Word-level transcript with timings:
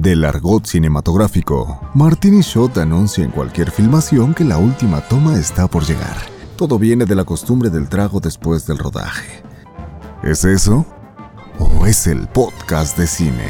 Del 0.00 0.24
argot 0.24 0.64
cinematográfico, 0.66 1.80
Martini 1.94 2.42
Shot 2.42 2.78
anuncia 2.78 3.24
en 3.24 3.30
cualquier 3.30 3.70
filmación 3.72 4.32
que 4.34 4.44
la 4.44 4.58
última 4.58 5.00
toma 5.00 5.36
está 5.38 5.66
por 5.66 5.84
llegar. 5.84 6.16
Todo 6.56 6.78
viene 6.78 7.04
de 7.04 7.14
la 7.14 7.24
costumbre 7.24 7.68
del 7.70 7.88
trago 7.88 8.20
después 8.20 8.64
del 8.66 8.78
rodaje. 8.78 9.42
¿Es 10.22 10.44
eso? 10.44 10.86
¿O 11.58 11.84
es 11.86 12.06
el 12.06 12.28
podcast 12.28 12.96
de 12.96 13.06
cine? 13.08 13.44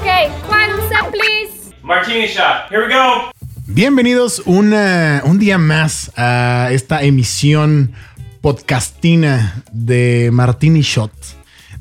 Okay, 0.00 0.28
one 0.48 0.72
set, 0.88 1.10
please. 1.10 1.74
Martini 1.82 2.26
shot. 2.26 2.70
Here 2.70 2.86
we 2.86 2.94
go. 2.94 3.30
Bienvenidos 3.66 4.42
una- 4.46 5.22
un 5.26 5.38
día 5.38 5.58
más 5.58 6.10
a 6.16 6.68
esta 6.72 7.02
emisión 7.02 7.92
podcastina 8.40 9.62
de 9.72 10.30
Martini 10.32 10.80
Shot, 10.80 11.12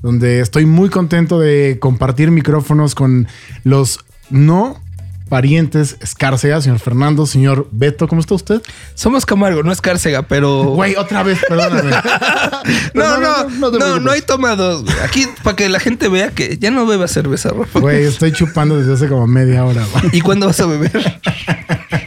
donde 0.08 0.40
estoy 0.40 0.66
muy 0.66 0.90
contento 0.90 1.38
de 1.38 1.80
compartir 1.82 2.32
micrófonos 2.32 2.96
con 2.96 3.28
los 3.66 4.00
no 4.30 4.82
parientes 5.28 5.98
Escárcega, 6.00 6.62
señor 6.62 6.80
Fernando, 6.80 7.26
señor 7.26 7.68
Beto, 7.72 8.08
¿cómo 8.08 8.22
está 8.22 8.34
usted? 8.34 8.62
Somos 8.94 9.26
Camargo, 9.26 9.64
no 9.64 9.72
es 9.74 9.82
Cárcega, 9.82 10.22
pero. 10.22 10.64
Güey, 10.64 10.96
otra 10.96 11.24
vez, 11.24 11.40
perdóname. 11.46 11.92
no, 12.94 13.18
no, 13.18 13.50
no, 13.50 13.72
no, 13.72 14.00
no 14.00 14.12
hay 14.12 14.22
toma 14.22 14.56
dos. 14.56 14.86
güey. 14.86 14.96
Aquí, 15.04 15.28
para 15.44 15.58
que 15.58 15.68
la 15.68 15.82
gente 15.82 16.08
vea 16.08 16.30
que 16.30 16.58
ya 16.58 16.72
no 16.72 16.86
beba 16.86 17.10
cerveza. 17.10 17.52
Güey, 17.74 18.06
estoy 18.06 18.32
chupando 18.32 18.78
desde 18.78 18.94
hace 18.94 19.10
como 19.10 19.28
media 19.28 19.66
hora. 19.66 19.86
¿Y 20.14 20.22
cuándo 20.22 20.48
vas 20.48 20.62
a 20.62 20.68
beber? 20.68 21.20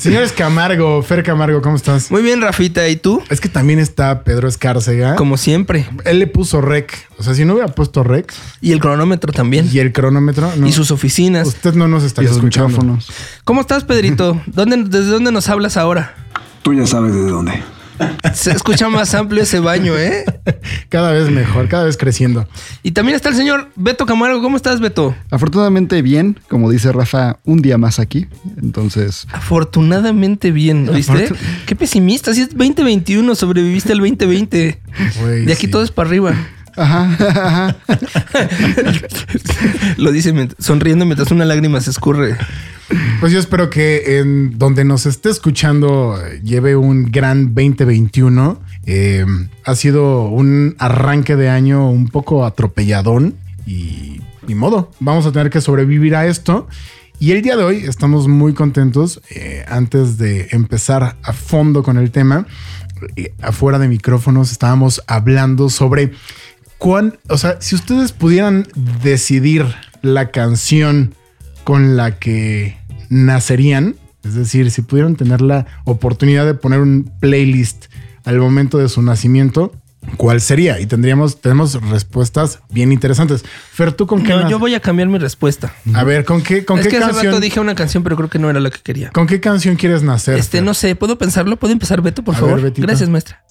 Señores 0.00 0.32
Camargo, 0.32 1.02
Fer 1.02 1.22
Camargo, 1.22 1.60
¿cómo 1.60 1.76
estás? 1.76 2.10
Muy 2.10 2.22
bien, 2.22 2.40
Rafita. 2.40 2.88
¿Y 2.88 2.96
tú? 2.96 3.22
Es 3.28 3.38
que 3.38 3.50
también 3.50 3.78
está 3.78 4.24
Pedro 4.24 4.48
Escárcega. 4.48 5.14
Como 5.14 5.36
siempre. 5.36 5.86
Él 6.06 6.18
le 6.20 6.26
puso 6.26 6.62
rec. 6.62 7.06
O 7.18 7.22
sea, 7.22 7.34
si 7.34 7.44
no 7.44 7.52
hubiera 7.52 7.68
puesto 7.68 8.02
rec 8.02 8.32
Y 8.62 8.72
el 8.72 8.80
cronómetro 8.80 9.30
también. 9.30 9.68
y 9.70 9.78
el 9.78 9.92
cronómetro, 9.92 10.50
no. 10.56 10.66
Y 10.66 10.72
sus 10.72 10.90
oficinas. 10.90 11.46
Usted 11.48 11.74
no 11.74 11.86
nos 11.86 12.02
sus 12.28 12.36
escuchando. 12.36 12.68
micrófonos. 12.70 13.12
¿Cómo 13.44 13.60
estás, 13.60 13.84
Pedrito? 13.84 14.40
¿Dónde, 14.46 14.84
¿Desde 14.84 15.10
dónde 15.10 15.32
nos 15.32 15.50
hablas 15.50 15.76
ahora? 15.76 16.14
Tú 16.62 16.72
ya 16.72 16.86
sabes 16.86 17.12
de 17.12 17.20
dónde. 17.20 17.62
Se 18.34 18.50
escucha 18.52 18.88
más 18.88 19.14
amplio 19.14 19.42
ese 19.42 19.60
baño, 19.60 19.96
¿eh? 19.96 20.24
Cada 20.88 21.12
vez 21.12 21.30
mejor, 21.30 21.68
cada 21.68 21.84
vez 21.84 21.96
creciendo. 21.96 22.46
Y 22.82 22.92
también 22.92 23.16
está 23.16 23.28
el 23.28 23.34
señor 23.36 23.68
Beto 23.76 24.06
Camargo. 24.06 24.40
¿Cómo 24.42 24.56
estás, 24.56 24.80
Beto? 24.80 25.14
Afortunadamente 25.30 26.00
bien, 26.02 26.38
como 26.48 26.70
dice 26.70 26.92
Rafa, 26.92 27.38
un 27.44 27.62
día 27.62 27.78
más 27.78 27.98
aquí. 27.98 28.26
Entonces, 28.62 29.26
Afortunadamente 29.32 30.50
bien, 30.52 30.88
¿viste? 30.92 31.12
Afortun- 31.28 31.36
Qué 31.66 31.76
pesimista. 31.76 32.34
Si 32.34 32.42
es 32.42 32.48
2021, 32.50 33.34
sobreviviste 33.34 33.92
al 33.92 33.98
2020. 33.98 34.80
Güey, 35.20 35.44
De 35.44 35.52
aquí 35.52 35.66
sí. 35.66 35.70
todo 35.70 35.82
es 35.82 35.90
para 35.90 36.08
arriba. 36.08 36.34
Ajá, 36.82 37.16
ajá. 37.18 37.76
Lo 39.96 40.12
dice 40.12 40.32
sonriendo 40.58 41.04
mientras 41.04 41.30
una 41.30 41.44
lágrima 41.44 41.80
se 41.80 41.90
escurre. 41.90 42.36
Pues 43.20 43.32
yo 43.32 43.38
espero 43.38 43.70
que 43.70 44.18
en 44.18 44.58
donde 44.58 44.84
nos 44.84 45.06
esté 45.06 45.30
escuchando 45.30 46.18
eh, 46.20 46.40
lleve 46.42 46.76
un 46.76 47.10
gran 47.10 47.54
2021. 47.54 48.60
Eh, 48.86 49.24
ha 49.64 49.74
sido 49.74 50.24
un 50.24 50.74
arranque 50.78 51.36
de 51.36 51.48
año 51.48 51.90
un 51.90 52.08
poco 52.08 52.44
atropelladón 52.44 53.36
y 53.66 54.20
ni 54.46 54.54
modo. 54.54 54.90
Vamos 54.98 55.26
a 55.26 55.32
tener 55.32 55.50
que 55.50 55.60
sobrevivir 55.60 56.16
a 56.16 56.26
esto. 56.26 56.66
Y 57.20 57.32
el 57.32 57.42
día 57.42 57.56
de 57.56 57.64
hoy 57.64 57.84
estamos 57.86 58.28
muy 58.28 58.54
contentos. 58.54 59.20
eh, 59.30 59.64
antes 59.68 60.16
de 60.16 60.48
empezar 60.52 61.16
a 61.22 61.32
fondo 61.34 61.82
con 61.82 61.98
el 61.98 62.10
tema, 62.10 62.46
eh, 63.16 63.32
afuera 63.40 63.78
de 63.78 63.88
micrófonos 63.88 64.52
estábamos 64.52 65.02
hablando 65.06 65.68
sobre 65.68 66.12
cuán, 66.80 67.18
o 67.28 67.36
sea, 67.36 67.60
si 67.60 67.76
ustedes 67.76 68.10
pudieran 68.10 68.66
decidir 69.04 69.66
la 70.00 70.30
canción 70.30 71.14
con 71.62 71.96
la 71.96 72.18
que 72.18 72.78
nacerían, 73.10 73.96
es 74.24 74.34
decir, 74.34 74.70
si 74.70 74.80
pudieran 74.82 75.14
tener 75.14 75.42
la 75.42 75.66
oportunidad 75.84 76.46
de 76.46 76.54
poner 76.54 76.80
un 76.80 77.12
playlist 77.20 77.86
al 78.24 78.38
momento 78.38 78.78
de 78.78 78.88
su 78.88 79.02
nacimiento, 79.02 79.72
¿cuál 80.16 80.40
sería? 80.40 80.80
Y 80.80 80.86
tendríamos, 80.86 81.40
tenemos 81.40 81.80
respuestas 81.90 82.60
bien 82.70 82.92
interesantes. 82.92 83.44
Fer, 83.72 83.92
¿tú 83.92 84.06
con 84.06 84.22
qué? 84.22 84.30
No, 84.30 84.48
yo 84.48 84.58
voy 84.58 84.74
a 84.74 84.80
cambiar 84.80 85.08
mi 85.08 85.18
respuesta. 85.18 85.72
A 85.94 86.04
ver, 86.04 86.24
¿con 86.24 86.42
qué, 86.42 86.64
con 86.64 86.78
es 86.78 86.84
qué 86.86 86.90
que 86.90 86.96
hace 86.98 87.06
canción? 87.06 87.26
rato 87.32 87.40
dije 87.40 87.60
una 87.60 87.74
canción, 87.74 88.02
pero 88.02 88.16
creo 88.16 88.28
que 88.30 88.38
no 88.38 88.48
era 88.50 88.60
la 88.60 88.70
que 88.70 88.78
quería. 88.80 89.10
¿Con 89.10 89.26
qué 89.26 89.40
canción 89.40 89.76
quieres 89.76 90.02
nacer? 90.02 90.38
Este, 90.38 90.58
Fer? 90.58 90.64
no 90.64 90.74
sé, 90.74 90.94
¿puedo 90.96 91.18
pensarlo? 91.18 91.56
¿Puedo 91.58 91.72
empezar, 91.72 92.00
Beto, 92.02 92.22
por 92.24 92.34
A 92.34 92.38
favor? 92.38 92.60
ver. 92.60 92.72
Gracias, 92.76 93.08
maestra. 93.08 93.42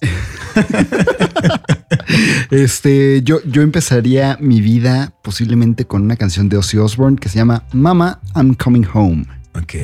Este, 2.50 3.22
yo, 3.22 3.40
yo 3.44 3.62
empezaría 3.62 4.36
mi 4.40 4.60
vida 4.60 5.12
posiblemente 5.22 5.84
con 5.86 6.02
una 6.02 6.16
canción 6.16 6.48
de 6.48 6.56
Ozzy 6.56 6.78
Osbourne 6.78 7.16
que 7.16 7.28
se 7.28 7.36
llama 7.38 7.64
Mama, 7.72 8.20
I'm 8.34 8.54
Coming 8.54 8.86
Home. 8.92 9.26
Ok. 9.54 9.74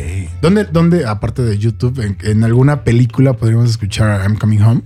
¿Dónde, 0.43 0.65
dónde 0.65 1.07
aparte 1.07 1.43
de 1.43 1.59
YouTube, 1.59 2.01
en, 2.01 2.19
en 2.23 2.45
alguna 2.45 2.83
película 2.85 3.35
podríamos 3.35 3.71
escuchar 3.71 4.21
I'm 4.23 4.37
Coming 4.37 4.61
Home? 4.63 4.83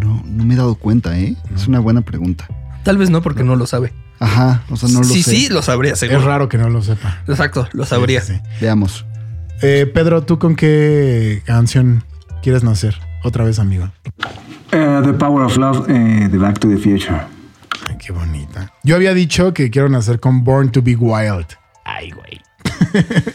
No, 0.00 0.22
no 0.26 0.44
me 0.44 0.54
he 0.54 0.56
dado 0.56 0.74
cuenta, 0.74 1.18
¿eh? 1.18 1.36
Es 1.54 1.66
una 1.68 1.78
buena 1.80 2.00
pregunta. 2.02 2.46
Tal 2.84 2.96
vez 2.96 3.10
no, 3.10 3.22
porque 3.22 3.44
no 3.44 3.56
lo 3.56 3.66
sabe. 3.66 3.92
Ajá, 4.18 4.62
o 4.70 4.76
sea, 4.76 4.88
no 4.90 4.98
lo 5.00 5.04
sí, 5.04 5.22
sé. 5.22 5.30
sí, 5.30 5.48
lo 5.48 5.62
sabría, 5.62 5.92
Es 5.92 5.98
seguro. 5.98 6.24
raro 6.26 6.48
que 6.48 6.58
no 6.58 6.68
lo 6.68 6.82
sepa. 6.82 7.22
Exacto, 7.26 7.68
lo 7.72 7.84
sabría. 7.86 8.20
Sí, 8.20 8.34
sí. 8.34 8.40
Veamos. 8.60 9.06
Eh, 9.62 9.90
Pedro, 9.92 10.22
¿tú 10.22 10.38
con 10.38 10.56
qué 10.56 11.42
canción 11.44 12.04
quieres 12.42 12.62
nacer? 12.64 12.96
Otra 13.24 13.44
vez, 13.44 13.58
amigo. 13.58 13.90
Uh, 14.72 15.02
the 15.04 15.12
Power 15.12 15.44
of 15.44 15.56
Love 15.56 15.88
eh, 15.90 16.28
de 16.30 16.38
Back 16.38 16.58
to 16.60 16.68
the 16.68 16.76
Future. 16.76 17.20
Ay, 17.86 17.96
qué 17.98 18.12
bonita. 18.12 18.72
Yo 18.84 18.96
había 18.96 19.12
dicho 19.14 19.52
que 19.52 19.70
quiero 19.70 19.88
nacer 19.88 20.20
con 20.20 20.44
Born 20.44 20.70
to 20.72 20.82
be 20.82 20.96
Wild. 20.96 21.46
Ay, 21.84 22.10
güey. 22.10 22.40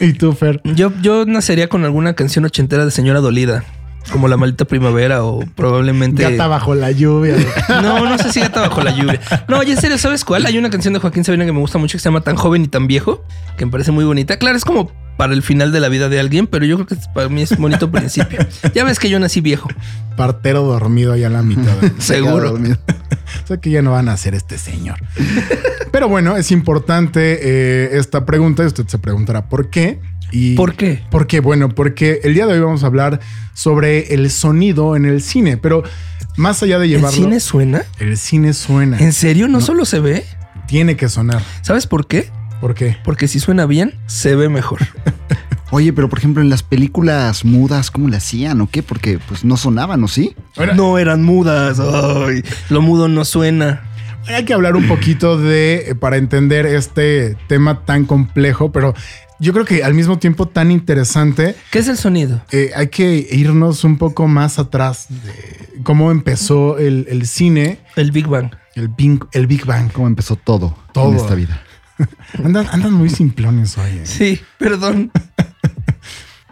¿Y 0.00 0.12
tú, 0.14 0.32
Fer? 0.32 0.60
Yo, 0.64 0.92
yo 1.02 1.24
nacería 1.26 1.68
con 1.68 1.84
alguna 1.84 2.14
canción 2.14 2.44
ochentera 2.44 2.84
de 2.84 2.90
señora 2.90 3.20
dolida. 3.20 3.64
Como 4.12 4.28
La 4.28 4.36
Maldita 4.36 4.64
Primavera 4.64 5.24
o 5.24 5.40
probablemente... 5.54 6.22
Gata 6.22 6.46
bajo 6.48 6.74
la 6.74 6.90
lluvia. 6.92 7.34
No, 7.82 8.04
no 8.08 8.16
sé 8.18 8.32
si 8.32 8.40
gata 8.40 8.60
bajo 8.60 8.82
la 8.82 8.92
lluvia. 8.92 9.20
No, 9.48 9.62
ya 9.62 9.74
en 9.74 9.80
serio, 9.80 9.98
¿sabes 9.98 10.24
cuál? 10.24 10.46
Hay 10.46 10.56
una 10.58 10.70
canción 10.70 10.94
de 10.94 11.00
Joaquín 11.00 11.24
Sabina 11.24 11.44
que 11.44 11.52
me 11.52 11.58
gusta 11.60 11.78
mucho 11.78 11.92
que 11.98 12.02
se 12.02 12.04
llama 12.08 12.20
Tan 12.20 12.36
joven 12.36 12.62
y 12.64 12.68
tan 12.68 12.86
viejo, 12.86 13.24
que 13.58 13.66
me 13.66 13.72
parece 13.72 13.90
muy 13.92 14.04
bonita. 14.04 14.38
Claro, 14.38 14.56
es 14.56 14.64
como 14.64 14.92
para 15.16 15.32
el 15.32 15.42
final 15.42 15.72
de 15.72 15.80
la 15.80 15.88
vida 15.88 16.08
de 16.08 16.20
alguien, 16.20 16.46
pero 16.46 16.64
yo 16.66 16.76
creo 16.76 16.86
que 16.86 16.94
es- 16.94 17.08
para 17.08 17.28
mí 17.28 17.42
es 17.42 17.50
un 17.52 17.62
bonito 17.62 17.90
principio. 17.90 18.38
Ya 18.74 18.84
ves 18.84 18.98
que 18.98 19.08
yo 19.10 19.18
nací 19.18 19.40
viejo. 19.40 19.68
Partero 20.16 20.62
dormido 20.62 21.12
allá 21.12 21.26
a 21.26 21.30
la 21.30 21.42
mitad. 21.42 21.74
Seguro. 21.98 22.50
Dormido. 22.50 22.76
O 23.42 23.46
sea 23.48 23.56
que 23.58 23.70
ya 23.70 23.82
no 23.82 23.92
van 23.92 24.08
a 24.08 24.12
hacer 24.12 24.34
este 24.34 24.56
señor. 24.56 24.96
Pero 25.92 26.08
bueno, 26.08 26.36
es 26.36 26.50
importante 26.52 27.38
eh, 27.42 27.98
esta 27.98 28.24
pregunta 28.24 28.62
y 28.62 28.66
usted 28.66 28.86
se 28.86 28.98
preguntará 28.98 29.48
por 29.48 29.68
qué. 29.70 30.00
Y 30.32 30.54
¿Por 30.54 30.74
qué? 30.74 31.02
¿Por 31.10 31.26
qué? 31.26 31.40
Bueno, 31.40 31.68
porque 31.68 32.20
el 32.24 32.34
día 32.34 32.46
de 32.46 32.54
hoy 32.54 32.60
vamos 32.60 32.82
a 32.82 32.86
hablar 32.86 33.20
sobre 33.54 34.14
el 34.14 34.30
sonido 34.30 34.96
en 34.96 35.04
el 35.04 35.22
cine, 35.22 35.56
pero 35.56 35.82
más 36.36 36.62
allá 36.62 36.78
de 36.78 36.84
¿El 36.86 36.90
llevarlo... 36.92 37.16
cine 37.16 37.40
suena? 37.40 37.82
El 37.98 38.16
cine 38.18 38.52
suena. 38.52 38.98
¿En 38.98 39.12
serio? 39.12 39.48
¿No, 39.48 39.60
solo 39.60 39.84
se 39.84 40.00
ve? 40.00 40.24
Tiene 40.66 40.96
que 40.96 41.08
sonar. 41.08 41.42
¿Sabes 41.62 41.86
por 41.86 42.06
qué? 42.06 42.30
¿Por 42.60 42.74
qué? 42.74 42.96
Porque 43.04 43.28
si 43.28 43.38
suena 43.40 43.66
bien, 43.66 43.94
se 44.06 44.34
ve 44.34 44.48
mejor. 44.48 44.80
Oye, 45.70 45.92
pero 45.92 46.08
por 46.08 46.18
ejemplo, 46.18 46.42
en 46.42 46.48
las 46.48 46.62
películas 46.62 47.44
mudas, 47.44 47.90
¿cómo 47.90 48.08
le 48.08 48.16
hacían 48.16 48.60
o 48.60 48.68
qué? 48.70 48.82
Porque 48.82 49.18
pues 49.18 49.44
no 49.44 49.56
sonaban, 49.56 50.02
¿o 50.04 50.08
sí? 50.08 50.34
No 50.76 50.98
eran 50.98 51.24
mudas. 51.24 51.80
Ay, 51.80 52.42
lo 52.70 52.82
mudo 52.82 53.08
no 53.08 53.24
suena. 53.24 53.82
hay 54.28 54.44
que 54.44 54.54
hablar 54.54 54.76
un 54.76 54.86
poquito 54.86 55.38
de, 55.38 55.90
eh, 55.90 55.94
para 55.94 56.18
entender 56.18 56.66
este 56.66 57.36
tema 57.48 57.84
tan 57.84 58.04
complejo, 58.04 58.70
pero 58.70 58.94
yo 59.38 59.52
creo 59.52 59.64
que 59.64 59.84
al 59.84 59.94
mismo 59.94 60.18
tiempo 60.18 60.48
tan 60.48 60.70
interesante, 60.70 61.54
¿Qué 61.70 61.78
es 61.80 61.88
el 61.88 61.96
sonido? 61.96 62.42
eh, 62.52 62.70
hay 62.74 62.88
que 62.88 63.26
irnos 63.30 63.84
un 63.84 63.98
poco 63.98 64.26
más 64.28 64.58
atrás 64.58 65.06
de 65.08 65.82
cómo 65.82 66.10
empezó 66.10 66.78
el, 66.78 67.06
el 67.08 67.26
cine, 67.26 67.78
El 67.96 68.12
Big 68.12 68.26
Bang. 68.26 68.50
el, 68.74 68.88
Big- 68.88 69.26
el 69.32 69.46
Big 69.46 69.64
Bang. 69.66 69.90
¿Cómo 69.92 70.06
empezó 70.06 70.36
todo, 70.36 70.76
Todo. 70.92 71.10
en 71.10 71.16
esta 71.16 71.34
vida? 71.34 71.62
Andan, 72.44 72.66
andan 72.72 72.92
muy 72.92 73.08
simplones 73.10 73.76
hoy. 73.78 73.90
eh. 73.90 74.06
Sí, 74.06 74.40
perdón. 74.58 75.10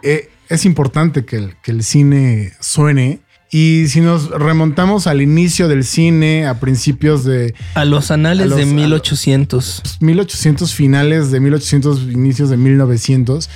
Eh, 0.07 0.29
es 0.49 0.65
importante 0.65 1.25
que 1.25 1.37
el, 1.37 1.55
que 1.63 1.71
el 1.71 1.83
cine 1.83 2.53
suene. 2.59 3.21
Y 3.51 3.85
si 3.87 4.01
nos 4.01 4.29
remontamos 4.31 5.07
al 5.07 5.21
inicio 5.21 5.67
del 5.67 5.83
cine, 5.83 6.45
a 6.47 6.59
principios 6.59 7.23
de 7.23 7.53
A 7.75 7.85
los 7.85 8.11
anales 8.11 8.45
A 8.45 8.49
los- 8.49 8.57
de 8.57 8.63
a 8.63 8.65
lo- 8.65 8.73
1800. 8.73 9.81
1800 10.01 10.73
finales, 10.73 11.31
de 11.31 11.39
1800 11.39 12.01
inicios 12.11 12.49
de 12.49 12.57
1900, 12.57 13.49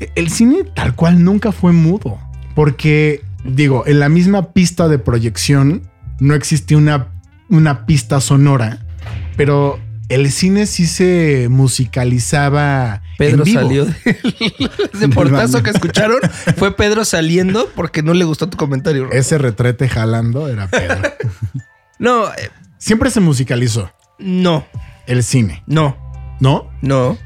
eh, 0.00 0.10
el 0.16 0.30
cine 0.30 0.64
tal 0.74 0.94
cual 0.96 1.22
nunca 1.22 1.52
fue 1.52 1.72
mudo. 1.72 2.18
Porque, 2.54 3.22
digo, 3.44 3.84
en 3.86 4.00
la 4.00 4.08
misma 4.08 4.52
pista 4.52 4.88
de 4.88 4.98
proyección 4.98 5.82
no 6.20 6.34
existía 6.34 6.76
una, 6.78 7.08
una 7.50 7.84
pista 7.86 8.20
sonora, 8.20 8.84
pero 9.36 9.78
el 10.08 10.30
cine 10.30 10.66
sí 10.66 10.86
se 10.86 11.48
musicalizaba. 11.50 13.02
Pedro 13.18 13.38
en 13.38 13.44
vivo. 13.44 13.60
salió 13.60 13.84
de 13.94 13.94
ese 14.92 15.08
portazo 15.08 15.62
que 15.62 15.70
escucharon 15.70 16.18
fue 16.56 16.76
Pedro 16.76 17.04
saliendo 17.04 17.68
porque 17.74 18.02
no 18.02 18.12
le 18.14 18.24
gustó 18.24 18.48
tu 18.48 18.56
comentario. 18.56 19.10
Ese 19.12 19.38
retrete 19.38 19.88
jalando 19.88 20.48
era 20.48 20.68
Pedro. 20.68 21.00
No, 21.98 22.26
eh, 22.28 22.50
Siempre 22.78 23.10
se 23.10 23.20
musicalizó 23.20 23.90
no, 24.18 24.66
el 25.06 25.22
cine. 25.22 25.62
no. 25.66 25.96
¿No? 26.40 26.68
No. 26.82 27.16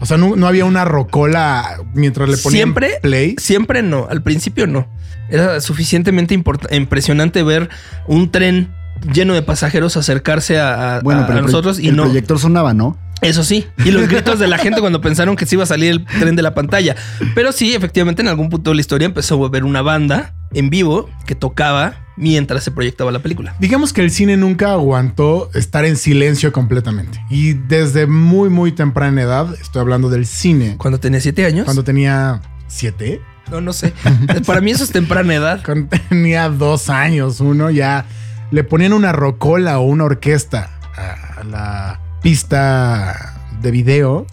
O 0.00 0.06
sea, 0.06 0.16
no, 0.16 0.34
no 0.34 0.48
había 0.48 0.64
una 0.64 0.84
rocola 0.84 1.78
mientras 1.94 2.28
le 2.28 2.36
ponían 2.36 2.64
Siempre, 2.64 2.98
play. 3.00 3.36
siempre 3.38 3.80
no. 3.80 4.08
Al 4.10 4.22
principio 4.24 4.66
no. 4.66 4.88
Era 5.30 5.60
suficientemente 5.60 6.34
impresionante 6.34 7.42
ver 7.44 7.70
un 8.08 8.30
tren 8.32 8.74
lleno 9.12 9.34
de 9.34 9.42
pasajeros 9.42 9.96
acercarse 9.96 10.58
a, 10.58 10.96
a- 10.96 11.00
Bueno, 11.00 11.22
a 11.22 11.26
pero 11.26 11.38
el 11.40 11.44
nosotros 11.46 11.78
y 11.78 11.88
el 11.88 11.96
no. 11.96 12.04
proyector 12.04 12.38
sonaba, 12.38 12.74
¿no? 12.74 12.98
Eso 13.22 13.44
sí. 13.44 13.66
Y 13.84 13.90
los 13.92 14.08
gritos 14.08 14.38
de 14.38 14.46
la 14.46 14.58
gente 14.58 14.80
cuando 14.80 15.00
pensaron 15.00 15.36
que 15.36 15.46
se 15.46 15.54
iba 15.54 15.64
a 15.64 15.66
salir 15.66 15.90
el 15.90 16.04
tren 16.04 16.36
de 16.36 16.42
la 16.42 16.54
pantalla. 16.54 16.96
Pero 17.34 17.50
sí, 17.50 17.74
efectivamente, 17.74 18.20
en 18.20 18.28
algún 18.28 18.50
punto 18.50 18.70
de 18.70 18.74
la 18.76 18.80
historia 18.82 19.06
empezó 19.06 19.42
a 19.42 19.48
ver 19.48 19.64
una 19.64 19.80
banda 19.80 20.34
en 20.52 20.68
vivo 20.68 21.08
que 21.26 21.34
tocaba 21.34 21.94
mientras 22.18 22.62
se 22.62 22.70
proyectaba 22.72 23.10
la 23.12 23.20
película. 23.20 23.54
Digamos 23.58 23.94
que 23.94 24.02
el 24.02 24.10
cine 24.10 24.36
nunca 24.36 24.72
aguantó 24.72 25.50
estar 25.54 25.86
en 25.86 25.96
silencio 25.96 26.52
completamente. 26.52 27.18
Y 27.30 27.54
desde 27.54 28.06
muy, 28.06 28.50
muy 28.50 28.72
temprana 28.72 29.22
edad, 29.22 29.54
estoy 29.62 29.80
hablando 29.80 30.10
del 30.10 30.26
cine, 30.26 30.74
Cuando 30.76 31.00
tenía 31.00 31.20
siete 31.20 31.46
años. 31.46 31.64
cuando 31.64 31.84
tenía 31.84 32.42
siete, 32.68 33.22
No, 33.50 33.60
no 33.62 33.72
sé. 33.72 33.94
Para 34.46 34.60
mí 34.60 34.72
eso 34.72 34.84
es 34.84 34.90
temprana 34.92 35.34
edad. 35.34 35.62
cuando 35.64 35.88
tenía 36.10 36.50
dos 36.50 36.90
años, 36.90 37.40
uno 37.40 37.70
ya 37.70 38.04
le 38.50 38.64
ponían 38.64 38.92
una 38.92 39.12
rocola 39.12 39.78
o 39.78 39.82
una 39.82 40.04
orquesta 40.04 40.70
a 40.96 41.44
la 41.44 42.00
pista 42.22 43.34
de 43.60 43.70
video, 43.70 44.26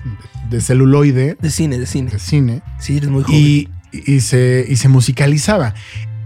de 0.49 0.61
celuloide, 0.61 1.37
De 1.39 1.49
cine, 1.49 1.79
de 1.79 1.85
cine. 1.85 2.11
de 2.11 2.19
cine. 2.19 2.61
Sí, 2.79 2.97
eres 2.97 3.09
muy 3.09 3.23
joven. 3.23 3.37
y, 3.39 3.69
y 3.91 4.19
se, 4.21 4.65
y 4.67 4.75
se 4.75 4.89
musicalizaba. 4.89 5.73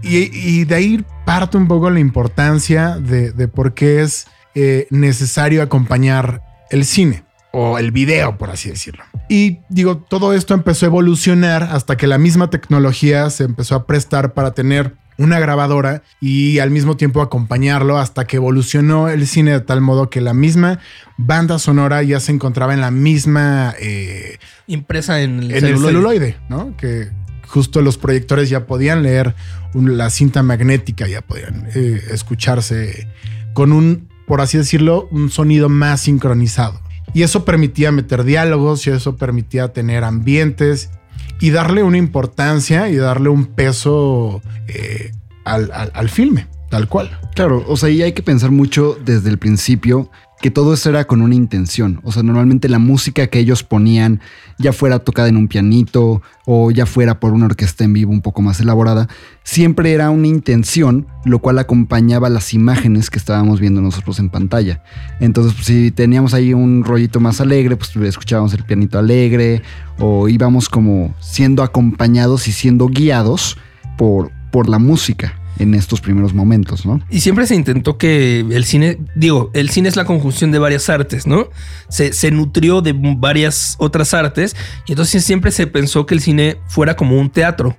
Y, 0.02 0.30
y 0.32 0.64
de 0.64 0.74
ahí 0.74 1.04
parte 1.24 1.56
un 1.56 1.66
poco 1.68 1.90
la 1.90 2.00
importancia 2.00 2.96
de, 2.98 3.32
de 3.32 3.48
por 3.48 3.74
qué 3.74 4.02
es 4.02 4.26
eh, 4.54 4.86
necesario 4.90 5.62
acompañar 5.62 6.42
el 6.70 6.84
cine 6.84 7.24
o 7.52 7.78
el 7.78 7.90
video, 7.92 8.36
por 8.38 8.50
así 8.50 8.68
decirlo. 8.70 9.04
Y 9.28 9.60
digo, 9.68 9.98
todo 9.98 10.32
esto 10.34 10.54
empezó 10.54 10.86
a 10.86 10.88
evolucionar 10.88 11.62
hasta 11.64 11.96
que 11.96 12.06
la 12.06 12.18
misma 12.18 12.50
tecnología 12.50 13.28
se 13.30 13.44
empezó 13.44 13.74
a 13.74 13.86
prestar 13.86 14.34
para 14.34 14.52
tener 14.52 14.94
una 15.18 15.40
grabadora 15.40 16.02
y 16.20 16.60
al 16.60 16.70
mismo 16.70 16.96
tiempo 16.96 17.20
acompañarlo 17.20 17.98
hasta 17.98 18.26
que 18.26 18.36
evolucionó 18.36 19.08
el 19.08 19.26
cine 19.26 19.50
de 19.50 19.60
tal 19.60 19.80
modo 19.80 20.08
que 20.08 20.20
la 20.20 20.32
misma 20.32 20.78
banda 21.16 21.58
sonora 21.58 22.02
ya 22.04 22.20
se 22.20 22.32
encontraba 22.32 22.72
en 22.72 22.80
la 22.80 22.92
misma 22.92 23.74
eh, 23.80 24.38
Impresa 24.68 25.20
en 25.20 25.40
el 25.40 25.50
en 25.50 25.60
celuloide. 25.60 25.70
el 25.70 25.78
celuloide, 25.80 26.36
¿no? 26.48 26.76
Que 26.76 27.08
justo 27.46 27.82
los 27.82 27.98
proyectores 27.98 28.48
ya 28.48 28.66
podían 28.66 29.02
leer 29.02 29.34
la 29.74 30.10
cinta 30.10 30.42
magnética, 30.42 31.08
ya 31.08 31.20
podían 31.20 31.68
eh, 31.74 32.00
escucharse 32.10 33.08
con 33.54 33.72
un, 33.72 34.08
por 34.26 34.40
así 34.40 34.56
decirlo, 34.56 35.08
un 35.10 35.30
sonido 35.30 35.68
más 35.68 36.02
sincronizado. 36.02 36.80
Y 37.14 37.22
eso 37.22 37.44
permitía 37.44 37.90
meter 37.90 38.22
diálogos 38.22 38.86
y 38.86 38.90
eso 38.90 39.16
permitía 39.16 39.72
tener 39.72 40.04
ambientes 40.04 40.90
y 41.40 41.50
darle 41.50 41.82
una 41.82 41.98
importancia 41.98 42.88
y 42.88 42.96
darle 42.96 43.28
un 43.28 43.46
peso 43.46 44.42
eh, 44.66 45.12
al, 45.44 45.70
al- 45.72 45.90
al 45.94 46.08
filme, 46.08 46.46
tal 46.70 46.88
cual. 46.88 47.10
Claro, 47.34 47.64
o 47.68 47.76
sea, 47.76 47.88
y 47.90 48.02
hay 48.02 48.12
que 48.12 48.22
pensar 48.22 48.50
mucho 48.50 48.98
desde 49.04 49.30
el 49.30 49.38
principio 49.38 50.10
que 50.40 50.50
todo 50.50 50.74
eso 50.74 50.90
era 50.90 51.04
con 51.06 51.20
una 51.20 51.34
intención. 51.34 52.00
O 52.04 52.12
sea, 52.12 52.22
normalmente 52.22 52.68
la 52.68 52.78
música 52.78 53.26
que 53.26 53.40
ellos 53.40 53.62
ponían, 53.64 54.20
ya 54.58 54.72
fuera 54.72 55.00
tocada 55.00 55.28
en 55.28 55.36
un 55.36 55.48
pianito 55.48 56.22
o 56.46 56.70
ya 56.70 56.86
fuera 56.86 57.18
por 57.18 57.32
una 57.32 57.46
orquesta 57.46 57.84
en 57.84 57.92
vivo 57.92 58.12
un 58.12 58.22
poco 58.22 58.40
más 58.40 58.60
elaborada, 58.60 59.08
siempre 59.42 59.92
era 59.92 60.10
una 60.10 60.28
intención, 60.28 61.06
lo 61.24 61.40
cual 61.40 61.58
acompañaba 61.58 62.28
las 62.28 62.54
imágenes 62.54 63.10
que 63.10 63.18
estábamos 63.18 63.60
viendo 63.60 63.80
nosotros 63.80 64.18
en 64.20 64.30
pantalla. 64.30 64.82
Entonces, 65.20 65.54
pues, 65.54 65.66
si 65.66 65.90
teníamos 65.90 66.34
ahí 66.34 66.54
un 66.54 66.84
rollito 66.84 67.20
más 67.20 67.40
alegre, 67.40 67.76
pues 67.76 67.94
escuchábamos 67.96 68.54
el 68.54 68.64
pianito 68.64 68.98
alegre 68.98 69.62
o 69.98 70.28
íbamos 70.28 70.68
como 70.68 71.14
siendo 71.20 71.62
acompañados 71.62 72.46
y 72.46 72.52
siendo 72.52 72.86
guiados 72.86 73.58
por, 73.96 74.30
por 74.52 74.68
la 74.68 74.78
música 74.78 75.34
en 75.58 75.74
estos 75.74 76.00
primeros 76.00 76.34
momentos, 76.34 76.86
¿no? 76.86 77.00
Y 77.10 77.20
siempre 77.20 77.46
se 77.46 77.54
intentó 77.54 77.98
que 77.98 78.40
el 78.40 78.64
cine, 78.64 78.98
digo, 79.16 79.50
el 79.54 79.70
cine 79.70 79.88
es 79.88 79.96
la 79.96 80.04
conjunción 80.04 80.52
de 80.52 80.58
varias 80.58 80.88
artes, 80.88 81.26
¿no? 81.26 81.48
Se, 81.88 82.12
se 82.12 82.30
nutrió 82.30 82.80
de 82.80 82.94
varias 82.96 83.74
otras 83.78 84.14
artes 84.14 84.54
y 84.86 84.92
entonces 84.92 85.24
siempre 85.24 85.50
se 85.50 85.66
pensó 85.66 86.06
que 86.06 86.14
el 86.14 86.20
cine 86.20 86.58
fuera 86.68 86.94
como 86.96 87.18
un 87.18 87.30
teatro, 87.30 87.76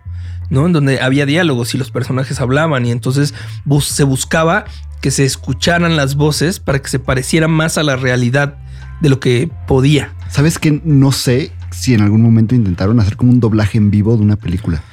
¿no? 0.49 0.65
En 0.65 0.73
donde 0.73 0.99
había 1.01 1.25
diálogos 1.25 1.73
y 1.73 1.77
los 1.77 1.91
personajes 1.91 2.39
hablaban 2.41 2.85
y 2.85 2.91
entonces 2.91 3.33
bus- 3.65 3.87
se 3.87 4.03
buscaba 4.03 4.65
que 5.01 5.11
se 5.11 5.23
escucharan 5.23 5.95
las 5.95 6.15
voces 6.15 6.59
para 6.59 6.79
que 6.79 6.89
se 6.89 6.99
pareciera 6.99 7.47
más 7.47 7.77
a 7.77 7.83
la 7.83 7.95
realidad 7.95 8.57
de 8.99 9.09
lo 9.09 9.19
que 9.21 9.49
podía. 9.67 10.13
¿Sabes 10.29 10.59
que 10.59 10.81
No 10.83 11.11
sé 11.13 11.51
si 11.71 11.93
en 11.93 12.01
algún 12.01 12.21
momento 12.21 12.53
intentaron 12.55 12.99
hacer 12.99 13.15
como 13.15 13.31
un 13.31 13.39
doblaje 13.39 13.77
en 13.77 13.91
vivo 13.91 14.17
de 14.17 14.23
una 14.23 14.35
película. 14.35 14.83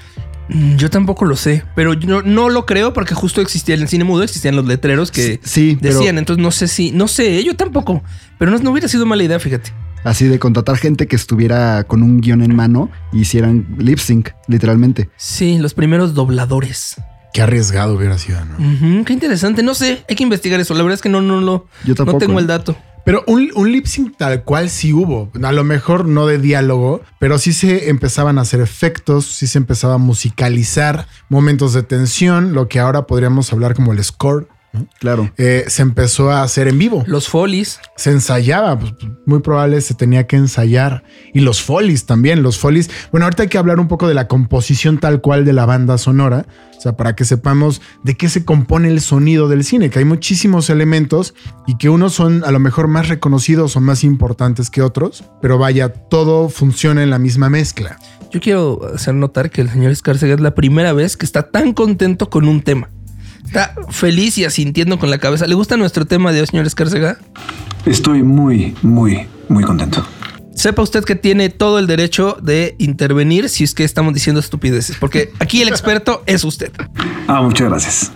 Mm, 0.49 0.77
Yo 0.77 0.91
tampoco 0.91 1.25
lo 1.25 1.37
sé, 1.37 1.65
pero 1.75 1.95
yo 1.95 2.23
no, 2.23 2.49
lo 2.49 2.67
creo 2.67 2.93
porque 2.93 3.15
justo 3.15 3.41
existía 3.41 3.75
en 3.75 3.83
el 3.83 3.89
cine 3.89 4.05
mudo, 4.05 4.23
existían 4.23 4.55
los 4.57 4.67
letreros 4.67 5.11
que 5.11 5.41
Sí, 5.43 5.77
pero 5.81 5.99
decían, 5.99 6.19
entonces 6.19 6.43
no 6.43 6.51
sé 6.53 6.69
si, 6.69 6.93
no 6.93 7.09
sé, 7.09 7.43
yo 7.43 7.57
tampoco, 7.57 8.03
pero 8.39 8.51
no, 8.53 8.59
no 8.59 8.71
hubiera 8.71 8.87
sido 8.89 9.07
mala 9.07 9.25
idea, 9.25 9.41
fíjate. 9.41 9.73
así 10.05 10.27
de 10.27 10.39
contratar 10.39 10.77
gente 10.77 11.09
que 11.09 11.17
estuviera 11.17 11.83
con 11.85 12.03
un 12.05 12.21
guion 12.21 12.43
en 12.43 12.55
mano 12.55 12.91
y 13.13 13.21
hicieran 13.23 13.67
lip 13.79 13.99
sync, 13.99 14.31
literalmente. 14.47 15.09
Sí, 15.17 15.59
los 15.59 15.75
primeros 15.75 16.15
dobladores. 16.15 16.97
Qué 17.37 17.43
arriesgado 17.43 17.93
hubiera 17.93 18.17
sido, 18.17 18.43
¿no? 18.47 19.05
Qué 19.05 19.13
interesante, 19.13 19.63
no 19.63 19.75
sé, 19.75 20.03
hay 20.09 20.17
que 20.17 20.23
investigar 20.23 20.59
eso, 20.59 20.73
la 20.73 20.83
verdad 20.83 20.95
es 20.95 21.03
que 21.03 21.11
no, 21.11 21.21
no, 21.21 21.43
lo, 21.43 21.67
Yo 21.85 21.95
tampoco. 21.95 22.15
no 22.15 22.19
tengo 22.19 22.39
¿eh? 22.39 22.41
el 22.41 22.47
dato. 22.47 22.75
Pero 23.05 23.25
un, 23.27 23.51
un 23.55 23.71
lip 23.71 23.85
sync 23.85 24.17
tal 24.17 24.43
cual 24.43 24.71
sí 24.71 24.95
hubo. 24.95 25.31
A 25.43 25.53
lo 25.53 25.63
mejor 25.63 26.07
no 26.07 26.27
de 26.27 26.39
diálogo, 26.39 27.03
pero 27.19 27.37
sí 27.37 27.53
se 27.53 27.91
empezaban 27.91 28.39
a 28.39 28.41
hacer 28.41 28.63
efectos, 28.63 29.27
sí 29.27 29.47
se 29.49 29.59
empezaba 29.59 29.97
a 29.97 29.99
musicalizar 29.99 31.09
momentos 31.29 31.75
de 31.75 31.83
tensión, 31.83 32.55
lo 32.55 32.69
que 32.69 32.81
ahora 32.81 33.07
podríamos 33.07 33.53
hablar 33.53 33.75
como 33.75 33.93
el 33.93 34.03
score. 34.03 34.49
Claro. 34.99 35.31
Eh, 35.37 35.65
se 35.69 35.83
empezó 35.83 36.31
a 36.31 36.43
hacer 36.43 36.69
en 36.69 36.79
vivo. 36.79 37.05
Los 37.07 37.29
folies, 37.29 37.81
Se 37.97 38.11
ensayaba, 38.11 38.79
pues, 38.79 38.93
muy 39.25 39.41
probable 39.41 39.81
se 39.81 39.95
tenía 39.95 40.27
que 40.27 40.37
ensayar. 40.37 41.05
Y 41.33 41.41
los 41.41 41.63
folies 41.63 42.07
también, 42.07 42.43
los 42.43 42.59
folies. 42.59 42.91
Bueno, 43.11 43.27
ahorita 43.27 43.45
hay 43.45 43.49
que 43.49 43.59
hablar 43.59 43.81
un 43.81 43.89
poco 43.89 44.09
de 44.09 44.15
la 44.15 44.29
composición 44.29 44.99
tal 44.99 45.21
cual 45.21 45.45
de 45.45 45.53
la 45.53 45.67
banda 45.67 45.99
sonora. 45.99 46.47
O 46.77 46.81
sea, 46.81 46.97
para 46.97 47.17
que 47.17 47.25
sepamos 47.25 47.81
de 48.05 48.17
qué 48.17 48.29
se 48.29 48.45
compone 48.45 48.89
el 48.89 49.01
sonido 49.01 49.49
del 49.49 49.65
cine, 49.65 49.89
que 49.89 49.99
hay 49.99 50.05
muchísimos 50.05 50.69
elementos 50.69 51.35
y 51.67 51.79
que 51.79 51.89
unos 51.89 52.13
son 52.13 52.45
a 52.45 52.51
lo 52.51 52.59
mejor 52.61 52.87
más 52.87 53.09
reconocidos 53.09 53.77
o 53.77 53.81
más 53.81 54.05
importantes 54.05 54.69
que 54.69 54.83
otros, 54.83 55.25
pero 55.41 55.59
vaya, 55.59 55.89
todo 55.89 56.49
funciona 56.51 57.03
en 57.03 57.11
la 57.11 57.19
misma 57.19 57.49
mezcla. 57.49 57.99
yo 58.31 58.41
quiero 58.41 58.81
hacer 58.95 59.15
notar 59.15 59.51
que 59.51 59.63
el 59.63 59.71
señor 59.71 59.91
Escárcega 59.91 60.35
es 60.35 60.41
la 60.41 60.55
primera 60.55 60.93
vez 60.93 61.17
que 61.17 61.25
está 61.25 61.51
tan 61.51 61.73
contento 61.73 62.29
con 62.29 62.47
un 62.47 62.61
tema. 62.61 62.91
Está 63.47 63.75
feliz 63.91 64.37
y 64.39 64.45
asintiendo 64.45 64.99
con 64.99 65.11
la 65.11 65.19
cabeza. 65.19 65.47
¿Le 65.47 65.55
gusta 65.55 65.77
nuestro 65.77 66.05
tema 66.05 66.33
de 66.33 66.41
hoy, 66.41 66.47
señor 66.47 66.67
Escárcega? 66.67 67.19
Estoy 67.87 68.23
muy, 68.23 68.75
muy, 68.83 69.27
muy 69.49 69.65
contento. 69.65 70.07
Sepa 70.55 70.83
usted 70.83 71.05
que 71.05 71.15
tiene 71.15 71.51
todo 71.51 71.79
el 71.79 71.87
derecho 71.87 72.37
de 72.43 72.75
intervenir 72.79 73.49
si 73.49 73.65
es 73.65 73.75
que 73.75 73.85
estamos 73.85 74.15
diciendo 74.15 74.41
estupideces, 74.41 74.97
porque 74.99 75.33
aquí 75.39 75.63
el 75.63 75.69
experto 75.69 76.23
es 76.27 76.45
usted. 76.45 76.73
Ah, 77.29 77.43
muchas 77.43 77.69
gracias. 77.69 78.13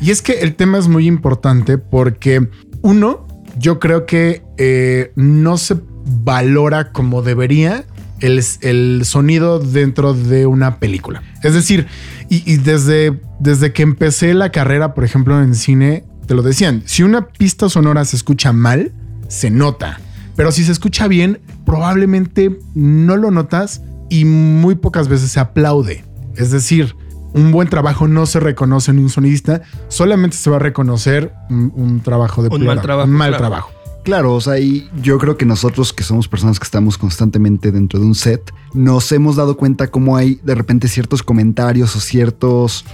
Y 0.00 0.10
es 0.10 0.22
que 0.22 0.40
el 0.40 0.54
tema 0.54 0.78
es 0.78 0.88
muy 0.88 1.06
importante 1.06 1.78
porque, 1.78 2.48
uno, 2.82 3.26
yo 3.58 3.78
creo 3.78 4.06
que 4.06 4.42
eh, 4.58 5.12
no 5.14 5.56
se 5.56 5.76
valora 6.04 6.92
como 6.92 7.22
debería 7.22 7.84
el, 8.20 8.42
el 8.60 9.02
sonido 9.04 9.58
dentro 9.58 10.14
de 10.14 10.46
una 10.46 10.78
película. 10.78 11.22
Es 11.42 11.54
decir, 11.54 11.86
y, 12.28 12.42
y 12.50 12.56
desde, 12.56 13.20
desde 13.40 13.72
que 13.72 13.82
empecé 13.82 14.34
la 14.34 14.50
carrera, 14.50 14.94
por 14.94 15.04
ejemplo, 15.04 15.40
en 15.42 15.54
cine, 15.54 16.04
te 16.26 16.34
lo 16.34 16.42
decían, 16.42 16.82
si 16.86 17.02
una 17.02 17.28
pista 17.28 17.68
sonora 17.68 18.04
se 18.04 18.16
escucha 18.16 18.52
mal, 18.52 18.92
se 19.28 19.50
nota. 19.50 20.00
Pero 20.36 20.50
si 20.52 20.64
se 20.64 20.72
escucha 20.72 21.06
bien, 21.06 21.40
probablemente 21.64 22.58
no 22.74 23.16
lo 23.16 23.30
notas 23.30 23.82
y 24.10 24.24
muy 24.24 24.74
pocas 24.74 25.08
veces 25.08 25.30
se 25.30 25.40
aplaude. 25.40 26.04
Es 26.36 26.50
decir, 26.50 26.96
un 27.34 27.52
buen 27.52 27.68
trabajo 27.68 28.08
no 28.08 28.26
se 28.26 28.40
reconoce 28.40 28.90
en 28.90 28.98
un 29.00 29.10
sonidista, 29.10 29.62
solamente 29.88 30.36
se 30.36 30.50
va 30.50 30.56
a 30.56 30.60
reconocer 30.60 31.32
un, 31.50 31.72
un 31.74 32.00
trabajo 32.00 32.42
de 32.42 32.48
Un 32.48 32.64
mal 32.64 32.80
trabajo, 32.80 33.08
Un 33.08 33.14
mal 33.14 33.30
claro. 33.30 33.42
trabajo. 33.42 33.70
Claro, 34.04 34.34
o 34.34 34.40
sea, 34.40 34.58
y 34.58 34.88
yo 35.00 35.18
creo 35.18 35.38
que 35.38 35.46
nosotros 35.46 35.94
que 35.94 36.04
somos 36.04 36.28
personas 36.28 36.60
que 36.60 36.64
estamos 36.64 36.98
constantemente 36.98 37.72
dentro 37.72 37.98
de 37.98 38.04
un 38.04 38.14
set, 38.14 38.52
nos 38.74 39.10
hemos 39.12 39.36
dado 39.36 39.56
cuenta 39.56 39.90
cómo 39.90 40.18
hay 40.18 40.38
de 40.44 40.54
repente 40.54 40.88
ciertos 40.88 41.22
comentarios 41.22 41.96
o 41.96 42.00
ciertos, 42.00 42.84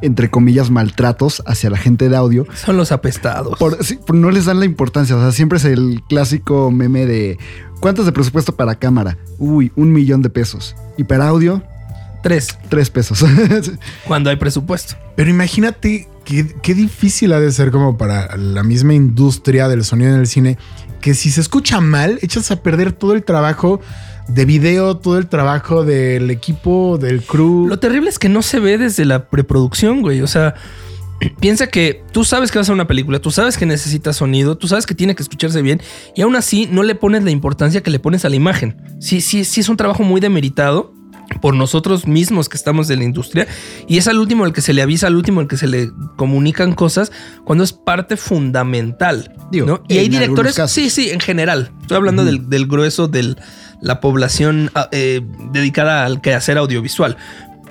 entre 0.00 0.30
comillas, 0.30 0.70
maltratos 0.70 1.42
hacia 1.44 1.70
la 1.70 1.76
gente 1.76 2.08
de 2.08 2.16
audio. 2.16 2.46
Son 2.54 2.76
los 2.76 2.92
apestados. 2.92 3.58
Por, 3.58 3.84
sí, 3.84 3.98
por 4.06 4.14
no 4.14 4.30
les 4.30 4.44
dan 4.44 4.60
la 4.60 4.64
importancia. 4.64 5.16
O 5.16 5.20
sea, 5.20 5.32
siempre 5.32 5.58
es 5.58 5.64
el 5.64 6.02
clásico 6.08 6.70
meme 6.70 7.04
de 7.04 7.36
¿cuántos 7.80 8.06
de 8.06 8.12
presupuesto 8.12 8.54
para 8.54 8.76
cámara? 8.76 9.18
Uy, 9.38 9.72
un 9.74 9.92
millón 9.92 10.22
de 10.22 10.30
pesos. 10.30 10.76
Y 10.96 11.02
para 11.02 11.26
audio, 11.26 11.64
Tres, 12.22 12.58
tres 12.68 12.90
pesos. 12.90 13.24
cuando 14.06 14.30
hay 14.30 14.36
presupuesto. 14.36 14.96
Pero 15.16 15.30
imagínate 15.30 16.08
qué, 16.24 16.54
qué 16.62 16.74
difícil 16.74 17.32
ha 17.32 17.40
de 17.40 17.50
ser 17.52 17.70
como 17.70 17.96
para 17.96 18.36
la 18.36 18.62
misma 18.62 18.94
industria 18.94 19.68
del 19.68 19.84
sonido 19.84 20.14
en 20.14 20.20
el 20.20 20.26
cine 20.26 20.58
que 21.00 21.14
si 21.14 21.30
se 21.30 21.40
escucha 21.40 21.80
mal, 21.80 22.18
echas 22.22 22.50
a 22.50 22.62
perder 22.62 22.92
todo 22.92 23.14
el 23.14 23.24
trabajo 23.24 23.80
de 24.28 24.44
video, 24.44 24.96
todo 24.96 25.18
el 25.18 25.26
trabajo 25.26 25.84
del 25.84 26.30
equipo, 26.30 26.98
del 26.98 27.22
crew. 27.22 27.66
Lo 27.66 27.78
terrible 27.78 28.10
es 28.10 28.18
que 28.18 28.28
no 28.28 28.42
se 28.42 28.60
ve 28.60 28.78
desde 28.78 29.04
la 29.04 29.28
preproducción, 29.28 30.02
güey. 30.02 30.20
O 30.20 30.26
sea, 30.26 30.54
piensa 31.40 31.66
que 31.66 32.02
tú 32.12 32.24
sabes 32.24 32.50
que 32.50 32.58
vas 32.58 32.64
a 32.64 32.66
hacer 32.66 32.74
una 32.74 32.86
película, 32.86 33.18
tú 33.18 33.30
sabes 33.30 33.56
que 33.56 33.66
necesita 33.66 34.12
sonido, 34.12 34.56
tú 34.56 34.68
sabes 34.68 34.86
que 34.86 34.94
tiene 34.94 35.14
que 35.14 35.22
escucharse 35.22 35.62
bien 35.62 35.80
y 36.14 36.22
aún 36.22 36.36
así 36.36 36.68
no 36.70 36.82
le 36.82 36.94
pones 36.94 37.24
la 37.24 37.30
importancia 37.30 37.82
que 37.82 37.90
le 37.90 37.98
pones 37.98 38.24
a 38.24 38.28
la 38.28 38.36
imagen. 38.36 38.76
Sí, 39.00 39.20
sí, 39.20 39.44
sí 39.44 39.60
es 39.60 39.68
un 39.68 39.76
trabajo 39.76 40.02
muy 40.02 40.20
demeritado 40.20 40.94
por 41.40 41.54
nosotros 41.54 42.06
mismos 42.06 42.48
que 42.48 42.56
estamos 42.56 42.88
de 42.88 42.96
la 42.96 43.04
industria 43.04 43.46
y 43.86 43.98
es 43.98 44.08
al 44.08 44.18
último 44.18 44.46
el 44.46 44.52
que 44.52 44.60
se 44.60 44.72
le 44.72 44.82
avisa, 44.82 45.06
al 45.06 45.16
último 45.16 45.40
el 45.40 45.48
que 45.48 45.56
se 45.56 45.66
le 45.66 45.90
comunican 46.16 46.74
cosas 46.74 47.12
cuando 47.44 47.64
es 47.64 47.72
parte 47.72 48.16
fundamental. 48.16 49.34
Digo, 49.50 49.66
¿no? 49.66 49.82
Y 49.88 49.98
hay 49.98 50.08
directores, 50.08 50.60
sí, 50.66 50.90
sí, 50.90 51.10
en 51.10 51.20
general. 51.20 51.72
Estoy 51.80 51.96
hablando 51.96 52.24
del, 52.24 52.48
del 52.48 52.66
grueso 52.66 53.08
de 53.08 53.36
la 53.80 54.00
población 54.00 54.70
ah, 54.74 54.88
eh, 54.92 55.20
dedicada 55.52 56.04
al 56.04 56.20
quehacer 56.20 56.58
audiovisual, 56.58 57.16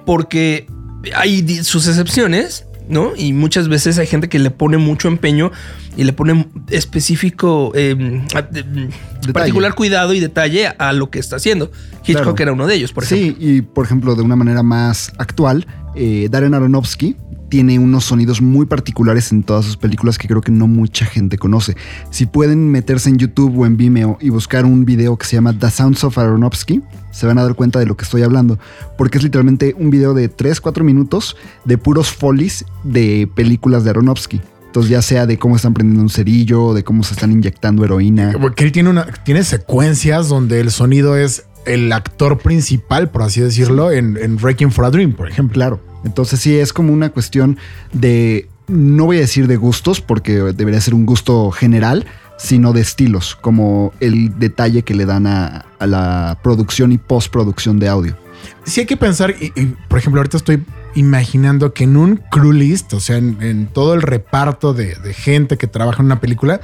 porque 0.05 0.67
hay 1.15 1.63
sus 1.63 1.88
excepciones. 1.88 2.65
¿No? 2.89 3.12
Y 3.15 3.34
muchas 3.34 3.67
veces 3.69 3.98
hay 4.00 4.08
gente 4.08 4.27
que 4.29 4.39
le 4.39 4.50
pone 4.50 4.77
mucho 4.79 5.08
empeño 5.10 5.51
y 5.96 6.03
le 6.05 6.12
pone 6.12 6.48
específico, 6.69 7.72
eh, 7.75 8.24
a- 8.36 8.41
de- 8.41 8.89
particular 9.31 9.75
cuidado 9.75 10.13
y 10.13 10.19
detalle 10.19 10.67
a 10.77 10.91
lo 10.91 11.10
que 11.12 11.19
está 11.19 11.36
haciendo. 11.36 11.72
Hitchcock 12.05 12.24
Claro. 12.36 12.36
era 12.39 12.51
uno 12.53 12.65
de 12.67 12.75
ellos, 12.75 12.91
por 12.91 13.03
ejemplo. 13.03 13.36
Sí, 13.39 13.46
y 13.58 13.62
por 13.62 13.86
ejemplo, 13.86 14.15
de 14.15 14.24
una 14.24 14.36
manera 14.36 14.63
más 14.63 15.12
actual, 15.19 15.67
eh, 15.96 16.27
Darren 16.31 16.55
Aronofsky 16.55 17.15
tiene 17.50 17.79
unos 17.79 18.06
sonidos 18.06 18.41
muy 18.41 18.65
particulares 18.65 19.32
en 19.32 19.44
todas 19.44 19.65
sus 19.65 19.77
películas 19.77 20.18
que 20.18 20.27
creo 20.27 20.41
que 20.41 20.51
no 20.51 20.68
mucha 20.68 21.06
gente 21.06 21.38
conoce. 21.38 21.75
Si 22.12 22.25
pueden 22.25 22.70
meterse 22.70 23.10
en 23.10 23.18
YouTube 23.18 23.58
o 23.60 23.65
en 23.65 23.75
Vimeo 23.75 24.18
y 24.22 24.29
buscar 24.29 24.65
un 24.65 24.86
video 24.86 25.18
que 25.18 25.25
se 25.25 25.36
llama 25.36 25.58
The 25.58 25.70
Sounds 25.70 26.03
of 26.03 26.18
Aronofsky, 26.18 26.82
se 27.12 27.25
van 27.25 27.38
a 27.39 27.44
dar 27.44 27.56
cuenta 27.56 27.79
de 27.79 27.86
lo 27.86 27.98
que 27.98 28.06
estoy 28.06 28.22
hablando, 28.22 28.60
porque 28.98 29.18
es 29.18 29.24
literalmente 29.24 29.75
un 29.77 29.89
video 29.89 30.13
de 30.13 30.32
3-4 30.32 30.84
minutos 30.84 31.36
de 31.65 31.77
puros 31.77 32.12
folies 32.12 32.65
de 32.84 33.29
películas 33.36 33.84
de 33.84 33.89
Aronofsky. 33.89 34.41
Entonces 34.68 34.91
ya 34.91 35.01
sea 35.01 35.25
de 35.25 35.39
cómo 35.39 35.56
están 35.56 35.74
prendiendo 35.74 36.03
un 36.03 36.10
cerillo, 36.10 36.75
de 36.75 36.84
cómo 36.84 37.01
se 37.01 37.15
están 37.15 37.32
inyectando 37.32 37.84
heroína. 37.84 38.34
Porque 38.39 38.63
él 38.63 38.72
tiene 38.72 38.89
una 38.89 39.08
tiene 39.24 39.44
secuencias 39.44 40.29
donde 40.29 40.60
el 40.60 40.70
sonido 40.70 41.18
es 41.18 41.46
el 41.65 41.91
actor 41.91 42.38
principal, 42.38 43.10
por 43.10 43.24
así 43.24 43.41
decirlo, 43.41 43.91
en, 43.91 44.18
en 44.18 44.38
Breaking 44.38 44.72
for 44.72 44.86
a 44.86 44.91
Dream, 44.91 45.13
por 45.13 45.27
ejemplo. 45.27 45.56
Claro. 45.56 45.88
Entonces 46.03 46.39
sí 46.39 46.58
es 46.58 46.74
como 46.74 46.94
una 46.94 47.10
cuestión 47.10 47.58
de, 47.94 48.48
no 48.68 49.06
voy 49.06 49.18
a 49.18 49.22
decir 49.22 49.48
de 49.48 49.58
gustos, 49.58 50.01
porque 50.01 50.34
debería 50.34 50.82
ser 50.82 50.94
un 50.94 51.06
gusto 51.06 51.51
general, 51.51 52.06
sino 52.38 52.72
de 52.72 52.82
estilos, 52.82 53.36
como 53.36 53.94
el 54.00 54.39
detalle 54.39 54.84
que 54.84 54.94
le 54.94 55.06
dan 55.06 55.27
a, 55.27 55.65
la 55.79 56.39
producción 56.41 56.91
y 56.91 56.98
postproducción 56.98 57.79
de 57.79 57.89
audio. 57.89 58.18
Sí 58.63 58.82
hay 58.82 58.86
que 58.86 58.98
pensar, 58.98 59.36
y, 59.39 59.51
por 59.89 60.00
ejemplo, 60.00 60.22
ahorita 60.22 60.38
estoy 60.38 60.63
imaginando 60.96 61.74
que 61.74 61.84
en 61.84 61.98
un 61.98 62.18
crew 62.32 62.53
list, 62.53 62.94
o 62.94 63.00
sea, 63.00 63.18
en, 63.18 63.68
todo 63.74 63.94
el 63.94 64.01
reparto 64.01 64.74
de, 64.74 64.96
gente 65.13 65.58
que 65.58 65.68
trabaja 65.68 66.01
en 66.01 66.06
una 66.06 66.22
película, 66.22 66.62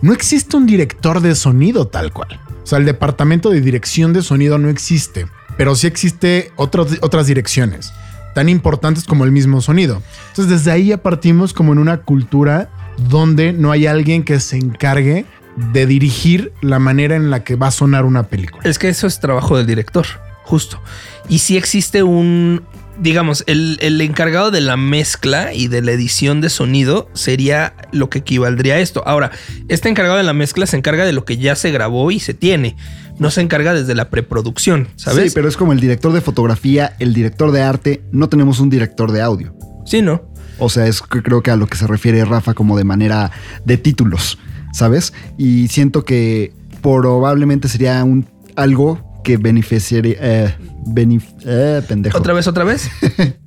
no 0.00 0.14
existe 0.14 0.56
un 0.56 0.66
director 0.66 1.20
de 1.20 1.34
sonido 1.34 1.86
tal 1.86 2.12
cual. 2.12 2.40
O 2.62 2.66
sea, 2.66 2.78
el 2.78 2.86
departamento 2.86 3.50
de 3.50 3.60
dirección 3.60 4.14
de 4.14 4.22
sonido 4.22 4.56
no 4.56 4.70
existe, 4.70 5.26
pero 5.58 5.74
sí 5.74 5.86
existe 5.86 6.52
otras 6.56 7.26
direcciones 7.26 7.92
tan 8.34 8.48
importantes 8.48 9.04
como 9.04 9.24
el 9.24 9.32
mismo 9.32 9.60
sonido. 9.60 10.02
Entonces, 10.28 10.48
desde 10.48 10.70
ahí 10.70 10.86
ya 10.86 10.98
partimos 10.98 11.52
como 11.52 11.72
en 11.72 11.78
una 11.78 11.98
cultura 11.98 12.70
donde 13.08 13.52
no 13.52 13.72
hay 13.72 13.86
alguien 13.86 14.22
que 14.22 14.40
se 14.40 14.56
encargue 14.56 15.24
de 15.72 15.86
dirigir 15.86 16.52
la 16.60 16.78
manera 16.78 17.16
en 17.16 17.30
la 17.30 17.44
que 17.44 17.56
va 17.56 17.68
a 17.68 17.70
sonar 17.70 18.04
una 18.04 18.24
película. 18.24 18.62
Es 18.64 18.78
que 18.78 18.88
eso 18.88 19.06
es 19.06 19.20
trabajo 19.20 19.56
del 19.56 19.66
director, 19.66 20.06
justo. 20.44 20.80
Y 21.28 21.38
si 21.40 21.56
existe 21.56 22.02
un, 22.02 22.62
digamos, 22.98 23.44
el, 23.46 23.78
el 23.80 24.00
encargado 24.00 24.50
de 24.50 24.60
la 24.60 24.76
mezcla 24.76 25.52
y 25.52 25.68
de 25.68 25.82
la 25.82 25.92
edición 25.92 26.40
de 26.40 26.50
sonido 26.50 27.08
sería 27.14 27.74
lo 27.92 28.10
que 28.10 28.20
equivaldría 28.20 28.74
a 28.74 28.78
esto. 28.78 29.02
Ahora, 29.06 29.30
este 29.68 29.88
encargado 29.88 30.18
de 30.18 30.24
la 30.24 30.32
mezcla 30.32 30.66
se 30.66 30.76
encarga 30.76 31.04
de 31.04 31.12
lo 31.12 31.24
que 31.24 31.36
ya 31.36 31.56
se 31.56 31.70
grabó 31.70 32.10
y 32.10 32.20
se 32.20 32.34
tiene. 32.34 32.76
No 33.20 33.30
se 33.30 33.40
encarga 33.40 33.72
desde 33.72 33.94
la 33.94 34.10
preproducción, 34.10 34.88
¿sabes? 34.96 35.30
Sí, 35.30 35.34
pero 35.34 35.48
es 35.48 35.56
como 35.56 35.72
el 35.72 35.78
director 35.78 36.12
de 36.12 36.20
fotografía, 36.20 36.96
el 36.98 37.14
director 37.14 37.52
de 37.52 37.62
arte, 37.62 38.02
no 38.10 38.28
tenemos 38.28 38.58
un 38.58 38.68
director 38.70 39.12
de 39.12 39.20
audio. 39.22 39.54
Sí, 39.86 40.02
¿no? 40.02 40.22
O 40.58 40.68
sea, 40.68 40.86
es 40.86 41.00
que 41.02 41.22
creo 41.22 41.42
que 41.42 41.50
a 41.52 41.56
lo 41.56 41.66
que 41.68 41.76
se 41.76 41.86
refiere 41.86 42.24
Rafa 42.24 42.54
como 42.54 42.76
de 42.76 42.84
manera 42.84 43.30
de 43.64 43.76
títulos, 43.76 44.38
¿sabes? 44.72 45.12
Y 45.38 45.68
siento 45.68 46.04
que 46.04 46.52
probablemente 46.82 47.68
sería 47.68 48.02
un 48.04 48.26
algo 48.56 49.20
que 49.22 49.36
beneficiaría... 49.36 50.16
Eh, 50.20 50.54
benef- 50.86 51.34
eh, 51.44 51.82
pendejo. 51.86 52.16
Otra 52.18 52.32
vez, 52.34 52.46
otra 52.46 52.64
vez. 52.64 52.88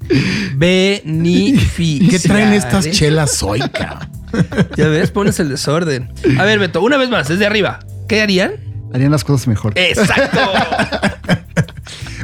Beneficiar. 0.56 2.10
¿Qué 2.10 2.20
traen 2.20 2.54
estas 2.54 2.90
chelas 2.92 3.42
hoy, 3.44 3.60
cabrón? 3.60 4.10
Ya 4.78 4.88
ves, 4.88 5.12
pones 5.12 5.40
el 5.40 5.50
desorden. 5.50 6.10
A 6.38 6.44
ver, 6.46 6.60
Beto, 6.60 6.82
una 6.82 6.98
vez 6.98 7.10
más, 7.10 7.28
desde 7.28 7.46
arriba. 7.46 7.80
¿Qué 8.08 8.22
harían? 8.22 8.52
Harían 8.94 9.12
las 9.12 9.24
cosas 9.24 9.48
mejor. 9.48 9.74
Exacto. 9.76 10.40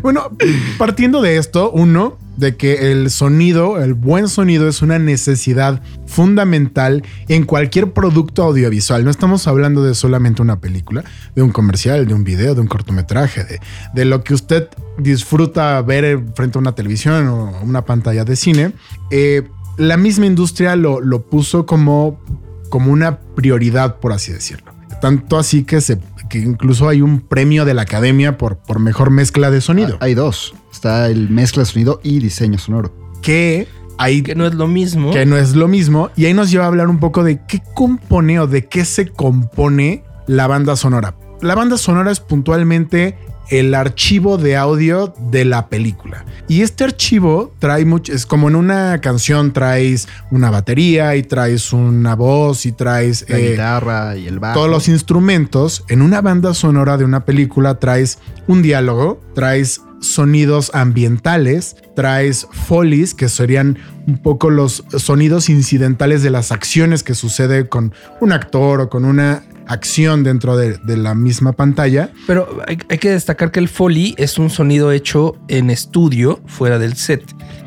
Bueno, 0.02 0.32
partiendo 0.78 1.22
de 1.22 1.38
esto, 1.38 1.72
uno, 1.72 2.18
de 2.38 2.56
que 2.56 2.92
el 2.92 3.10
sonido, 3.10 3.84
el 3.84 3.94
buen 3.94 4.30
sonido 4.30 4.68
es 4.70 4.82
una 4.82 4.98
necesidad 4.98 5.82
fundamental 6.08 7.04
en 7.28 7.44
cualquier 7.44 7.92
producto 7.92 8.44
audiovisual. 8.44 9.04
No 9.04 9.12
estamos 9.12 9.48
hablando 9.48 9.84
de 9.84 9.94
solamente 9.94 10.42
una 10.42 10.62
película, 10.62 11.04
de 11.36 11.42
un 11.42 11.52
comercial, 11.52 12.08
de 12.08 12.14
un 12.14 12.24
video, 12.24 12.56
de 12.56 12.62
un 12.62 12.68
cortometraje, 12.68 13.44
de, 13.44 13.60
de 13.94 14.06
lo 14.06 14.24
que 14.24 14.34
usted 14.34 14.70
disfruta 14.98 15.82
ver 15.82 16.24
frente 16.34 16.58
a 16.58 16.62
una 16.62 16.76
televisión 16.76 17.28
o 17.28 17.60
una 17.62 17.84
pantalla 17.84 18.24
de 18.24 18.36
cine. 18.38 18.72
Eh, 19.12 19.50
la 19.78 19.98
misma 19.98 20.26
industria 20.26 20.76
lo, 20.76 21.02
lo 21.02 21.24
puso 21.24 21.66
como, 21.66 22.22
como 22.70 22.92
una 22.92 23.20
prioridad, 23.20 23.98
por 23.98 24.14
así 24.14 24.32
decirlo. 24.32 24.72
Tanto 25.02 25.38
así 25.38 25.64
que, 25.64 25.82
se, 25.82 25.98
que 26.30 26.40
incluso 26.40 26.88
hay 26.88 27.02
un 27.02 27.20
premio 27.20 27.66
de 27.66 27.74
la 27.74 27.82
academia 27.82 28.38
por, 28.38 28.58
por 28.58 28.80
mejor 28.80 29.10
mezcla 29.10 29.52
de 29.52 29.62
sonido. 29.62 29.98
Hay 30.00 30.14
dos. 30.14 30.54
Está 30.72 31.08
el 31.08 31.30
mezcla 31.30 31.64
de 31.64 31.66
sonido 31.66 32.00
y 32.04 32.20
diseño 32.20 32.58
sonoro. 32.58 32.94
que 33.22 33.68
hay 33.98 34.22
que 34.22 34.34
no 34.34 34.46
es 34.48 34.54
lo 34.54 34.68
mismo. 34.68 35.12
que 35.12 35.26
no 35.26 35.36
es 35.36 35.56
lo 35.56 35.68
mismo. 35.68 36.10
Y 36.16 36.26
ahí 36.26 36.34
nos 36.34 36.50
lleva 36.50 36.64
a 36.64 36.68
hablar 36.68 36.88
un 36.88 37.00
poco 37.00 37.24
de 37.24 37.42
qué 37.46 37.62
compone 37.74 38.40
o 38.40 38.48
de 38.48 38.66
qué 38.68 38.86
se 38.86 39.08
compone 39.08 40.04
la 40.26 40.48
banda 40.48 40.78
sonora. 40.78 41.16
La 41.42 41.56
banda 41.56 41.78
sonora 41.78 42.12
es 42.12 42.20
puntualmente 42.20 43.18
el 43.50 43.74
archivo 43.74 44.38
de 44.38 44.56
audio 44.56 45.14
de 45.32 45.46
la 45.46 45.70
película. 45.70 46.26
Y 46.48 46.62
este 46.62 46.84
archivo 46.84 47.54
trae 47.60 47.86
mucho, 47.86 48.14
es 48.14 48.26
como 48.26 48.48
en 48.50 48.56
una 48.56 49.02
canción 49.02 49.54
traes 49.54 50.08
una 50.32 50.50
batería 50.50 51.16
y 51.16 51.24
traes 51.24 51.74
una 51.74 52.16
voz 52.16 52.66
y 52.66 52.72
traes 52.72 53.26
La 53.28 53.40
eh, 53.40 53.52
guitarra 53.52 54.16
y 54.16 54.28
el 54.28 54.40
bajo. 54.40 54.54
todos 54.56 54.70
los 54.70 54.88
instrumentos. 54.88 55.84
En 55.90 56.02
una 56.02 56.22
banda 56.22 56.54
sonora 56.54 56.98
de 56.98 57.06
una 57.06 57.26
película 57.26 57.80
traes 57.80 58.20
un 58.48 58.62
diálogo, 58.62 59.22
traes 59.34 59.82
sonidos 60.02 60.72
ambientales, 60.74 61.76
traes 61.96 62.48
folies, 62.52 63.14
que 63.14 63.30
serían 63.30 63.78
un 64.08 64.18
poco 64.18 64.50
los 64.50 64.84
sonidos 64.98 65.50
incidentales 65.50 66.24
de 66.24 66.30
las 66.30 66.52
acciones 66.52 67.04
que 67.04 67.16
sucede 67.16 67.68
con 67.68 67.94
un 68.22 68.32
actor 68.32 68.82
o 68.82 68.90
con 68.90 69.06
una 69.06 69.44
acción 69.70 70.24
dentro 70.24 70.58
de, 70.58 70.80
la 70.98 71.14
misma 71.14 71.54
pantalla. 71.54 72.10
Pero 72.28 72.60
hay, 72.68 72.80
hay 72.90 72.98
que 72.98 73.12
destacar 73.12 73.52
que 73.52 73.60
el 73.60 73.70
Foley 73.70 74.16
es 74.18 74.38
un 74.38 74.50
sonido 74.50 74.92
hecho 74.92 75.38
en 75.48 75.70
estudio 75.70 76.42
fuera 76.48 76.80
del 76.80 76.96
set, 76.96 77.24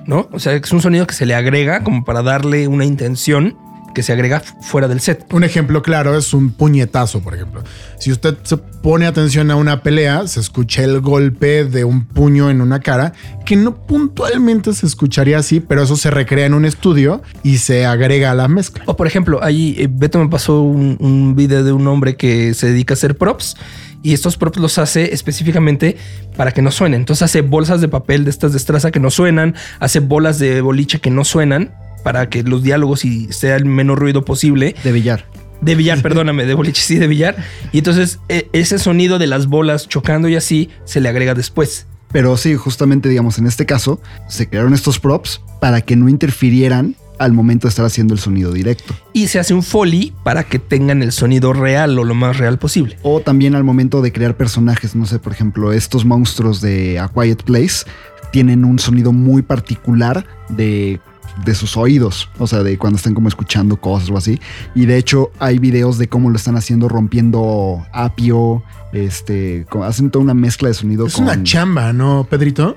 ¿no? 0.06 0.28
O 0.32 0.40
sea, 0.40 0.52
es 0.54 0.72
un 0.72 0.82
sonido 0.82 1.06
que 1.06 1.14
se 1.14 1.24
le 1.24 1.34
agrega 1.34 1.84
como 1.84 2.04
para 2.04 2.22
darle 2.22 2.66
una 2.66 2.84
intención 2.84 3.56
que 3.94 4.02
se 4.02 4.12
agrega 4.12 4.40
fuera 4.40 4.88
del 4.88 5.00
set. 5.00 5.24
Un 5.32 5.44
ejemplo 5.44 5.82
claro 5.82 6.16
es 6.16 6.34
un 6.34 6.50
puñetazo, 6.50 7.20
por 7.20 7.34
ejemplo. 7.34 7.62
Si 7.98 8.10
usted 8.10 8.36
se 8.42 8.56
pone 8.56 9.06
atención 9.06 9.50
a 9.50 9.56
una 9.56 9.82
pelea, 9.82 10.26
se 10.26 10.40
escucha 10.40 10.82
el 10.82 11.00
golpe 11.00 11.64
de 11.64 11.84
un 11.84 12.04
puño 12.04 12.50
en 12.50 12.60
una 12.60 12.80
cara, 12.80 13.12
que 13.44 13.56
no 13.56 13.86
puntualmente 13.86 14.72
se 14.72 14.86
escucharía 14.86 15.38
así, 15.38 15.60
pero 15.60 15.82
eso 15.82 15.96
se 15.96 16.10
recrea 16.10 16.46
en 16.46 16.54
un 16.54 16.64
estudio 16.64 17.22
y 17.42 17.58
se 17.58 17.86
agrega 17.86 18.30
a 18.30 18.34
la 18.34 18.48
mezcla. 18.48 18.84
O 18.86 18.96
por 18.96 19.06
ejemplo, 19.06 19.42
ahí 19.42 19.74
eh, 19.78 19.88
Beto 19.90 20.18
me 20.18 20.28
pasó 20.28 20.60
un, 20.60 20.96
un 21.00 21.34
video 21.34 21.64
de 21.64 21.72
un 21.72 21.86
hombre 21.86 22.16
que 22.16 22.54
se 22.54 22.68
dedica 22.68 22.94
a 22.94 22.96
hacer 22.96 23.16
props 23.16 23.56
y 24.02 24.12
estos 24.12 24.36
props 24.36 24.58
los 24.58 24.78
hace 24.78 25.14
específicamente 25.14 25.96
para 26.36 26.52
que 26.52 26.62
no 26.62 26.70
suenen. 26.70 27.00
Entonces 27.00 27.22
hace 27.22 27.42
bolsas 27.42 27.80
de 27.80 27.88
papel 27.88 28.24
de 28.24 28.30
estas 28.30 28.52
de 28.52 28.58
estraza 28.58 28.90
que 28.90 29.00
no 29.00 29.10
suenan, 29.10 29.54
hace 29.78 30.00
bolas 30.00 30.38
de 30.38 30.60
boliche 30.60 31.00
que 31.00 31.10
no 31.10 31.24
suenan 31.24 31.72
para 32.02 32.28
que 32.28 32.42
los 32.42 32.62
diálogos 32.62 33.04
y 33.04 33.32
sea 33.32 33.56
el 33.56 33.64
menor 33.64 33.98
ruido 34.00 34.24
posible. 34.24 34.74
De 34.84 34.92
billar. 34.92 35.26
De 35.60 35.74
billar, 35.76 36.02
perdóname, 36.02 36.44
de 36.44 36.54
boliche, 36.54 36.82
sí, 36.82 36.96
de 36.96 37.06
billar. 37.06 37.36
Y 37.70 37.78
entonces 37.78 38.18
eh, 38.28 38.48
ese 38.52 38.78
sonido 38.78 39.18
de 39.18 39.28
las 39.28 39.46
bolas 39.46 39.88
chocando 39.88 40.28
y 40.28 40.36
así 40.36 40.70
se 40.84 41.00
le 41.00 41.08
agrega 41.08 41.34
después. 41.34 41.86
Pero 42.12 42.36
sí, 42.36 42.56
justamente, 42.56 43.08
digamos, 43.08 43.38
en 43.38 43.46
este 43.46 43.64
caso, 43.64 44.00
se 44.28 44.48
crearon 44.48 44.74
estos 44.74 44.98
props 44.98 45.40
para 45.60 45.80
que 45.80 45.96
no 45.96 46.08
interfirieran 46.08 46.96
al 47.18 47.32
momento 47.32 47.66
de 47.66 47.70
estar 47.70 47.84
haciendo 47.84 48.14
el 48.14 48.20
sonido 48.20 48.52
directo. 48.52 48.94
Y 49.12 49.28
se 49.28 49.38
hace 49.38 49.54
un 49.54 49.62
foley 49.62 50.12
para 50.24 50.44
que 50.44 50.58
tengan 50.58 51.02
el 51.02 51.12
sonido 51.12 51.52
real 51.52 51.98
o 51.98 52.04
lo 52.04 52.14
más 52.14 52.36
real 52.36 52.58
posible. 52.58 52.98
O 53.02 53.20
también 53.20 53.54
al 53.54 53.64
momento 53.64 54.02
de 54.02 54.12
crear 54.12 54.36
personajes, 54.36 54.94
no 54.94 55.06
sé, 55.06 55.18
por 55.18 55.32
ejemplo, 55.32 55.72
estos 55.72 56.04
monstruos 56.04 56.60
de 56.60 56.98
A 56.98 57.08
Quiet 57.08 57.44
Place 57.44 57.86
tienen 58.32 58.64
un 58.64 58.78
sonido 58.78 59.12
muy 59.12 59.42
particular 59.42 60.26
de, 60.48 61.00
de 61.44 61.54
sus 61.54 61.76
oídos, 61.76 62.28
o 62.38 62.46
sea, 62.46 62.62
de 62.62 62.76
cuando 62.78 62.96
están 62.96 63.14
como 63.14 63.28
escuchando 63.28 63.76
cosas 63.76 64.10
o 64.10 64.16
así. 64.16 64.38
Y 64.74 64.86
de 64.86 64.98
hecho 64.98 65.30
hay 65.38 65.58
videos 65.58 65.98
de 65.98 66.08
cómo 66.08 66.30
lo 66.30 66.36
están 66.36 66.56
haciendo 66.56 66.88
rompiendo 66.88 67.84
apio, 67.92 68.62
este, 68.92 69.66
hacen 69.82 70.10
toda 70.10 70.24
una 70.24 70.34
mezcla 70.34 70.68
de 70.68 70.74
sonido. 70.74 71.06
Es 71.06 71.14
con- 71.14 71.24
una 71.24 71.42
chamba, 71.42 71.92
¿no, 71.92 72.26
Pedrito? 72.28 72.76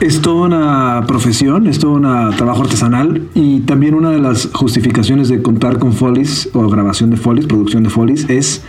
Es 0.00 0.20
toda 0.20 0.46
una 0.46 1.04
profesión, 1.06 1.66
es 1.66 1.78
todo 1.78 1.92
un 1.92 2.02
trabajo 2.36 2.62
artesanal 2.62 3.26
y 3.34 3.60
también 3.60 3.94
una 3.94 4.10
de 4.10 4.18
las 4.18 4.50
justificaciones 4.52 5.28
de 5.28 5.40
contar 5.40 5.78
con 5.78 5.94
Follies 5.94 6.50
o 6.52 6.68
grabación 6.68 7.08
de 7.10 7.16
Follies, 7.16 7.46
producción 7.46 7.82
de 7.82 7.88
Follies, 7.90 8.28
es 8.28 8.62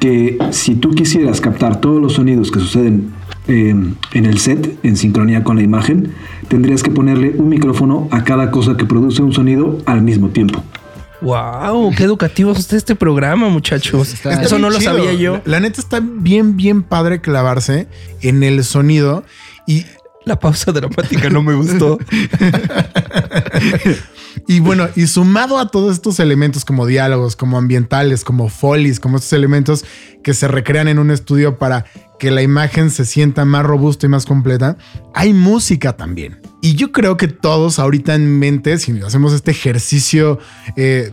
que 0.00 0.38
si 0.50 0.74
tú 0.76 0.90
quisieras 0.92 1.40
captar 1.42 1.80
todos 1.82 2.00
los 2.00 2.14
sonidos 2.14 2.50
que 2.50 2.58
suceden 2.60 3.12
eh, 3.48 3.70
en 4.12 4.26
el 4.26 4.38
set, 4.38 4.78
en 4.82 4.96
sincronía 4.96 5.42
con 5.44 5.56
la 5.56 5.62
imagen, 5.62 6.14
tendrías 6.48 6.82
que 6.82 6.90
ponerle 6.90 7.30
un 7.36 7.48
micrófono 7.48 8.08
a 8.10 8.24
cada 8.24 8.50
cosa 8.50 8.76
que 8.76 8.84
produce 8.84 9.22
un 9.22 9.32
sonido 9.32 9.78
al 9.86 10.02
mismo 10.02 10.28
tiempo. 10.28 10.62
¡Wow! 11.20 11.92
¡Qué 11.96 12.02
educativo 12.02 12.50
es 12.52 12.72
este 12.72 12.96
programa, 12.96 13.48
muchachos! 13.48 14.12
Está- 14.12 14.30
Está 14.32 14.42
Eso 14.42 14.58
no 14.58 14.70
lo 14.70 14.80
sabía 14.80 15.12
yo. 15.12 15.34
La, 15.44 15.52
la 15.52 15.60
neta 15.60 15.80
está 15.80 16.00
bien, 16.02 16.56
bien 16.56 16.82
padre 16.82 17.20
clavarse 17.20 17.86
en 18.22 18.42
el 18.42 18.64
sonido 18.64 19.22
y 19.66 19.84
La 20.24 20.38
pausa 20.38 20.70
dramática 20.72 21.30
no 21.30 21.42
me 21.42 21.54
gustó. 21.54 21.98
Y 24.48 24.60
bueno, 24.60 24.88
y 24.96 25.06
sumado 25.06 25.58
a 25.58 25.68
todos 25.68 25.92
estos 25.94 26.18
elementos 26.18 26.64
como 26.64 26.86
diálogos, 26.86 27.36
como 27.36 27.58
ambientales, 27.58 28.24
como 28.24 28.48
folies, 28.48 28.98
como 28.98 29.18
estos 29.18 29.32
elementos 29.34 29.84
que 30.24 30.32
se 30.34 30.48
recrean 30.48 30.88
en 30.88 30.98
un 30.98 31.10
estudio 31.10 31.58
para 31.58 31.84
que 32.22 32.30
la 32.30 32.40
imagen 32.40 32.90
se 32.90 33.04
sienta 33.04 33.44
más 33.44 33.66
robusta 33.66 34.06
y 34.06 34.08
más 34.08 34.26
completa, 34.26 34.76
hay 35.12 35.32
música 35.32 35.96
también. 35.96 36.40
Y 36.60 36.76
yo 36.76 36.92
creo 36.92 37.16
que 37.16 37.26
todos 37.26 37.80
ahorita 37.80 38.14
en 38.14 38.38
mente, 38.38 38.78
si 38.78 38.96
hacemos 39.00 39.32
este 39.32 39.50
ejercicio, 39.50 40.38
eh, 40.76 41.10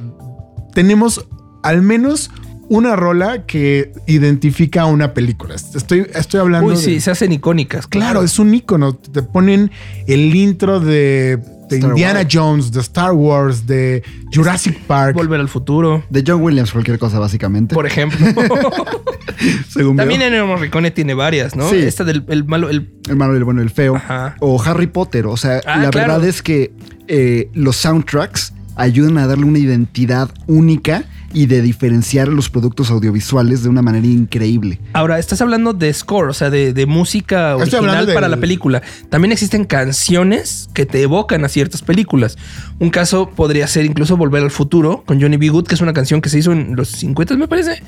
tenemos 0.76 1.26
al 1.64 1.82
menos 1.82 2.30
una 2.70 2.96
rola 2.96 3.46
que 3.46 3.92
identifica 4.08 4.82
a 4.84 4.86
una 4.86 5.14
película. 5.14 5.56
Estoy, 5.56 6.06
estoy 6.14 6.40
hablando 6.40 6.68
Uy, 6.70 6.76
de- 6.76 6.82
sí, 6.82 7.00
se 7.02 7.12
hacen 7.12 7.32
icónicas. 7.32 7.88
Claro, 7.88 8.24
es 8.24 8.38
un 8.40 8.54
icono. 8.54 8.94
Te 8.96 9.24
ponen 9.24 9.72
el 10.08 10.34
intro 10.36 10.80
de, 10.80 11.40
Indiana 11.72 12.20
Wars. 12.20 12.28
Jones, 12.32 12.72
de 12.72 12.80
Star 12.82 13.12
Wars, 13.14 13.66
de 13.68 14.04
Jurassic 14.34 14.80
Park. 14.82 15.16
Volver 15.16 15.40
al 15.40 15.50
futuro, 15.50 16.04
De 16.10 16.24
John 16.26 16.42
Williams, 16.42 16.72
cualquier 16.72 16.98
cosa, 17.00 17.20
básicamente. 17.20 17.74
por 17.76 17.86
ejemplo. 17.86 18.20
según. 19.70 19.98
También 19.98 20.22
Ennio 20.22 20.46
Morricone 20.48 20.92
tiene 20.92 21.14
varias, 21.14 21.56
¿no? 21.56 21.70
Sí. 21.70 21.78
Esta 21.78 22.04
del 22.04 22.24
el 22.30 22.44
malo, 22.46 22.70
el 22.70 22.90
El 23.10 23.16
malo, 23.16 23.36
el 23.36 23.44
bueno, 23.44 23.62
el 23.62 23.70
feo. 23.70 23.96
Ajá. 23.96 24.36
O 24.40 24.62
Harry 24.62 24.88
Potter. 24.88 25.26
O 25.28 25.38
sea, 25.38 25.62
Ah, 25.66 25.78
la 25.82 25.90
claro. 25.90 26.14
verdad 26.14 26.28
es 26.28 26.42
que 26.42 26.72
eh, 27.08 27.50
los 27.54 27.76
soundtracks 27.78 28.54
ayudan 28.76 29.18
a 29.18 29.28
darle 29.28 29.46
una 29.46 29.60
identidad 29.60 30.30
única 30.48 31.04
y 31.34 31.46
de 31.46 31.62
diferenciar 31.62 32.28
los 32.28 32.50
productos 32.50 32.90
audiovisuales 32.92 33.64
de 33.64 33.70
una 33.70 33.82
manera 33.82 34.06
increíble. 34.08 34.80
Ahora, 34.94 35.20
estás 35.20 35.42
hablando 35.42 35.74
de 35.74 35.94
score, 35.94 36.30
o 36.30 36.34
sea, 36.34 36.50
de, 36.50 36.74
de 36.74 36.86
música 36.86 37.56
original 37.56 38.06
para 38.08 38.22
del- 38.28 38.32
la 38.32 38.38
película. 38.38 38.82
También 39.10 39.32
existen 39.32 39.66
canciones 39.66 40.70
que 40.74 40.86
te 40.86 41.02
evocan 41.02 41.46
a 41.46 41.50
ciertas 41.50 41.82
películas. 41.82 42.38
Un 42.80 42.90
caso 42.90 43.30
podría 43.30 43.68
ser 43.68 43.86
incluso 43.86 44.18
Volver 44.18 44.44
al 44.44 44.52
Futuro 44.52 45.04
con 45.06 45.22
Johnny 45.22 45.38
B. 45.38 45.50
Good, 45.50 45.68
que 45.68 45.76
es 45.76 45.82
una 45.82 45.94
canción 45.94 46.22
que 46.22 46.30
se 46.30 46.40
hizo 46.40 46.52
en 46.52 46.76
los 46.76 46.90
50, 46.90 47.36
me 47.38 47.48
parece. 47.48 47.82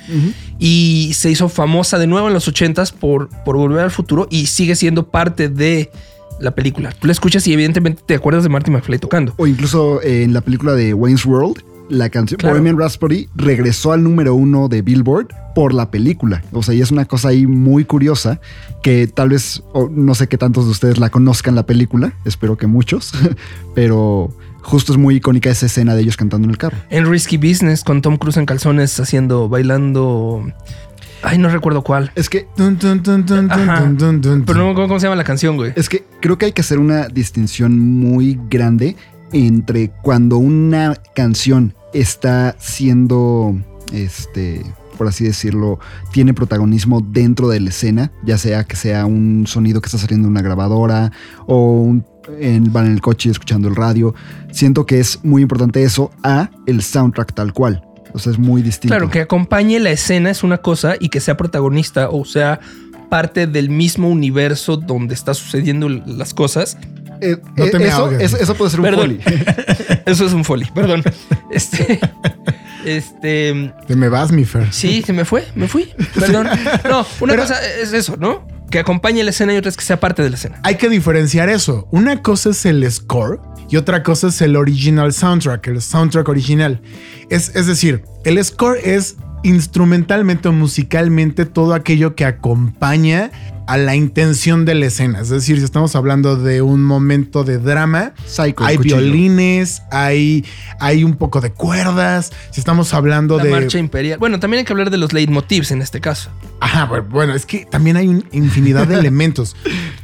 Y 0.59 1.11
se 1.15 1.29
hizo 1.31 1.49
famosa 1.49 1.97
de 1.97 2.07
nuevo 2.07 2.27
en 2.27 2.33
los 2.33 2.47
80s 2.51 2.93
por, 2.93 3.29
por 3.43 3.57
Volver 3.57 3.83
al 3.83 3.91
Futuro 3.91 4.27
y 4.29 4.47
sigue 4.47 4.75
siendo 4.75 5.07
parte 5.09 5.49
de 5.49 5.89
la 6.39 6.51
película. 6.51 6.91
Tú 6.99 7.07
la 7.07 7.13
escuchas 7.13 7.45
y 7.47 7.53
evidentemente 7.53 8.01
te 8.05 8.15
acuerdas 8.15 8.43
de 8.43 8.49
Marty 8.49 8.71
McFly 8.71 8.99
tocando. 8.99 9.33
O 9.37 9.47
incluso 9.47 10.01
eh, 10.01 10.23
en 10.23 10.33
la 10.33 10.41
película 10.41 10.73
de 10.73 10.93
Wayne's 10.93 11.25
World, 11.25 11.63
la 11.91 12.09
canción 12.09 12.37
Claro. 12.39 12.55
Bohemian 12.55 12.77
Rhapsody 12.77 13.27
regresó 13.35 13.91
al 13.91 14.03
número 14.03 14.33
uno 14.33 14.67
de 14.67 14.81
Billboard 14.81 15.27
por 15.53 15.73
la 15.73 15.91
película. 15.91 16.41
O 16.51 16.63
sea, 16.63 16.73
y 16.73 16.81
es 16.81 16.91
una 16.91 17.05
cosa 17.05 17.29
ahí 17.29 17.45
muy 17.45 17.85
curiosa 17.85 18.39
que 18.81 19.07
tal 19.07 19.29
vez, 19.29 19.61
no 19.91 20.15
sé 20.15 20.27
qué 20.27 20.37
tantos 20.37 20.65
de 20.65 20.71
ustedes 20.71 20.97
la 20.97 21.09
conozcan 21.09 21.55
la 21.55 21.65
película, 21.65 22.13
espero 22.25 22.57
que 22.57 22.67
muchos, 22.67 23.11
pero 23.75 24.33
justo 24.61 24.93
es 24.93 24.97
muy 24.97 25.15
icónica 25.15 25.49
esa 25.49 25.65
escena 25.65 25.95
de 25.95 26.01
ellos 26.01 26.17
cantando 26.17 26.45
en 26.45 26.51
el 26.51 26.57
carro. 26.57 26.77
En 26.89 27.09
Risky 27.09 27.37
Business 27.37 27.83
con 27.83 28.01
Tom 28.01 28.17
Cruise 28.17 28.37
en 28.37 28.45
calzones 28.45 28.99
haciendo, 28.99 29.49
bailando... 29.49 30.45
Ay, 31.23 31.37
no 31.37 31.49
recuerdo 31.49 31.83
cuál. 31.83 32.11
Es 32.15 32.29
que 32.29 32.47
Dun, 32.57 32.79
dun, 32.79 33.03
dun, 33.03 33.23
dun, 33.23 33.47
dun, 33.47 33.51
Ajá. 33.51 33.81
dun, 33.81 33.95
dun, 33.95 34.21
dun, 34.21 34.43
Pero 34.43 34.57
no 34.57 34.65
me 34.65 34.71
acuerdo 34.71 34.87
cómo 34.87 34.99
se 34.99 35.05
llama 35.05 35.15
la 35.17 35.23
canción, 35.23 35.55
güey. 35.55 35.71
Es 35.75 35.87
que 35.87 36.03
creo 36.19 36.39
que 36.39 36.45
hay 36.47 36.51
que 36.51 36.61
hacer 36.61 36.79
una 36.79 37.09
distinción 37.09 37.77
muy 37.77 38.39
grande 38.49 38.95
entre 39.33 39.89
cuando 40.01 40.37
una 40.37 40.95
canción 41.15 41.73
está 41.93 42.55
siendo, 42.59 43.55
este, 43.93 44.63
por 44.97 45.07
así 45.07 45.23
decirlo, 45.23 45.79
tiene 46.11 46.33
protagonismo 46.33 47.01
dentro 47.01 47.49
de 47.49 47.59
la 47.59 47.69
escena, 47.69 48.11
ya 48.23 48.37
sea 48.37 48.63
que 48.63 48.75
sea 48.75 49.05
un 49.05 49.45
sonido 49.47 49.81
que 49.81 49.87
está 49.87 49.97
saliendo 49.97 50.27
de 50.27 50.31
una 50.31 50.41
grabadora 50.41 51.11
o 51.47 51.81
un, 51.81 52.05
en, 52.39 52.71
van 52.71 52.87
en 52.87 52.93
el 52.93 53.01
coche 53.01 53.29
escuchando 53.29 53.67
el 53.67 53.75
radio. 53.75 54.13
Siento 54.51 54.85
que 54.85 54.99
es 54.99 55.19
muy 55.23 55.41
importante 55.41 55.83
eso 55.83 56.11
a 56.23 56.49
el 56.65 56.81
soundtrack 56.81 57.33
tal 57.33 57.53
cual. 57.53 57.83
O 58.13 58.17
es 58.17 58.37
muy 58.37 58.61
distinto. 58.61 58.93
Claro, 58.93 59.09
que 59.09 59.21
acompañe 59.21 59.79
la 59.79 59.91
escena 59.91 60.29
es 60.29 60.43
una 60.43 60.57
cosa 60.57 60.95
y 60.99 61.07
que 61.09 61.21
sea 61.21 61.37
protagonista 61.37 62.09
o 62.09 62.25
sea 62.25 62.59
parte 63.09 63.47
del 63.47 63.69
mismo 63.69 64.09
universo 64.09 64.77
donde 64.77 65.13
está 65.13 65.33
sucediendo 65.33 65.89
las 65.89 66.33
cosas. 66.33 66.77
Eh, 67.21 67.37
No 67.55 67.65
eh, 67.65 67.69
te 67.69 67.79
me 67.79 67.87
eso, 67.87 68.11
eso, 68.11 68.37
eso 68.37 68.55
puede 68.55 68.71
ser 68.71 68.79
un 68.79 68.85
Perdón. 68.85 69.19
foley. 69.23 69.43
Eso 70.05 70.25
es 70.25 70.33
un 70.33 70.43
foley, 70.43 70.67
perdón. 70.73 71.03
Este, 71.51 71.99
este, 72.85 73.73
Te 73.87 73.95
me 73.95 74.09
vas, 74.09 74.31
mi 74.31 74.45
Fer. 74.45 74.71
sí, 74.73 75.03
se 75.05 75.13
me 75.13 75.25
fue, 75.25 75.45
me 75.55 75.67
fui. 75.67 75.89
Perdón. 76.19 76.47
No, 76.89 77.05
una 77.19 77.33
Pero- 77.33 77.43
cosa 77.43 77.55
es 77.81 77.93
eso, 77.93 78.17
¿no? 78.17 78.47
Que 78.71 78.79
acompañe 78.79 79.21
la 79.23 79.31
escena 79.31 79.53
y 79.53 79.57
otra 79.57 79.69
es 79.69 79.75
que 79.77 79.83
sea 79.83 79.99
parte 79.99 80.23
de 80.23 80.29
la 80.29 80.35
escena. 80.37 80.59
Hay 80.63 80.75
que 80.75 80.89
diferenciar 80.89 81.49
eso. 81.49 81.87
Una 81.91 82.21
cosa 82.21 82.51
es 82.51 82.65
el 82.65 82.89
score 82.89 83.41
y 83.69 83.75
otra 83.75 84.01
cosa 84.01 84.27
es 84.29 84.41
el 84.41 84.55
original 84.55 85.11
soundtrack, 85.13 85.67
el 85.67 85.81
soundtrack 85.81 86.27
original. 86.29 86.81
Es, 87.29 87.51
es 87.53 87.67
decir, 87.67 88.03
el 88.23 88.43
score 88.43 88.77
es 88.83 89.17
instrumentalmente 89.43 90.47
o 90.47 90.53
musicalmente 90.53 91.45
todo 91.45 91.73
aquello 91.73 92.15
que 92.15 92.23
acompaña 92.25 93.31
a 93.71 93.77
la 93.77 93.95
intención 93.95 94.65
de 94.65 94.75
la 94.75 94.87
escena. 94.87 95.21
Es 95.21 95.29
decir, 95.29 95.57
si 95.57 95.63
estamos 95.63 95.95
hablando 95.95 96.35
de 96.35 96.61
un 96.61 96.83
momento 96.83 97.43
de 97.45 97.57
drama, 97.57 98.13
Psycho, 98.25 98.65
hay 98.65 98.75
violines, 98.77 99.81
hay, 99.91 100.43
hay 100.79 101.03
un 101.05 101.15
poco 101.15 101.39
de 101.39 101.51
cuerdas. 101.51 102.31
Si 102.51 102.59
estamos 102.59 102.93
hablando 102.93 103.37
La 103.37 103.45
de... 103.45 103.49
marcha 103.51 103.79
imperial. 103.79 104.19
Bueno, 104.19 104.39
también 104.41 104.59
hay 104.59 104.65
que 104.65 104.73
hablar 104.73 104.89
de 104.89 104.97
los 104.97 105.13
leitmotivs 105.13 105.71
en 105.71 105.81
este 105.81 106.01
caso. 106.01 106.29
Ajá, 106.59 106.89
bu- 106.89 107.07
bueno, 107.09 107.33
es 107.33 107.45
que 107.45 107.65
también 107.65 107.95
hay 107.95 108.07
una 108.09 108.23
infinidad 108.33 108.87
de 108.87 108.95
elementos, 108.99 109.55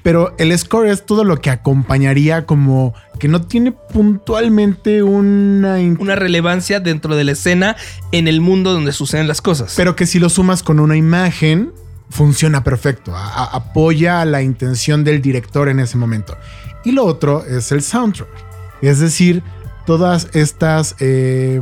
pero 0.01 0.33
el 0.39 0.57
score 0.57 0.87
es 0.89 1.05
todo 1.05 1.23
lo 1.25 1.41
que 1.41 1.49
acompañaría 1.49 2.45
como 2.45 2.93
que 3.19 3.27
no 3.27 3.41
tiene 3.41 3.73
puntualmente 3.73 5.03
una... 5.03 5.75
Una 5.99 6.15
relevancia 6.15 6.79
dentro 6.79 7.15
de 7.15 7.23
la 7.23 7.33
escena 7.33 7.75
en 8.11 8.27
el 8.27 8.39
mundo 8.41 8.71
donde 8.73 8.91
suceden 8.93 9.27
las 9.27 9.41
cosas. 9.41 9.73
pero 9.75 9.95
que 9.95 10.05
si 10.05 10.19
lo 10.19 10.29
sumas 10.29 10.63
con 10.63 10.79
una 10.79 10.95
imagen, 10.95 11.71
funciona 12.09 12.63
perfecto, 12.63 13.15
a- 13.15 13.45
apoya 13.55 14.23
la 14.25 14.41
intención 14.41 15.03
del 15.03 15.21
director 15.21 15.69
en 15.69 15.79
ese 15.79 15.97
momento. 15.97 16.37
Y 16.85 16.91
lo 16.91 17.05
otro 17.05 17.43
es 17.45 17.71
el 17.71 17.81
soundtrack, 17.81 18.29
es 18.81 18.99
decir, 18.99 19.43
todas 19.85 20.27
estas, 20.33 20.95
eh, 20.99 21.61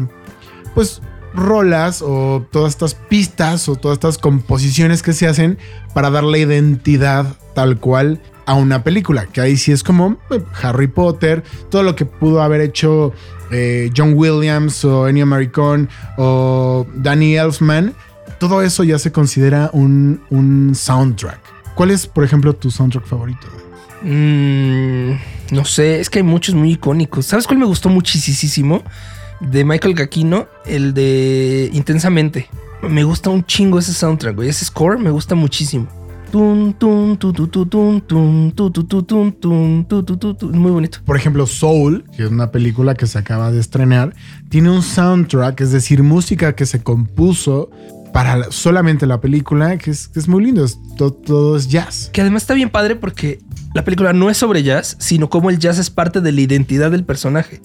pues, 0.73 1.01
rolas 1.33 2.01
o 2.01 2.45
todas 2.51 2.71
estas 2.73 2.95
pistas 2.95 3.67
o 3.67 3.75
todas 3.75 3.95
estas 3.97 4.17
composiciones 4.17 5.03
que 5.03 5.11
se 5.13 5.27
hacen 5.27 5.57
para 5.93 6.09
darle 6.09 6.39
identidad 6.39 7.35
tal 7.53 7.77
cual 7.79 8.21
a 8.45 8.53
una 8.53 8.83
película, 8.83 9.25
que 9.25 9.41
ahí 9.41 9.57
sí 9.57 9.71
es 9.71 9.83
como 9.83 10.17
eh, 10.29 10.41
Harry 10.61 10.87
Potter, 10.87 11.43
todo 11.69 11.83
lo 11.83 11.95
que 11.95 12.05
pudo 12.05 12.41
haber 12.41 12.61
hecho 12.61 13.11
eh, 13.51 13.91
John 13.95 14.13
Williams 14.15 14.85
o 14.85 15.07
Ennio 15.07 15.25
Morricone 15.25 15.87
o 16.17 16.85
Danny 16.95 17.35
Elfman, 17.35 17.93
todo 18.47 18.61
eso 18.61 18.83
ya 18.83 18.99
se 18.99 19.11
considera 19.11 19.69
un, 19.73 20.21
un 20.29 20.75
soundtrack. 20.75 21.39
¿Cuál 21.75 21.91
es, 21.91 22.05
por 22.07 22.23
ejemplo, 22.23 22.53
tu 22.53 22.69
soundtrack 22.69 23.05
favorito? 23.05 23.47
Mm, 24.01 25.11
no 25.51 25.65
sé, 25.65 25.99
es 25.99 26.09
que 26.09 26.19
hay 26.19 26.23
muchos 26.23 26.53
muy 26.53 26.73
icónicos. 26.73 27.25
¿Sabes 27.25 27.47
cuál 27.47 27.59
me 27.59 27.65
gustó 27.65 27.89
muchísimo? 27.89 28.83
De 29.39 29.65
Michael 29.65 29.95
Giacchino, 29.95 30.47
el 30.65 30.93
de 30.93 31.69
Intensamente. 31.73 32.47
Me 32.87 33.03
gusta 33.03 33.29
un 33.29 33.43
chingo 33.43 33.79
ese 33.79 33.93
soundtrack, 33.93 34.35
güey. 34.35 34.49
Ese 34.49 34.63
score 34.65 34.99
me 34.99 35.09
gusta 35.09 35.33
muchísimo. 35.33 35.87
Tun, 36.31 36.73
tun, 36.77 37.17
tu, 37.17 37.33
tu, 37.33 37.47
tu, 37.47 37.65
tun, 37.65 38.01
tun, 38.01 38.51
tu, 38.51 38.71
tu, 38.71 38.83
tu, 38.83 39.03
tun, 39.03 39.31
tun, 39.33 39.85
tu, 39.87 40.03
tu, 40.03 40.17
tu, 40.17 40.33
tu. 40.35 40.47
Muy 40.49 40.71
bonito. 40.71 40.99
Por 41.05 41.15
ejemplo, 41.15 41.47
Soul, 41.47 42.03
que 42.15 42.23
es 42.23 42.29
una 42.29 42.51
película 42.51 42.93
que 42.93 43.07
se 43.07 43.17
acaba 43.17 43.51
de 43.51 43.59
estrenar, 43.59 44.13
tiene 44.49 44.69
un 44.69 44.83
soundtrack, 44.83 45.61
es 45.61 45.71
decir, 45.71 46.03
música 46.03 46.53
que 46.53 46.65
se 46.65 46.83
compuso 46.83 47.69
para 48.15 48.37
la- 48.37 48.47
solamente 48.49 49.05
la 49.05 49.19
película, 49.19 49.77
que 49.77 49.91
es, 49.91 50.07
que 50.07 50.19
es 50.19 50.29
muy 50.29 50.41
lindo, 50.45 50.63
es, 50.63 50.79
to- 50.95 51.11
todo 51.11 51.57
es 51.57 51.67
jazz. 51.67 52.09
Que 52.13 52.21
además 52.21 52.43
está 52.43 52.53
bien 52.53 52.69
padre 52.69 52.95
porque 52.95 53.41
la 53.73 53.83
película 53.83 54.13
no 54.13 54.29
es 54.29 54.37
sobre 54.37 54.63
jazz, 54.63 54.95
sino 54.99 55.29
como 55.29 55.49
el 55.49 55.59
jazz 55.59 55.79
es 55.79 55.89
parte 55.89 56.21
de 56.21 56.31
la 56.31 56.39
identidad 56.39 56.91
del 56.91 57.03
personaje. 57.03 57.59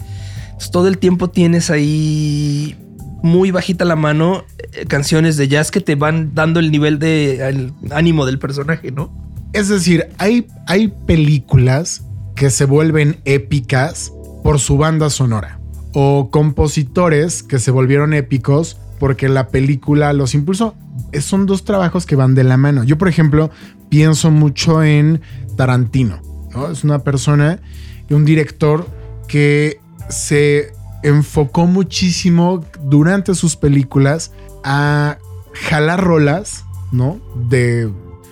Entonces, 0.47 0.73
todo 0.73 0.89
el 0.89 0.99
tiempo 0.99 1.31
tienes 1.31 1.71
ahí 1.71 2.77
muy 3.23 3.53
bajita 3.53 3.85
la 3.85 3.95
mano 3.95 4.43
eh, 4.73 4.87
canciones 4.87 5.37
de 5.37 5.47
jazz 5.47 5.71
que 5.71 5.81
te 5.81 5.95
van 5.95 6.35
dando 6.35 6.59
el 6.59 6.73
nivel 6.73 6.99
de 6.99 7.47
el 7.49 7.73
ánimo 7.93 8.27
del 8.27 8.41
personaje, 8.41 8.91
¿no? 8.91 9.09
Es 9.53 9.69
decir, 9.69 10.09
hay, 10.19 10.49
hay 10.67 10.89
películas 11.07 12.03
que 12.35 12.51
se 12.51 12.65
vuelven 12.65 13.21
épicas 13.25 14.13
por 14.43 14.59
su 14.59 14.77
banda 14.79 15.11
sonora 15.11 15.61
o 15.95 16.29
compositores 16.33 17.45
que 17.45 17.61
se 17.61 17.71
volvieron 17.71 18.15
épicos 18.15 18.79
porque 19.01 19.29
la 19.29 19.49
película 19.49 20.13
los 20.13 20.35
impulsó. 20.37 20.77
Son 21.21 21.47
dos 21.47 21.65
trabajos 21.65 22.07
que 22.07 22.15
van 22.15 22.37
de 22.37 22.45
la 22.45 22.57
mano. 22.57 22.85
Yo, 22.85 22.97
por 22.99 23.09
ejemplo, 23.09 23.51
pienso 23.89 24.31
mucho 24.31 24.85
en 24.85 25.21
Tarantino. 25.57 26.21
¿no? 26.55 26.71
Es 26.71 26.85
una 26.85 27.01
persona, 27.01 27.59
un 28.11 28.25
director 28.25 28.87
que 29.27 29.81
se 30.09 30.73
enfocó 31.03 31.67
muchísimo 31.67 32.65
durante 32.85 33.35
sus 33.35 33.57
películas 33.57 34.31
a 34.63 35.19
jalar 35.69 36.05
rolas, 36.05 36.65
¿no? 36.93 37.19
De 37.49 37.91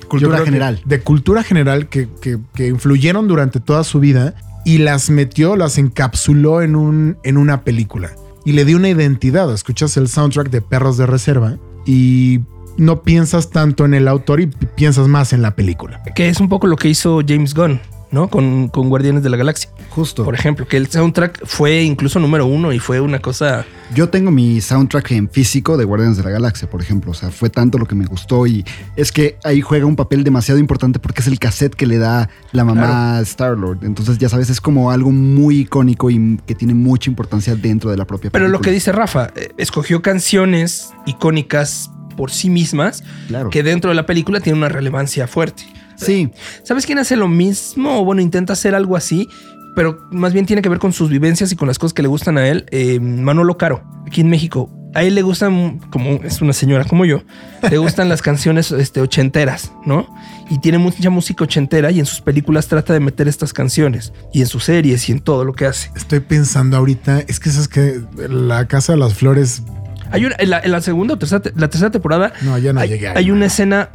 Cultura 0.08 0.32
creo 0.36 0.44
que 0.44 0.50
general. 0.50 0.80
de 0.84 1.00
cultura 1.00 1.42
general 1.42 1.88
que, 1.88 2.08
que- 2.20 2.38
que 2.54 2.68
influyeron 2.68 3.28
durante 3.28 3.60
toda 3.60 3.84
su 3.84 4.00
vida 4.00 4.34
y 4.64 4.78
las 4.78 5.10
metió, 5.10 5.54
las 5.56 5.78
encapsuló 5.78 6.60
en, 6.62 6.76
un, 6.76 7.16
en 7.24 7.36
una 7.38 7.62
película. 7.62 8.10
Y 8.48 8.52
le 8.52 8.64
dio 8.64 8.78
una 8.78 8.88
identidad. 8.88 9.52
Escuchas 9.52 9.98
el 9.98 10.08
soundtrack 10.08 10.48
de 10.48 10.62
Perros 10.62 10.96
de 10.96 11.04
Reserva 11.04 11.58
y 11.84 12.40
no 12.78 13.02
piensas 13.02 13.50
tanto 13.50 13.84
en 13.84 13.92
el 13.92 14.08
autor 14.08 14.40
y 14.40 14.46
pi- 14.46 14.66
piensas 14.74 15.06
más 15.06 15.34
en 15.34 15.42
la 15.42 15.54
película. 15.54 16.02
Que 16.14 16.30
es 16.30 16.40
un 16.40 16.48
poco 16.48 16.66
lo 16.66 16.76
que 16.76 16.88
hizo 16.88 17.20
James 17.28 17.52
Gunn, 17.52 17.78
¿no? 18.10 18.28
Con, 18.28 18.68
con 18.68 18.88
Guardianes 18.88 19.22
de 19.22 19.30
la 19.30 19.36
Galaxia. 19.36 19.70
Justo. 19.90 20.24
Por 20.24 20.34
ejemplo, 20.34 20.66
que 20.66 20.76
el 20.76 20.86
soundtrack 20.88 21.44
fue 21.44 21.82
incluso 21.82 22.18
número 22.20 22.46
uno 22.46 22.72
y 22.72 22.78
fue 22.78 23.00
una 23.00 23.18
cosa... 23.18 23.64
Yo 23.94 24.08
tengo 24.10 24.30
mi 24.30 24.60
soundtrack 24.60 25.12
en 25.12 25.30
físico 25.30 25.76
de 25.76 25.84
Guardianes 25.84 26.16
de 26.18 26.22
la 26.22 26.30
Galaxia, 26.30 26.68
por 26.68 26.82
ejemplo. 26.82 27.10
O 27.10 27.14
sea, 27.14 27.30
fue 27.30 27.48
tanto 27.50 27.78
lo 27.78 27.86
que 27.86 27.94
me 27.94 28.04
gustó 28.06 28.46
y 28.46 28.64
es 28.96 29.12
que 29.12 29.38
ahí 29.44 29.60
juega 29.62 29.86
un 29.86 29.96
papel 29.96 30.24
demasiado 30.24 30.60
importante 30.60 30.98
porque 30.98 31.20
es 31.22 31.26
el 31.26 31.38
cassette 31.38 31.74
que 31.74 31.86
le 31.86 31.98
da 31.98 32.28
la 32.52 32.64
mamá 32.64 33.16
a 33.18 33.20
Star-Lord. 33.22 33.84
Entonces, 33.84 34.18
ya 34.18 34.28
sabes, 34.28 34.50
es 34.50 34.60
como 34.60 34.90
algo 34.90 35.10
muy 35.10 35.60
icónico 35.60 36.10
y 36.10 36.38
que 36.46 36.54
tiene 36.54 36.74
mucha 36.74 37.08
importancia 37.10 37.54
dentro 37.56 37.90
de 37.90 37.96
la 37.96 38.04
propia 38.06 38.30
Pero 38.30 38.44
película. 38.44 38.58
lo 38.58 38.60
que 38.62 38.70
dice 38.72 38.92
Rafa, 38.92 39.30
eh, 39.34 39.48
escogió 39.56 40.02
canciones 40.02 40.92
icónicas 41.06 41.90
por 42.16 42.30
sí 42.30 42.50
mismas 42.50 43.02
Claro. 43.28 43.50
que 43.50 43.62
dentro 43.62 43.90
de 43.90 43.94
la 43.94 44.04
película 44.06 44.40
tienen 44.40 44.58
una 44.58 44.68
relevancia 44.68 45.26
fuerte. 45.26 45.64
Sí, 45.98 46.30
¿Sabes 46.62 46.86
quién 46.86 46.98
hace 46.98 47.16
lo 47.16 47.28
mismo? 47.28 48.00
O 48.00 48.04
bueno, 48.04 48.22
intenta 48.22 48.52
hacer 48.54 48.74
algo 48.74 48.96
así, 48.96 49.28
pero 49.74 49.98
más 50.10 50.32
bien 50.32 50.46
tiene 50.46 50.62
que 50.62 50.68
ver 50.68 50.78
con 50.78 50.92
sus 50.92 51.10
vivencias 51.10 51.52
y 51.52 51.56
con 51.56 51.68
las 51.68 51.78
cosas 51.78 51.92
que 51.94 52.02
le 52.02 52.08
gustan 52.08 52.38
a 52.38 52.46
él. 52.48 52.66
Eh, 52.70 53.00
Manolo 53.00 53.56
Caro, 53.58 53.82
aquí 54.06 54.20
en 54.20 54.30
México. 54.30 54.70
A 54.94 55.02
él 55.04 55.14
le 55.14 55.20
gustan, 55.22 55.80
como 55.90 56.12
es 56.24 56.40
una 56.40 56.54
señora 56.54 56.82
como 56.84 57.04
yo, 57.04 57.22
le 57.70 57.76
gustan 57.76 58.08
las 58.08 58.22
canciones 58.28 58.72
este, 58.72 59.02
ochenteras, 59.02 59.70
¿no? 59.84 60.08
Y 60.50 60.58
tiene 60.60 60.78
mucha 60.78 61.10
música 61.10 61.44
ochentera 61.44 61.90
y 61.90 62.00
en 62.00 62.06
sus 62.06 62.22
películas 62.22 62.68
trata 62.68 62.94
de 62.94 63.00
meter 63.00 63.28
estas 63.28 63.52
canciones. 63.52 64.14
Y 64.32 64.40
en 64.40 64.46
sus 64.46 64.64
series 64.64 65.06
y 65.08 65.12
en 65.12 65.20
todo 65.20 65.44
lo 65.44 65.52
que 65.52 65.66
hace. 65.66 65.90
Estoy 65.94 66.20
pensando 66.20 66.78
ahorita, 66.78 67.20
es 67.28 67.38
que 67.38 67.50
sabes 67.50 67.68
que 67.68 68.00
la 68.30 68.66
Casa 68.66 68.94
de 68.94 68.98
las 68.98 69.12
Flores, 69.12 69.62
Hay 70.10 70.24
una, 70.24 70.36
en, 70.38 70.48
la, 70.50 70.58
en 70.60 70.72
la 70.72 70.80
segunda 70.80 71.14
o 71.14 71.18
tercera, 71.18 71.42
te- 71.42 71.52
la 71.54 71.68
tercera 71.68 71.90
temporada 71.90 72.32
no, 72.40 72.56
ya 72.56 72.72
no 72.72 72.80
hay, 72.80 72.88
llegué 72.88 73.08
ahí. 73.08 73.14
hay 73.16 73.30
una 73.30 73.44
escena 73.46 73.90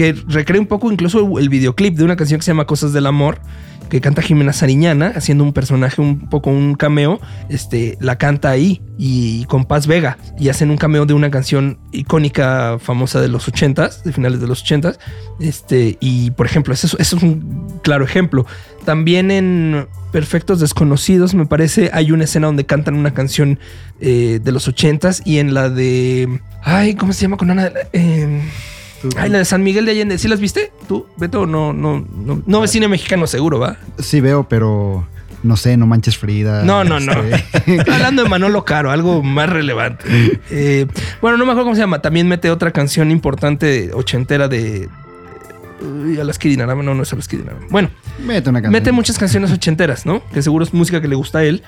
que 0.00 0.14
recrea 0.28 0.58
un 0.58 0.66
poco 0.66 0.90
incluso 0.90 1.38
el 1.38 1.50
videoclip 1.50 1.94
de 1.94 2.04
una 2.04 2.16
canción 2.16 2.40
que 2.40 2.44
se 2.46 2.52
llama 2.52 2.64
Cosas 2.64 2.94
del 2.94 3.04
Amor, 3.04 3.38
que 3.90 4.00
canta 4.00 4.22
Jimena 4.22 4.54
Sariñana, 4.54 5.12
haciendo 5.14 5.44
un 5.44 5.52
personaje 5.52 6.00
un 6.00 6.30
poco 6.30 6.48
un 6.48 6.74
cameo. 6.74 7.20
Este 7.50 7.98
la 8.00 8.16
canta 8.16 8.48
ahí 8.48 8.80
y 8.96 9.44
con 9.44 9.66
Paz 9.66 9.86
Vega 9.86 10.16
y 10.38 10.48
hacen 10.48 10.70
un 10.70 10.78
cameo 10.78 11.04
de 11.04 11.12
una 11.12 11.30
canción 11.30 11.78
icónica, 11.92 12.78
famosa 12.80 13.20
de 13.20 13.28
los 13.28 13.46
ochentas, 13.46 14.02
de 14.02 14.14
finales 14.14 14.40
de 14.40 14.46
los 14.46 14.62
ochentas. 14.62 14.98
Este, 15.38 15.98
y 16.00 16.30
por 16.30 16.46
ejemplo, 16.46 16.72
eso, 16.72 16.96
eso 16.98 17.16
es 17.18 17.22
un 17.22 17.78
claro 17.82 18.02
ejemplo. 18.02 18.46
También 18.86 19.30
en 19.30 19.86
Perfectos 20.12 20.60
Desconocidos, 20.60 21.34
me 21.34 21.44
parece, 21.44 21.90
hay 21.92 22.10
una 22.10 22.24
escena 22.24 22.46
donde 22.46 22.64
cantan 22.64 22.94
una 22.94 23.12
canción 23.12 23.58
eh, 24.00 24.40
de 24.42 24.50
los 24.50 24.66
ochentas 24.66 25.20
y 25.26 25.40
en 25.40 25.52
la 25.52 25.68
de. 25.68 26.40
Ay, 26.62 26.94
¿cómo 26.94 27.12
se 27.12 27.20
llama 27.20 27.36
con 27.36 27.50
Ana? 27.50 27.70
Eh, 27.92 28.40
ay, 29.16 29.30
la 29.30 29.38
de 29.38 29.44
San 29.44 29.62
Miguel 29.62 29.84
de 29.86 29.92
Allende. 29.92 30.18
¿Sí 30.18 30.28
las 30.28 30.40
viste? 30.40 30.72
¿Tú, 30.88 31.06
Beto? 31.16 31.46
No, 31.46 31.72
no, 31.72 32.00
no. 32.00 32.42
No 32.46 32.60
ves 32.60 32.70
cine 32.70 32.88
mexicano, 32.88 33.26
seguro, 33.26 33.58
¿va? 33.58 33.76
sí 33.98 34.20
veo, 34.20 34.48
pero 34.48 35.06
no 35.42 35.56
sé, 35.56 35.76
no 35.76 35.86
manches 35.86 36.18
Frida. 36.18 36.64
No, 36.64 36.84
no, 36.84 37.00
no. 37.00 37.12
este, 37.12 37.80
hablando 37.90 38.22
de 38.22 38.28
Manolo 38.28 38.64
Caro, 38.64 38.90
algo 38.90 39.22
más 39.22 39.48
relevante. 39.48 40.04
Eh, 40.50 40.86
bueno, 41.22 41.36
no 41.38 41.46
me 41.46 41.52
acuerdo 41.52 41.66
cómo 41.66 41.74
se 41.76 41.80
llama. 41.80 42.02
También 42.02 42.28
mete 42.28 42.50
otra 42.50 42.70
canción 42.72 43.10
importante 43.10 43.90
ochentera 43.94 44.48
de. 44.48 44.88
Uy, 45.80 46.20
a 46.20 46.24
las 46.24 46.38
Kirinarama. 46.38 46.82
No, 46.82 46.94
no 46.94 47.02
es 47.02 47.12
a 47.12 47.16
las. 47.16 47.28
Bueno, 47.70 47.88
Mete 48.22 48.50
una 48.50 48.60
canción. 48.60 48.72
mete 48.72 48.92
muchas 48.92 49.18
canciones 49.18 49.50
ochenteras, 49.50 50.04
¿no? 50.04 50.22
Que 50.32 50.42
seguro 50.42 50.62
es 50.64 50.74
música 50.74 51.00
que 51.00 51.08
le 51.08 51.16
gusta 51.16 51.38
a 51.38 51.44
él. 51.44 51.62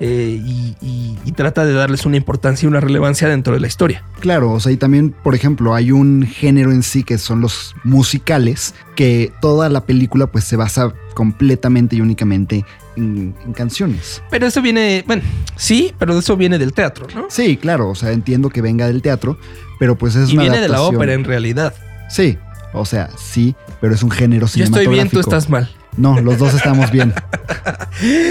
Eh, 0.00 0.40
y, 0.44 0.76
y- 0.80 1.18
y 1.24 1.32
trata 1.32 1.64
de 1.64 1.72
darles 1.72 2.04
una 2.06 2.16
importancia 2.16 2.66
y 2.66 2.68
una 2.68 2.80
relevancia 2.80 3.28
dentro 3.28 3.54
de 3.54 3.60
la 3.60 3.66
historia. 3.66 4.04
Claro, 4.20 4.52
o 4.52 4.60
sea, 4.60 4.70
y 4.72 4.76
también, 4.76 5.10
por 5.22 5.34
ejemplo, 5.34 5.74
hay 5.74 5.90
un 5.92 6.22
género 6.26 6.70
en 6.70 6.82
sí 6.82 7.02
que 7.02 7.18
son 7.18 7.40
los 7.40 7.74
musicales, 7.84 8.74
que 8.94 9.32
toda 9.40 9.68
la 9.68 9.84
película 9.86 10.26
pues 10.26 10.44
se 10.44 10.56
basa 10.56 10.92
completamente 11.14 11.96
y 11.96 12.00
únicamente 12.02 12.64
en, 12.96 13.34
en 13.44 13.52
canciones. 13.52 14.22
Pero 14.30 14.46
eso 14.46 14.60
viene, 14.62 15.02
bueno, 15.06 15.22
sí, 15.56 15.92
pero 15.98 16.18
eso 16.18 16.36
viene 16.36 16.58
del 16.58 16.72
teatro, 16.72 17.06
¿no? 17.14 17.26
Sí, 17.30 17.56
claro, 17.56 17.88
o 17.88 17.94
sea, 17.94 18.12
entiendo 18.12 18.50
que 18.50 18.60
venga 18.62 18.86
del 18.86 19.02
teatro, 19.02 19.38
pero 19.78 19.96
pues 19.96 20.14
es 20.14 20.30
y 20.30 20.34
una 20.34 20.42
viene 20.42 20.60
de 20.60 20.68
la 20.68 20.82
ópera 20.82 21.14
en 21.14 21.24
realidad. 21.24 21.74
Sí, 22.10 22.38
o 22.72 22.84
sea, 22.84 23.08
sí, 23.18 23.54
pero 23.80 23.94
es 23.94 24.02
un 24.02 24.10
género 24.10 24.46
Yo 24.46 24.48
cinematográfico. 24.52 24.92
estoy 24.92 24.94
bien, 24.94 25.10
tú 25.10 25.20
estás 25.20 25.48
mal. 25.50 25.70
No, 25.96 26.20
los 26.20 26.38
dos 26.38 26.54
estamos 26.54 26.90
bien. 26.90 27.14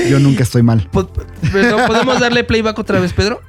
Yo 0.10 0.20
nunca 0.20 0.44
estoy 0.44 0.64
mal. 0.64 0.88
Pero, 1.52 1.86
¿Podemos 1.88 2.20
darle 2.20 2.44
playback 2.44 2.78
otra 2.78 3.00
vez, 3.00 3.14
Pedro? 3.14 3.42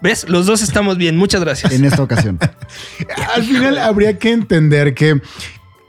¿Ves? 0.00 0.28
Los 0.28 0.46
dos 0.46 0.62
estamos 0.62 0.98
bien. 0.98 1.16
Muchas 1.16 1.40
gracias. 1.40 1.72
En 1.72 1.84
esta 1.84 2.02
ocasión. 2.02 2.38
Al 3.34 3.42
final 3.44 3.78
habría 3.78 4.18
que 4.18 4.32
entender 4.32 4.94
que, 4.94 5.20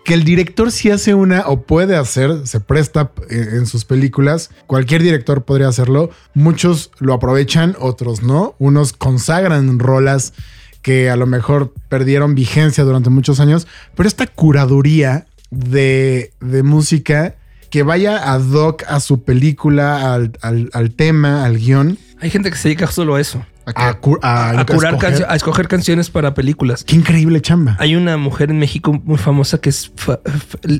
que 0.03 0.13
el 0.13 0.23
director 0.23 0.71
si 0.71 0.91
hace 0.91 1.15
una 1.15 1.47
o 1.47 1.63
puede 1.63 1.95
hacer, 1.95 2.45
se 2.45 2.59
presta 2.59 3.11
eh, 3.29 3.49
en 3.53 3.65
sus 3.65 3.85
películas, 3.85 4.51
cualquier 4.67 5.01
director 5.01 5.43
podría 5.43 5.67
hacerlo, 5.67 6.11
muchos 6.33 6.91
lo 6.99 7.13
aprovechan, 7.13 7.75
otros 7.79 8.21
no, 8.21 8.55
unos 8.59 8.93
consagran 8.93 9.79
rolas 9.79 10.33
que 10.81 11.09
a 11.09 11.15
lo 11.15 11.25
mejor 11.25 11.73
perdieron 11.89 12.35
vigencia 12.35 12.83
durante 12.83 13.09
muchos 13.09 13.39
años, 13.39 13.67
pero 13.95 14.07
esta 14.07 14.27
curaduría 14.27 15.25
de, 15.55 16.31
de 16.41 16.63
música 16.63 17.35
que 17.69 17.83
vaya 17.83 18.31
ad 18.33 18.51
hoc 18.51 18.83
a 18.87 18.99
su 18.99 19.23
película, 19.23 20.13
al, 20.13 20.31
al- 20.41 20.69
al 20.73 20.91
tema, 20.91 21.43
al 21.45 21.57
guion, 21.57 21.97
Hay 22.21 22.29
gente 22.29 22.49
que 22.49 22.57
se 22.57 22.69
dedica 22.69 22.87
solo 22.87 23.15
a 23.15 23.21
eso. 23.21 23.45
A, 23.73 23.93
cu- 23.95 24.19
a- 24.21 24.59
A, 24.59 24.65
curar 24.65 24.95
escoger- 24.95 25.25
a 25.27 25.35
escoger 25.35 25.67
canciones 25.67 26.09
para 26.09 26.33
películas. 26.33 26.83
Qué 26.83 26.95
increíble 26.95 27.41
chamba. 27.41 27.75
Hay 27.79 27.95
una 27.95 28.17
mujer 28.17 28.51
en 28.51 28.59
México 28.59 28.93
muy 29.03 29.17
famosa 29.17 29.59
que 29.59 29.69
es 29.69 29.91
fa- 29.95 30.19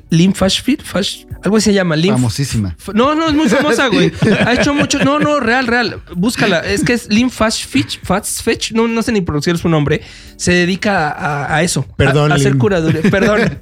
Lim 0.10 0.34
Fashfit, 0.34 0.84
Fash, 0.84 1.26
algo 1.44 1.58
así 1.58 1.66
se 1.66 1.74
llama, 1.74 1.96
Lim. 1.96 2.14
Famosísima. 2.14 2.76
F- 2.78 2.92
No, 2.94 3.16
no, 3.16 3.28
es 3.28 3.34
muy 3.34 3.50
famosa, 3.50 3.88
güey. 3.92 4.12
Ha 4.46 4.54
hecho 4.54 4.74
mucho. 4.74 5.00
No, 5.04 5.20
no, 5.20 5.40
real, 5.40 5.68
real. 5.68 6.02
Búscala. 6.16 6.60
Es 6.60 6.84
que 6.84 6.94
es 6.94 7.08
Lim 7.10 7.30
Fashfit, 7.30 8.00
Fashfetch, 8.04 8.72
no, 8.74 8.88
no 8.88 9.02
sé 9.02 9.12
ni 9.12 9.22
pronunciar 9.22 9.58
su 9.58 9.70
nombre. 9.70 10.02
Se 10.38 10.52
dedica 10.52 11.56
a, 11.56 11.64
eso. 11.64 11.86
Perdón, 11.98 12.32
A, 12.32 12.36
hacer 12.36 12.58
curaduría. 12.58 13.02
Perdón. 13.10 13.60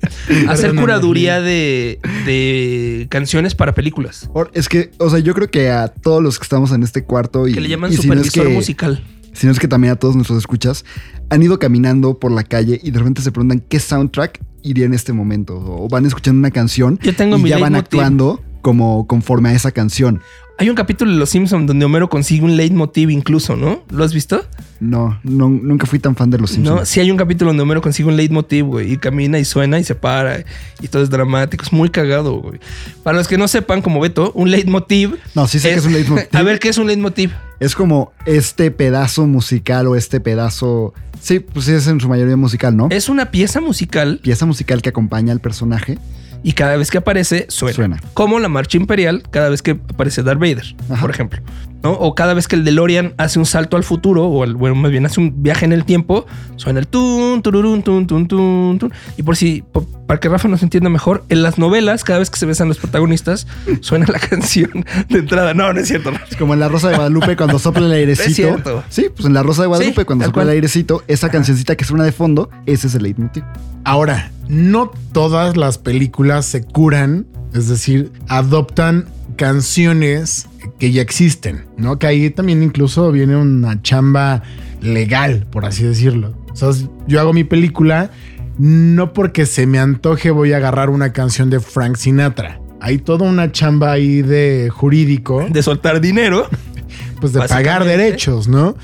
a 0.47 0.51
hacer 0.51 0.73
curaduría 0.75 1.39
de, 1.41 1.99
de 2.25 3.07
canciones 3.09 3.55
para 3.55 3.73
películas. 3.73 4.29
Es 4.53 4.69
que, 4.69 4.91
o 4.97 5.09
sea, 5.09 5.19
yo 5.19 5.33
creo 5.33 5.49
que 5.49 5.69
a 5.71 5.87
todos 5.87 6.21
los 6.21 6.39
que 6.39 6.43
estamos 6.43 6.71
en 6.71 6.83
este 6.83 7.03
cuarto 7.03 7.47
y, 7.47 7.53
Que 7.53 7.61
le 7.61 7.69
llaman 7.69 7.91
y 7.91 7.97
si 7.97 8.07
no 8.07 8.13
es 8.15 8.27
supervisor 8.27 8.47
que- 8.47 8.53
musical. 8.53 9.03
Sino 9.33 9.51
es 9.51 9.59
que 9.59 9.67
también 9.67 9.93
a 9.93 9.95
todos 9.95 10.15
nuestros 10.15 10.39
escuchas 10.39 10.85
han 11.29 11.43
ido 11.43 11.59
caminando 11.59 12.19
por 12.19 12.31
la 12.31 12.43
calle 12.43 12.79
y 12.83 12.91
de 12.91 12.99
repente 12.99 13.21
se 13.21 13.31
preguntan 13.31 13.59
qué 13.67 13.79
soundtrack 13.79 14.39
iría 14.61 14.85
en 14.85 14.93
este 14.93 15.13
momento 15.13 15.57
o 15.57 15.87
van 15.89 16.05
escuchando 16.05 16.39
una 16.39 16.51
canción 16.51 16.97
Yo 17.01 17.15
tengo 17.15 17.37
y 17.37 17.43
mi 17.43 17.49
ya 17.49 17.57
van 17.57 17.75
actuando 17.75 18.41
como 18.63 19.07
conforme 19.07 19.49
a 19.49 19.53
esa 19.53 19.71
canción. 19.71 20.21
Hay 20.63 20.69
un 20.69 20.77
capítulo 20.77 21.11
de 21.11 21.17
Los 21.17 21.31
Simpsons 21.31 21.67
donde 21.67 21.83
Homero 21.83 22.07
consigue 22.07 22.45
un 22.45 22.55
leitmotiv 22.55 23.09
incluso, 23.09 23.57
¿no? 23.57 23.83
¿Lo 23.89 24.05
has 24.05 24.13
visto? 24.13 24.45
No, 24.79 25.19
no 25.21 25.49
nunca 25.49 25.85
fui 25.85 25.99
tan 25.99 26.15
fan 26.15 26.29
de 26.29 26.37
los 26.37 26.51
Simpsons. 26.51 26.79
No, 26.79 26.85
sí 26.85 27.01
hay 27.01 27.11
un 27.11 27.17
capítulo 27.17 27.49
donde 27.49 27.63
Homero 27.63 27.81
consigue 27.81 28.07
un 28.07 28.15
leitmotiv, 28.15 28.67
güey, 28.67 28.93
y 28.93 28.97
camina 28.97 29.37
y 29.39 29.43
suena 29.43 29.77
y 29.77 29.83
se 29.83 29.93
para 29.93 30.45
y 30.79 30.87
todo 30.87 31.03
es 31.03 31.09
dramático. 31.09 31.65
Es 31.65 31.73
muy 31.73 31.89
cagado, 31.89 32.35
güey. 32.35 32.61
Para 33.03 33.17
los 33.17 33.27
que 33.27 33.37
no 33.37 33.49
sepan, 33.49 33.81
como 33.81 33.99
Beto, 33.99 34.31
un 34.35 34.51
leitmotiv. 34.51 35.17
No, 35.35 35.49
sí 35.49 35.59
sé 35.59 35.71
que 35.71 35.79
es 35.79 35.85
un 35.85 35.91
leitmotiv. 35.91 36.29
A 36.31 36.43
ver, 36.43 36.59
¿qué 36.59 36.69
es 36.69 36.77
un 36.77 36.87
leitmotiv? 36.87 37.31
Es 37.59 37.75
como 37.75 38.13
este 38.25 38.71
pedazo 38.71 39.27
musical 39.27 39.87
o 39.87 39.97
este 39.97 40.21
pedazo. 40.21 40.93
Sí, 41.19 41.41
pues 41.41 41.65
sí, 41.65 41.73
es 41.73 41.87
en 41.87 41.99
su 41.99 42.07
mayoría 42.07 42.37
musical, 42.37 42.77
¿no? 42.77 42.87
Es 42.89 43.09
una 43.09 43.31
pieza 43.31 43.59
musical 43.59 44.21
Pieza 44.23 44.45
musical 44.45 44.81
que 44.81 44.87
acompaña 44.87 45.33
al 45.33 45.41
personaje. 45.41 45.97
Y 46.43 46.53
cada 46.53 46.77
vez 46.77 46.91
que 46.91 46.97
aparece 46.99 47.45
suena. 47.49 47.75
Suena. 47.75 48.01
Como 48.13 48.39
la 48.39 48.49
marcha 48.49 48.77
imperial 48.77 49.23
cada 49.31 49.49
vez 49.49 49.61
que 49.61 49.71
aparece 49.71 50.23
Darth 50.23 50.39
Vader, 50.39 50.75
Ajá. 50.89 51.01
por 51.01 51.09
ejemplo. 51.09 51.41
¿No? 51.83 51.91
O 51.91 52.15
cada 52.15 52.33
vez 52.33 52.47
que 52.47 52.55
el 52.55 52.63
DeLorean 52.63 53.13
hace 53.17 53.37
un 53.39 53.45
salto 53.45 53.77
al 53.77 53.83
futuro, 53.83 54.25
o 54.25 54.43
el- 54.43 54.55
bueno, 54.55 54.75
más 54.75 54.89
bien 54.91 55.05
hace 55.05 55.19
un 55.19 55.43
viaje 55.43 55.65
en 55.65 55.73
el 55.73 55.85
tiempo, 55.85 56.25
suena 56.55 56.79
el 56.79 56.87
tun, 56.87 57.41
tururún, 57.41 57.83
tun, 57.83 58.07
tun, 58.07 58.27
tun, 58.27 58.79
tun. 58.79 58.93
Y 59.17 59.23
por 59.23 59.35
si, 59.35 59.61
por- 59.71 59.85
para 60.07 60.19
que 60.19 60.29
Rafa 60.29 60.47
nos 60.47 60.63
entienda 60.63 60.89
mejor, 60.89 61.23
en 61.29 61.43
las 61.43 61.57
novelas, 61.57 62.03
cada 62.03 62.19
vez 62.19 62.29
que 62.29 62.37
se 62.39 62.45
besan 62.45 62.67
los 62.67 62.77
protagonistas, 62.77 63.47
suena 63.81 64.05
la 64.07 64.19
canción 64.19 64.85
de 65.09 65.19
entrada. 65.19 65.53
No, 65.53 65.73
no 65.73 65.79
es 65.79 65.87
cierto. 65.87 66.11
Rafa. 66.11 66.25
Es 66.29 66.37
como 66.37 66.53
en 66.53 66.59
La 66.59 66.69
Rosa 66.69 66.89
de 66.89 66.95
Guadalupe 66.95 67.35
cuando 67.35 67.59
sopla 67.59 67.85
el 67.85 67.91
airecito. 67.91 68.29
Es 68.29 68.35
cierto. 68.35 68.83
Sí, 68.89 69.07
pues 69.15 69.25
en 69.25 69.33
La 69.33 69.43
Rosa 69.43 69.63
de 69.63 69.67
Guadalupe 69.67 70.01
Sí, 70.01 70.05
cuando 70.05 70.25
sopla 70.25 70.43
el 70.43 70.49
airecito, 70.49 71.03
esa 71.07 71.29
cancioncita 71.29 71.75
que 71.75 71.85
suena 71.85 72.03
de 72.03 72.11
fondo, 72.11 72.49
ese 72.65 72.87
es 72.87 72.95
el 72.95 73.03
leitmotiv. 73.03 73.43
Ahora, 73.85 74.31
no 74.47 74.91
todas 75.11 75.57
las 75.57 75.77
películas 75.77 76.45
se 76.45 76.63
curan, 76.63 77.25
es 77.53 77.67
decir, 77.67 78.11
adoptan 78.29 79.05
canciones 79.35 80.47
que 80.79 80.91
ya 80.91 81.01
existen, 81.01 81.65
¿no? 81.77 81.99
Que 81.99 82.07
ahí 82.07 82.29
también 82.29 82.63
incluso 82.63 83.11
viene 83.11 83.35
una 83.35 83.81
chamba 83.81 84.43
legal, 84.81 85.47
por 85.51 85.65
así 85.65 85.83
decirlo. 85.83 86.33
O 86.51 86.55
sea, 86.55 86.69
yo 87.07 87.19
hago 87.19 87.33
mi 87.33 87.43
película, 87.43 88.11
no 88.57 89.13
porque 89.13 89.45
se 89.45 89.65
me 89.65 89.79
antoje 89.79 90.31
voy 90.31 90.53
a 90.53 90.57
agarrar 90.57 90.89
una 90.89 91.13
canción 91.13 91.49
de 91.49 91.59
Frank 91.59 91.95
Sinatra. 91.95 92.59
Hay 92.79 92.97
toda 92.97 93.27
una 93.27 93.51
chamba 93.51 93.93
ahí 93.93 94.21
de 94.21 94.69
jurídico, 94.71 95.45
De 95.49 95.63
soltar 95.63 96.01
dinero. 96.01 96.47
pues 97.21 97.33
de 97.33 97.39
pagar 97.39 97.85
derechos, 97.85 98.47
¿no? 98.47 98.75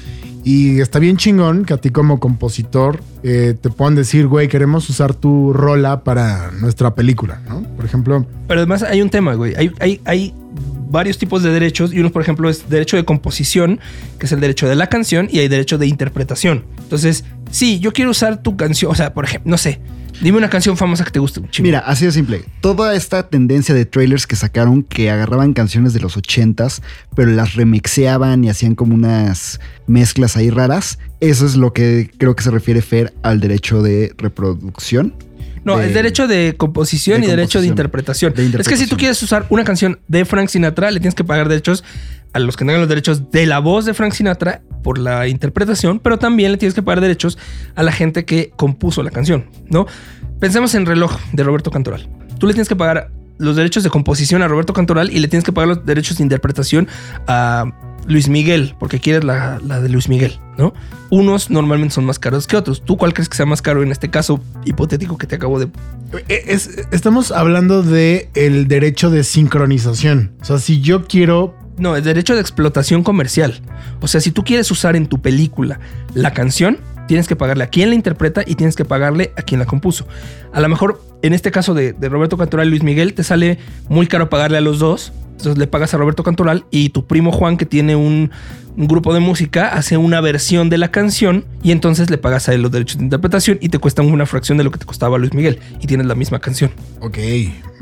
Y 0.46 0.80
está 0.80 1.00
bien 1.00 1.18
chingón 1.18 1.66
que 1.66 1.74
a 1.74 1.78
ti 1.78 1.90
como 1.90 2.20
compositor 2.20 3.02
eh, 3.24 3.56
te 3.60 3.70
puedan 3.70 3.96
decir, 3.96 4.28
güey, 4.28 4.48
queremos 4.48 4.90
usar 4.90 5.14
tu 5.14 5.52
rola 5.52 6.04
para 6.04 6.52
nuestra 6.52 6.96
película, 6.96 7.42
¿no? 7.48 7.64
Por 7.76 7.84
ejemplo, 7.84 8.26
Pero 8.48 8.62
además 8.62 8.84
hay 8.84 9.02
un 9.02 9.10
tema, 9.10 9.34
güey. 9.34 9.54
Hay, 9.56 9.72
hay, 9.80 10.00
hay 10.06 10.34
varios 10.90 11.18
tipos 11.18 11.44
de 11.44 11.52
derechos 11.52 11.94
y 11.94 12.00
uno, 12.00 12.12
por 12.12 12.22
ejemplo, 12.22 12.50
es 12.50 12.70
derecho 12.70 12.98
de 12.98 13.06
composición, 13.06 13.80
que 14.18 14.26
es 14.26 14.32
el 14.32 14.40
derecho 14.40 14.68
de 14.68 14.76
la 14.76 14.88
canción, 14.88 15.30
y 15.32 15.40
hay 15.40 15.48
derecho 15.48 15.78
de 15.78 15.88
interpretación. 15.88 16.66
Entonces, 16.80 17.24
sí, 17.52 17.80
yo 17.80 17.94
quiero 17.94 18.12
usar 18.12 18.42
tu 18.42 18.58
canción, 18.58 18.92
o 18.92 18.96
sea, 18.96 19.14
por 19.14 19.26
ejemplo, 19.26 19.52
no 19.52 19.58
sé, 19.58 19.80
dime 20.22 20.38
una 20.38 20.50
canción 20.50 20.78
famosa 20.78 21.04
que 21.06 21.12
te 21.12 21.20
guste. 21.20 21.42
chingo. 21.50 21.68
Mira, 21.68 21.80
así 21.80 22.06
de 22.06 22.12
simple. 22.12 22.44
Toda 22.62 22.96
esta 22.96 23.30
tendencia 23.30 23.74
de 23.76 23.86
trailers 23.86 24.28
que 24.28 24.36
sacaron 24.36 24.84
que 24.84 25.10
agarraban 25.10 25.54
canciones 25.54 25.94
de 25.94 26.00
los 26.00 26.18
ochentas, 26.18 26.82
pero 27.16 27.32
las 27.32 27.56
remixeaban 27.56 28.44
y 28.44 28.50
hacían 28.50 28.76
como 28.76 28.96
unas 28.96 29.60
mezclas 29.88 30.38
ahí 30.38 30.50
raras. 30.50 31.00
Eso 31.20 31.46
es 31.46 31.56
lo 31.56 31.74
que 31.74 32.10
creo 32.18 32.36
que 32.36 32.44
se 32.44 32.52
refiere 32.52 32.82
Fer 32.82 33.14
al 33.24 33.40
derecho 33.40 33.82
de 33.82 34.14
reproducción. 34.18 35.14
No, 35.64 35.78
de- 35.78 35.88
es 35.88 35.94
derecho 35.94 36.28
de 36.28 36.56
composición 36.58 37.22
de 37.22 37.28
y 37.28 37.30
derecho 37.30 37.62
de 37.62 37.68
interpretación. 37.68 38.34
De 38.34 38.44
Es 38.44 38.50
que 38.50 38.54
si 38.54 38.54
tú 38.54 38.64
interpretación. 38.66 38.98
quieres 39.00 39.24
usar 39.24 39.46
una 39.50 39.64
canción 39.64 40.00
de 40.08 40.26
Frank 40.26 40.50
Sinatra, 40.50 40.92
le 40.92 41.00
tienes 41.00 41.16
que 41.16 41.24
pagar 41.24 41.50
derechos 41.50 41.84
a 42.34 42.40
los 42.40 42.56
que 42.56 42.64
tengan 42.64 42.80
los 42.80 42.90
derechos 42.90 43.32
de 43.32 43.46
la 43.48 43.60
voz 43.60 43.86
de 43.86 43.94
Frank 43.94 44.14
Sinatra 44.14 44.62
por 44.84 44.98
la 45.00 45.28
interpretación, 45.28 46.00
pero 46.00 46.18
también 46.20 46.52
le 46.52 46.58
tienes 46.58 46.74
que 46.76 46.84
pagar 46.84 47.02
derechos 47.02 47.38
a 47.76 47.82
la 47.84 47.92
gente 47.92 48.24
que 48.26 48.52
compuso 48.56 49.02
la 49.04 49.10
canción, 49.12 49.46
¿no? 49.70 49.88
Pensemos 50.40 50.76
en 50.76 50.86
Reloj 50.86 51.18
de 51.34 51.44
Roberto 51.44 51.72
Cantoral. 51.72 52.08
Tú 52.38 52.46
le 52.48 52.54
tienes 52.54 52.70
que 52.70 52.76
pagar 52.76 53.10
los 53.40 53.56
derechos 53.56 53.84
de 53.84 53.90
composición 53.90 54.42
a 54.44 54.48
Roberto 54.48 54.74
Cantoral 54.74 55.10
y 55.12 55.20
le 55.20 55.28
tienes 55.28 55.44
que 55.44 55.52
pagar 55.52 55.70
los 55.70 55.86
derechos 55.86 56.18
de 56.18 56.24
interpretación 56.24 56.88
a 57.28 57.66
Luis 58.08 58.28
Miguel, 58.30 58.76
porque 58.80 59.00
quieres 59.00 59.24
la, 59.24 59.60
la 59.66 59.80
de 59.82 59.90
Luis 59.90 60.10
Miguel, 60.10 60.40
¿no? 60.58 60.74
Unos 61.10 61.50
normalmente 61.50 61.94
son 61.96 62.06
más 62.06 62.20
caros 62.20 62.48
que 62.48 62.58
otros. 62.58 62.84
¿Tú 62.84 62.98
cuál 62.98 63.14
crees 63.14 63.30
que 63.30 63.38
sea 63.38 63.46
más 63.46 63.62
caro 63.62 63.82
en 63.84 63.92
este 63.92 64.10
caso 64.10 64.40
hipotético 64.66 65.18
que 65.18 65.28
te 65.28 65.36
acabo 65.36 65.60
de 65.60 65.68
es- 66.28 66.88
estamos 66.92 67.32
hablando 67.32 67.84
de 67.84 68.30
el 68.34 68.68
derecho 68.68 69.10
de 69.10 69.24
sincronización. 69.24 70.32
O 70.42 70.46
sea, 70.46 70.58
si 70.58 70.82
yo 70.82 71.06
quiero 71.06 71.56
No, 71.78 71.96
es 71.96 72.04
derecho 72.04 72.36
de 72.36 72.42
explotación 72.42 73.04
comercial. 73.04 73.62
O 74.02 74.08
sea, 74.10 74.20
si 74.20 74.32
tú 74.32 74.44
quieres 74.44 74.70
usar 74.70 74.98
en 74.98 75.08
tu 75.08 75.22
película 75.22 75.80
la 76.14 76.34
canción, 76.34 76.78
tienes 77.10 77.28
que 77.28 77.36
pagarle 77.36 77.64
a 77.64 77.68
quien 77.68 77.90
la 77.90 77.96
interpreta 77.96 78.44
y 78.46 78.54
tienes 78.54 78.76
que 78.76 78.86
pagarle 78.86 79.34
a 79.36 79.42
quien 79.42 79.58
la 79.58 79.66
compuso. 79.66 80.06
A 80.54 80.62
lo 80.62 80.70
mejor, 80.70 81.02
en 81.24 81.34
este 81.34 81.50
caso 81.50 81.74
de, 81.74 81.92
de 81.92 82.08
Roberto 82.08 82.38
Cantoral 82.38 82.68
y 82.68 82.70
Luis 82.70 82.84
Miguel, 82.84 83.16
te 83.16 83.24
sale 83.24 83.58
muy 83.88 84.06
caro 84.06 84.30
pagarle 84.30 84.60
a 84.60 84.62
los 84.62 84.78
dos. 84.78 85.12
Entonces 85.32 85.58
le 85.58 85.66
pagas 85.66 85.92
a 85.96 85.98
Roberto 85.98 86.22
Cantoral 86.22 86.66
y 86.70 86.90
tu 86.90 87.08
primo 87.08 87.32
Juan, 87.32 87.58
que 87.58 87.66
tiene 87.66 87.96
un, 87.96 88.30
un 88.78 88.88
grupo 88.88 89.12
de 89.12 89.22
música, 89.22 89.70
hace 89.70 89.98
una 89.98 90.22
versión 90.22 90.70
de 90.70 90.78
la 90.78 90.92
canción 90.92 91.46
y 91.64 91.72
entonces 91.72 92.12
le 92.12 92.20
pagas 92.20 92.48
a 92.48 92.54
él 92.54 92.62
los 92.62 92.72
derechos 92.72 93.00
de 93.00 93.06
interpretación 93.06 93.58
y 93.60 93.70
te 93.70 93.80
cuestan 93.80 94.06
una 94.06 94.28
fracción 94.28 94.60
de 94.60 94.64
lo 94.64 94.70
que 94.70 94.78
te 94.78 94.86
costaba 94.86 95.18
Luis 95.18 95.34
Miguel 95.34 95.58
y 95.82 95.88
tienes 95.88 96.06
la 96.06 96.14
misma 96.14 96.38
canción. 96.38 96.70
Ok, 97.00 97.18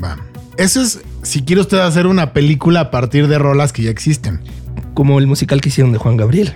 va. 0.02 0.16
Eso 0.56 0.80
es 0.80 1.00
si 1.22 1.42
quiere 1.42 1.60
usted 1.60 1.80
hacer 1.80 2.06
una 2.06 2.32
película 2.32 2.80
a 2.80 2.90
partir 2.90 3.28
de 3.28 3.38
rolas 3.38 3.74
que 3.74 3.82
ya 3.82 3.90
existen. 3.90 4.40
Como 4.94 5.18
el 5.18 5.26
musical 5.26 5.60
que 5.60 5.68
hicieron 5.68 5.92
de 5.92 5.98
Juan 5.98 6.16
Gabriel. 6.16 6.54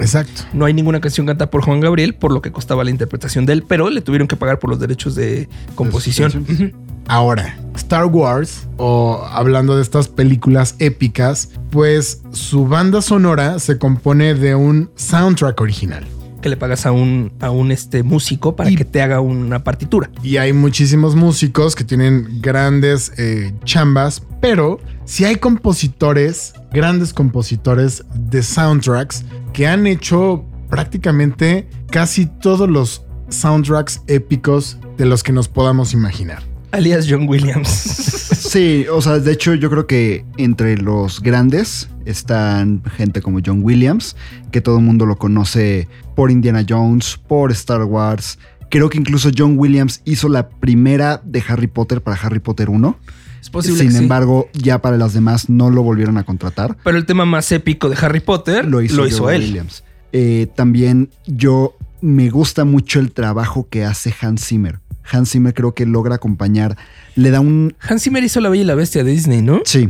Exacto. 0.00 0.42
No 0.52 0.64
hay 0.64 0.74
ninguna 0.74 1.00
canción 1.00 1.26
cantada 1.26 1.50
por 1.50 1.62
Juan 1.62 1.80
Gabriel 1.80 2.14
por 2.14 2.32
lo 2.32 2.42
que 2.42 2.50
costaba 2.52 2.84
la 2.84 2.90
interpretación 2.90 3.46
de 3.46 3.52
él, 3.54 3.64
pero 3.66 3.90
le 3.90 4.00
tuvieron 4.00 4.26
que 4.28 4.36
pagar 4.36 4.58
por 4.58 4.70
los 4.70 4.80
derechos 4.80 5.14
de 5.14 5.48
composición. 5.74 6.74
Ahora, 7.06 7.58
Star 7.74 8.06
Wars, 8.06 8.68
o 8.76 9.26
hablando 9.32 9.74
de 9.76 9.82
estas 9.82 10.06
películas 10.08 10.76
épicas, 10.78 11.48
pues 11.70 12.22
su 12.30 12.66
banda 12.66 13.02
sonora 13.02 13.58
se 13.58 13.78
compone 13.78 14.34
de 14.34 14.54
un 14.54 14.90
soundtrack 14.94 15.60
original. 15.60 16.06
Que 16.40 16.48
le 16.48 16.56
pagas 16.56 16.86
a 16.86 16.92
un, 16.92 17.32
a 17.40 17.50
un 17.50 17.70
este, 17.72 18.02
músico 18.02 18.56
para 18.56 18.70
Y- 18.70 18.76
que 18.76 18.84
te 18.84 19.02
haga 19.02 19.20
una 19.20 19.62
partitura. 19.64 20.08
Y 20.22 20.36
hay 20.38 20.52
muchísimos 20.52 21.14
músicos 21.16 21.74
que 21.74 21.84
tienen 21.84 22.40
grandes 22.40 23.12
eh, 23.18 23.52
chambas, 23.64 24.22
pero 24.40 24.78
si 25.04 25.24
hay 25.24 25.36
compositores, 25.36 26.54
grandes 26.72 27.12
compositores 27.12 28.04
de 28.14 28.42
soundtracks 28.42 29.24
que 29.52 29.66
han 29.66 29.86
hecho 29.86 30.44
prácticamente 30.68 31.68
casi 31.90 32.26
todos 32.26 32.68
los 32.68 33.04
soundtracks 33.28 34.02
épicos 34.06 34.78
de 34.96 35.06
los 35.06 35.22
que 35.22 35.32
nos 35.32 35.48
podamos 35.48 35.92
imaginar. 35.92 36.42
Alias 36.72 37.06
John 37.08 37.28
Williams. 37.28 38.26
Sí, 38.50 38.86
o 38.90 39.00
sea, 39.00 39.20
de 39.20 39.30
hecho 39.30 39.54
yo 39.54 39.70
creo 39.70 39.86
que 39.86 40.24
entre 40.36 40.76
los 40.76 41.20
grandes 41.20 41.88
están 42.04 42.82
gente 42.96 43.22
como 43.22 43.38
John 43.44 43.60
Williams, 43.62 44.16
que 44.50 44.60
todo 44.60 44.78
el 44.78 44.84
mundo 44.84 45.06
lo 45.06 45.18
conoce 45.18 45.86
por 46.16 46.32
Indiana 46.32 46.66
Jones, 46.68 47.20
por 47.28 47.52
Star 47.52 47.84
Wars. 47.84 48.40
Creo 48.68 48.90
que 48.90 48.98
incluso 48.98 49.30
John 49.36 49.56
Williams 49.56 50.02
hizo 50.04 50.28
la 50.28 50.48
primera 50.48 51.20
de 51.22 51.44
Harry 51.46 51.68
Potter 51.68 52.02
para 52.02 52.16
Harry 52.20 52.40
Potter 52.40 52.70
1. 52.70 52.98
Es 53.40 53.50
posible 53.50 53.78
Sin 53.78 53.88
que 53.88 53.94
sí. 53.96 54.02
embargo, 54.02 54.48
ya 54.52 54.80
para 54.80 54.96
las 54.96 55.14
demás 55.14 55.48
no 55.48 55.70
lo 55.70 55.82
volvieron 55.82 56.18
a 56.18 56.24
contratar. 56.24 56.76
Pero 56.84 56.98
el 56.98 57.06
tema 57.06 57.24
más 57.24 57.50
épico 57.52 57.88
de 57.88 57.96
Harry 58.00 58.20
Potter 58.20 58.66
Lo 58.66 58.82
hizo, 58.82 59.30
él. 59.30 59.42
Williams. 59.42 59.84
Eh, 60.12 60.48
también 60.54 61.10
yo 61.26 61.76
me 62.00 62.30
gusta 62.30 62.64
mucho 62.64 63.00
el 63.00 63.12
trabajo 63.12 63.68
que 63.70 63.84
hace 63.84 64.14
Hans 64.20 64.44
Zimmer. 64.46 64.80
Hans 65.10 65.30
Zimmer 65.30 65.54
creo 65.54 65.74
que 65.74 65.86
logra 65.86 66.16
acompañar, 66.16 66.76
le 67.16 67.30
da 67.30 67.40
un... 67.40 67.74
Hans 67.80 68.02
Zimmer 68.02 68.22
hizo 68.22 68.40
La 68.40 68.48
Bella 68.48 68.62
y 68.62 68.66
la 68.66 68.74
Bestia 68.74 69.02
de 69.02 69.10
Disney, 69.10 69.42
¿no? 69.42 69.60
Sí, 69.64 69.88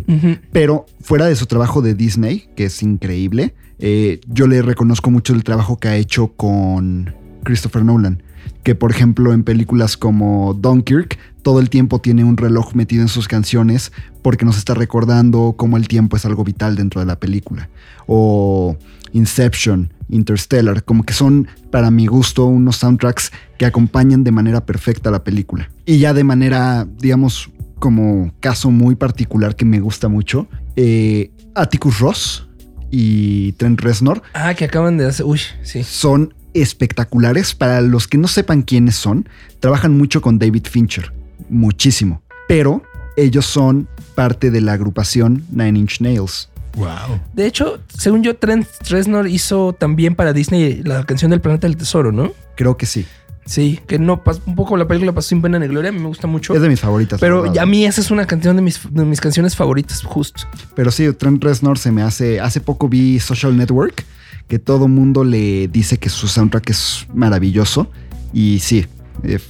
pero 0.53 0.87
fuera 1.03 1.27
de 1.27 1.37
su 1.37 1.47
trabajo 1.47 1.83
de 1.83 1.95
Disney, 1.95 2.49
que 2.57 2.65
es 2.65 2.83
increíble, 2.83 3.55
eh, 3.79 4.21
yo 4.27 4.47
le 4.47 4.63
reconozco 4.63 5.11
mucho 5.11 5.35
el 5.35 5.45
trabajo 5.45 5.79
que 5.79 5.89
ha 5.89 5.97
hecho 5.97 6.29
con 6.29 7.15
Christopher 7.45 7.85
Nolan. 7.85 8.23
Que 8.63 8.75
por 8.75 8.91
ejemplo 8.91 9.33
en 9.33 9.43
películas 9.43 9.97
como 9.97 10.53
Dunkirk, 10.53 11.19
todo 11.42 11.61
el 11.61 11.70
tiempo 11.70 12.00
tiene 12.00 12.24
un 12.24 12.37
reloj 12.37 12.74
metido 12.74 13.03
en 13.03 13.09
sus 13.09 13.29
canciones 13.29 13.92
porque 14.22 14.44
nos 14.44 14.59
está 14.59 14.74
recordando 14.74 15.55
cómo 15.57 15.76
el 15.76 15.88
tiempo 15.88 16.16
es 16.16 16.24
algo 16.24 16.44
vital 16.44 16.76
dentro 16.76 17.00
de 17.00 17.07
la 17.07 17.18
película. 17.18 17.68
O 18.07 18.76
Inception, 19.12 19.92
Interstellar, 20.09 20.85
como 20.85 21.05
que 21.05 21.12
son 21.12 21.48
para 21.70 21.90
mi 21.90 22.07
gusto 22.07 22.46
unos 22.46 22.76
soundtracks 22.76 23.33
que 23.59 23.66
acompañan 23.66 24.24
de 24.24 24.33
manera 24.33 24.64
perfecta 24.64 25.11
la 25.11 25.24
película. 25.24 25.70
Y 25.87 25.98
ya 25.98 26.12
de 26.14 26.24
manera, 26.24 26.87
digamos, 26.98 27.50
como 27.79 28.33
caso 28.40 28.70
muy 28.70 28.94
particular 28.94 29.57
que 29.57 29.64
me 29.64 29.81
gusta 29.81 30.09
mucho, 30.09 30.48
eh, 30.76 31.31
Atticus 31.55 31.98
Ross 31.98 32.46
y 32.90 33.53
Trent 33.53 33.81
Reznor 33.81 34.22
Ah, 34.35 34.55
que 34.55 34.64
acaban 34.64 34.98
de 34.98 35.07
hacer. 35.07 35.26
Uy, 35.26 35.40
sí. 35.62 35.83
son 35.85 36.35
espectaculares. 36.55 37.55
Para 37.55 37.81
los 37.81 38.09
que 38.09 38.18
no 38.18 38.29
sepan 38.29 38.62
quiénes 38.62 38.96
son, 38.96 39.29
trabajan 39.61 39.96
mucho 39.96 40.20
con 40.20 40.38
David 40.38 40.66
Fincher, 40.68 41.12
muchísimo. 41.48 42.22
Pero 42.48 42.83
ellos 43.16 43.46
son 43.46 43.88
parte 44.14 44.50
de 44.50 44.61
la 44.61 44.72
agrupación 44.72 45.44
Nine 45.50 45.79
Inch 45.79 46.00
Nails. 46.00 46.48
Wow. 46.76 47.20
De 47.33 47.46
hecho, 47.46 47.81
según 47.88 48.22
yo, 48.22 48.37
Trent 48.37 48.66
Reznor 48.88 49.29
hizo 49.29 49.72
también 49.72 50.14
para 50.14 50.33
Disney 50.33 50.83
la 50.85 51.05
canción 51.05 51.31
del 51.31 51.40
Planeta 51.40 51.66
del 51.66 51.76
Tesoro, 51.76 52.12
¿no? 52.12 52.33
Creo 52.57 52.76
que 52.76 52.87
sí. 52.87 53.07
Sí, 53.46 53.81
que 53.87 53.98
no 53.98 54.22
un 54.46 54.55
poco 54.55 54.76
la 54.76 54.87
película 54.87 55.12
pasó 55.12 55.31
sin 55.31 55.42
pena 55.42 55.59
ni 55.59 55.66
gloria, 55.66 55.88
a 55.88 55.92
mí 55.92 55.98
me 55.98 56.07
gusta 56.07 56.29
mucho. 56.29 56.55
Es 56.55 56.62
de 56.62 56.68
mis 56.68 56.79
favoritas. 56.79 57.18
Pero 57.18 57.53
a 57.59 57.66
mí 57.66 57.85
esa 57.85 58.00
es 58.00 58.11
una 58.12 58.26
canción 58.26 58.55
de 58.55 58.62
mis, 58.62 58.81
de 58.88 59.05
mis 59.05 59.20
canciones 59.20 59.57
favoritas, 59.57 60.03
justo. 60.03 60.42
Pero 60.76 60.92
sí, 60.92 61.12
Trent 61.12 61.42
Reznor 61.42 61.79
se 61.79 61.90
me 61.90 62.03
hace. 62.03 62.38
Hace 62.38 62.61
poco 62.61 62.88
vi 62.88 63.18
Social 63.18 63.57
Network, 63.57 64.05
que 64.46 64.61
todo 64.61 64.87
mundo 64.87 65.24
le 65.24 65.66
dice 65.66 65.98
que 65.98 66.11
su 66.11 66.29
soundtrack 66.29 66.70
es 66.70 67.07
maravilloso. 67.12 67.90
Y 68.33 68.61
sí, 68.61 68.87
eh, 69.24 69.40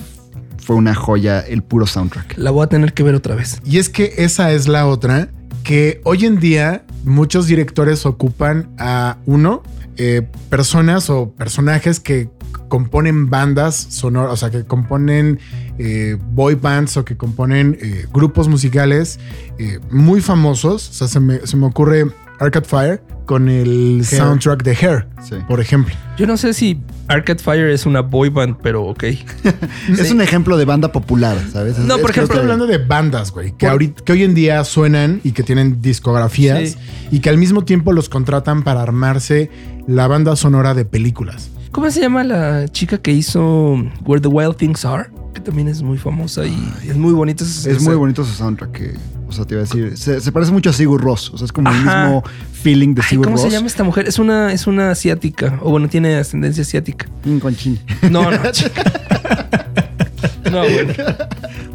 fue 0.71 0.77
una 0.77 0.95
joya 0.95 1.41
el 1.41 1.65
puro 1.65 1.85
soundtrack. 1.85 2.39
La 2.39 2.53
voy 2.53 2.63
a 2.63 2.69
tener 2.69 2.93
que 2.93 3.03
ver 3.03 3.17
otra 3.17 3.35
vez. 3.35 3.61
Y 3.65 3.79
es 3.79 3.89
que 3.89 4.15
esa 4.19 4.53
es 4.53 4.69
la 4.69 4.87
otra, 4.87 5.29
que 5.65 6.01
hoy 6.05 6.27
en 6.27 6.39
día 6.39 6.85
muchos 7.03 7.49
directores 7.49 8.07
ocupan 8.07 8.69
a 8.79 9.17
uno, 9.27 9.65
eh, 9.97 10.23
personas 10.49 11.11
o 11.11 11.33
personajes 11.33 11.99
que 11.99 12.31
componen 12.69 13.29
bandas 13.29 13.75
sonoras, 13.75 14.33
o 14.33 14.37
sea, 14.37 14.51
que 14.51 14.65
componen 14.65 15.41
eh, 15.79 16.17
boy 16.21 16.55
bands 16.55 16.97
o 16.99 17.05
que 17.05 17.17
componen 17.17 17.77
eh, 17.81 18.07
grupos 18.13 18.47
musicales 18.47 19.19
eh, 19.59 19.81
muy 19.91 20.21
famosos. 20.21 20.89
O 20.89 20.93
sea, 20.93 21.09
se 21.09 21.19
me, 21.19 21.45
se 21.49 21.57
me 21.57 21.67
ocurre 21.67 22.07
Arcade 22.41 22.67
Fire 22.67 23.03
con 23.27 23.49
el 23.49 23.99
Hair. 24.01 24.05
soundtrack 24.05 24.63
de 24.65 24.73
Hair, 24.73 25.07
Sí. 25.23 25.37
por 25.47 25.61
ejemplo. 25.61 25.95
Yo 26.19 26.27
no 26.27 26.37
sé 26.37 26.53
si 26.53 26.81
Arcade 27.07 27.39
Fire 27.39 27.69
es 27.71 27.87
una 27.87 28.01
boy 28.01 28.29
band, 28.29 28.57
pero 28.63 28.83
ok. 28.85 29.05
Es 29.89 30.11
un 30.11 30.21
ejemplo 30.21 30.57
de 30.57 30.65
banda 30.65 30.91
popular, 30.91 31.39
¿sabes? 31.53 31.79
No, 31.79 31.95
Es- 31.97 32.01
por 32.01 32.11
ejemplo, 32.11 32.35
Estoy 32.35 32.41
hablando 32.41 32.67
de 32.67 32.79
bandas, 32.79 33.31
güey, 33.31 33.51
que, 33.53 33.67
Por- 33.67 33.71
ahorita, 33.71 34.03
que 34.05 34.13
hoy 34.13 34.25
en 34.25 34.35
día 34.35 34.65
suenan 34.65 35.21
y 35.23 35.33
que 35.33 35.43
tienen 35.43 35.81
discografías 35.81 36.71
Sí. 36.71 36.77
y 37.13 37.21
que 37.21 37.31
al 37.31 37.39
mismo 37.39 37.65
tiempo 37.65 37.93
los 37.93 38.09
contratan 38.09 38.63
para 38.65 38.83
armarse 38.83 39.51
la 39.87 40.09
banda 40.09 40.35
sonora 40.35 40.75
de 40.75 40.85
películas. 40.85 41.51
¿Cómo 41.71 41.89
se 41.91 42.01
llama 42.01 42.25
la 42.25 42.67
chica 42.69 42.99
que 42.99 43.13
hizo 43.13 43.75
Where 44.05 44.21
the 44.21 44.29
Wild 44.29 44.57
Things 44.57 44.85
Are? 44.85 45.09
Que 45.35 45.41
también 45.41 45.69
es 45.69 45.83
muy 45.83 45.99
famosa 45.99 46.45
y 46.47 46.57
es 46.89 46.97
muy 46.97 47.13
bonita. 47.13 47.45
esa- 47.45 47.71
Es 47.71 47.81
muy 47.83 47.95
bonito 47.95 48.25
su 48.25 48.33
soundtrack. 48.33 48.73
que- 48.73 48.95
o 49.31 49.33
sea, 49.33 49.45
te 49.45 49.55
iba 49.55 49.63
a 49.63 49.65
decir. 49.65 49.97
Se, 49.97 50.21
se 50.21 50.33
parece 50.33 50.53
mucho 50.53 50.71
a 50.71 50.73
Sigur 50.73 51.01
Ross. 51.01 51.31
O 51.33 51.39
sea, 51.39 51.45
es 51.45 51.53
como 51.53 51.71
el 51.71 51.77
mismo 51.77 52.25
feeling 52.53 52.95
de 52.95 53.03
Ay, 53.03 53.09
Sigur 53.09 53.27
¿Cómo 53.27 53.37
Ross. 53.37 53.45
se 53.45 53.51
llama 53.51 53.69
esta 53.69 53.85
mujer? 53.85 54.09
Es 54.09 54.19
una, 54.19 54.53
es 54.53 54.67
una 54.67 54.91
asiática. 54.91 55.59
O 55.63 55.71
bueno, 55.71 55.89
tiene 55.89 56.17
ascendencia 56.17 56.63
asiática. 56.63 57.07
Mm, 57.25 57.39
con 57.39 57.55
chin. 57.55 57.79
No, 58.11 58.29
no. 58.31 58.31
no, 60.51 60.61
bueno. 60.61 60.93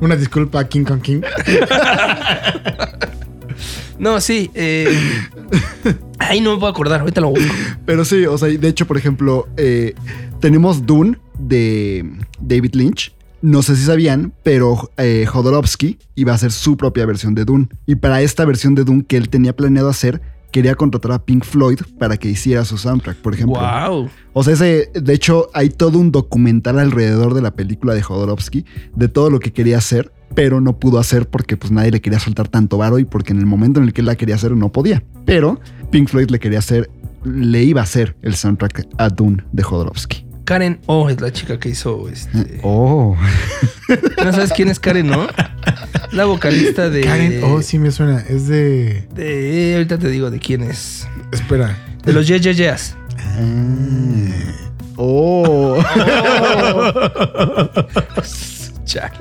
Una 0.02 0.16
disculpa 0.18 0.60
a 0.60 0.68
King 0.68 0.84
Kong 0.84 1.02
King. 1.02 1.22
No, 3.98 4.20
sí. 4.20 4.52
Eh... 4.54 5.00
Ay, 6.20 6.42
no 6.42 6.54
me 6.54 6.60
puedo 6.60 6.72
acordar. 6.72 7.00
Ahorita 7.00 7.22
lo 7.22 7.30
busco. 7.30 7.54
Pero 7.86 8.04
sí, 8.04 8.26
o 8.26 8.38
sea, 8.38 8.50
de 8.50 8.68
hecho, 8.68 8.86
por 8.86 8.98
ejemplo, 8.98 9.48
eh, 9.58 9.96
tenemos 10.40 10.86
Dune 10.86 11.18
de 11.40 12.06
David 12.40 12.76
Lynch. 12.76 13.14
No 13.42 13.62
sé 13.62 13.76
si 13.76 13.84
sabían, 13.84 14.34
pero 14.44 14.92
eh, 14.98 15.26
Jodorowsky 15.28 16.00
iba 16.16 16.32
a 16.32 16.36
hacer 16.36 16.52
su 16.52 16.78
propia 16.78 17.06
versión 17.06 17.36
de 17.36 17.46
Dune. 17.46 17.68
Y 17.86 17.96
para 17.96 18.22
esta 18.22 18.46
versión 18.46 18.76
de 18.76 18.84
Dune 18.84 19.06
que 19.06 19.18
él 19.18 19.30
tenía 19.30 19.56
planeado 19.56 19.90
hacer, 19.90 20.22
quería 20.56 20.76
contratar 20.76 21.12
a 21.12 21.20
Pink 21.20 21.44
Floyd 21.44 21.82
para 22.00 22.16
que 22.16 22.30
hiciera 22.30 22.64
su 22.64 22.78
soundtrack, 22.78 23.18
por 23.18 23.34
ejemplo. 23.34 23.60
Wow. 23.60 24.10
O 24.32 24.42
sea, 24.42 24.54
ese, 24.54 24.90
de 24.94 25.14
hecho, 25.14 25.50
hay 25.54 25.70
todo 25.70 26.00
un 26.00 26.14
documental 26.14 26.80
alrededor 26.80 27.34
de 27.34 27.42
la 27.42 27.52
película 27.52 27.94
de 27.94 28.02
Jodorowsky 28.02 28.66
de 28.96 29.10
todo 29.10 29.30
lo 29.30 29.40
que 29.40 29.52
quería 29.52 29.80
hacer, 29.80 30.14
pero 30.34 30.62
no 30.62 30.80
pudo 30.80 30.98
hacer 30.98 31.28
porque 31.28 31.58
pues 31.58 31.74
nadie 31.74 31.92
le 31.92 32.00
quería 32.00 32.20
soltar 32.20 32.48
tanto 32.48 32.78
varo 32.78 33.00
y 33.00 33.06
porque 33.06 33.34
en 33.34 33.40
el 33.40 33.46
momento 33.46 33.82
en 33.82 33.88
el 33.88 33.94
que 33.94 34.00
él 34.00 34.08
la 34.08 34.16
quería 34.16 34.36
hacer 34.36 34.52
no 34.52 34.72
podía. 34.72 35.04
Pero 35.26 35.60
Pink 35.92 36.08
Floyd 36.08 36.30
le 36.30 36.40
quería 36.40 36.60
hacer, 36.60 36.90
le 37.26 37.64
iba 37.64 37.82
a 37.82 37.84
hacer 37.84 38.16
el 38.22 38.36
soundtrack 38.36 38.88
a 38.98 39.10
Dune 39.10 39.44
de 39.52 39.62
Jodorowsky. 39.62 40.25
Karen 40.46 40.80
O 40.86 41.10
es 41.10 41.20
la 41.22 41.32
chica 41.34 41.60
que 41.60 41.70
hizo 41.70 42.08
este. 42.10 42.60
Oh, 42.64 43.16
No 44.24 44.32
sabes 44.32 44.54
quién 44.54 44.70
es 44.70 44.80
Karen 44.80 45.12
O. 45.14 45.28
La 46.12 46.26
vocalista 46.26 46.90
de. 46.90 47.02
Karen, 47.02 47.42
oh, 47.44 47.62
sí 47.62 47.78
me 47.80 47.92
suena. 47.92 48.20
Es 48.22 48.48
de. 48.48 49.08
De. 49.14 49.74
Ahorita 49.76 49.98
te 49.98 50.10
digo 50.10 50.30
de 50.32 50.40
quién 50.40 50.64
es. 50.64 51.08
Espera. 51.32 51.78
De 52.04 52.14
los 52.14 52.28
Ye 52.28 52.40
Ye 52.40 52.54
Yeahs. 52.54 52.96
oh. 54.98 55.84
Chale. 58.86 59.12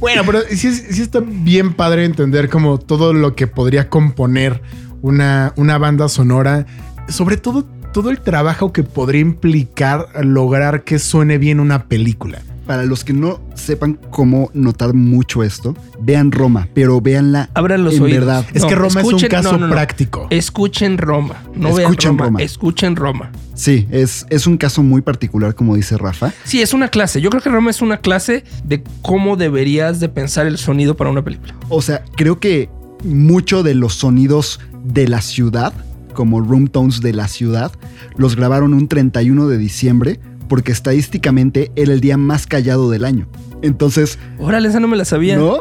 Bueno, 0.00 0.22
pero 0.26 0.40
sí, 0.50 0.68
es- 0.68 0.84
sí 0.90 1.02
está 1.02 1.20
bien 1.20 1.74
padre 1.74 2.04
entender 2.04 2.48
como 2.48 2.78
todo 2.78 3.12
lo 3.12 3.34
que 3.34 3.46
podría 3.46 3.88
componer 3.88 4.62
una, 5.02 5.52
una 5.56 5.78
banda 5.78 6.08
sonora. 6.08 6.66
Sobre 7.08 7.36
todo, 7.36 7.66
todo 7.94 8.10
el 8.10 8.20
trabajo 8.20 8.72
que 8.72 8.82
podría 8.82 9.20
implicar 9.20 10.08
lograr 10.24 10.82
que 10.82 10.98
suene 10.98 11.38
bien 11.38 11.60
una 11.60 11.84
película. 11.84 12.42
Para 12.66 12.82
los 12.82 13.04
que 13.04 13.12
no 13.12 13.40
sepan 13.54 13.98
cómo 14.10 14.50
notar 14.52 14.94
mucho 14.94 15.44
esto, 15.44 15.76
vean 16.00 16.32
Roma, 16.32 16.66
pero 16.74 17.00
véanla 17.00 17.50
Abran 17.54 17.84
los 17.84 17.94
en 17.96 18.02
oídos. 18.02 18.20
verdad. 18.20 18.46
Es 18.52 18.62
No, 18.62 18.68
que 18.68 18.74
Roma 18.74 19.00
es 19.02 19.06
un 19.06 19.20
caso 19.20 19.52
no, 19.52 19.58
no, 19.58 19.66
no. 19.68 19.72
práctico. 19.72 20.26
Escuchen 20.30 20.98
Roma. 20.98 21.36
No 21.54 21.68
Escuchen 21.68 21.76
vean 21.76 22.18
Roma. 22.18 22.24
Roma. 22.24 22.42
Escuchen 22.42 22.96
Roma. 22.96 23.30
Sí, 23.54 23.86
es, 23.92 24.26
es 24.28 24.46
un 24.48 24.56
caso 24.56 24.82
muy 24.82 25.00
particular, 25.02 25.54
como 25.54 25.76
dice 25.76 25.96
Rafa. 25.96 26.32
Sí, 26.44 26.62
es 26.62 26.74
una 26.74 26.88
clase. 26.88 27.20
Yo 27.20 27.30
creo 27.30 27.42
que 27.42 27.50
Roma 27.50 27.70
es 27.70 27.80
una 27.80 27.98
clase 27.98 28.42
de 28.64 28.82
cómo 29.02 29.36
deberías 29.36 30.00
de 30.00 30.08
pensar 30.08 30.46
el 30.46 30.58
sonido 30.58 30.96
para 30.96 31.10
una 31.10 31.22
película. 31.22 31.54
O 31.68 31.80
sea, 31.80 32.02
creo 32.16 32.40
que 32.40 32.70
mucho 33.04 33.62
de 33.62 33.74
los 33.74 33.94
sonidos 33.94 34.58
de 34.84 35.06
la 35.06 35.20
ciudad, 35.20 35.72
como 36.14 36.40
room 36.40 36.68
tones 36.68 37.00
de 37.00 37.12
la 37.12 37.28
ciudad, 37.28 37.72
los 38.16 38.36
grabaron 38.36 38.72
un 38.72 38.88
31 38.88 39.48
de 39.48 39.58
diciembre 39.58 40.20
porque 40.48 40.72
estadísticamente 40.72 41.72
era 41.76 41.92
el 41.92 42.00
día 42.00 42.16
más 42.16 42.46
callado 42.46 42.90
del 42.90 43.04
año. 43.04 43.26
Entonces, 43.62 44.18
Órale, 44.38 44.68
esa 44.68 44.80
no 44.80 44.88
me 44.88 44.96
la 44.96 45.04
sabía. 45.04 45.36
¿no? 45.36 45.58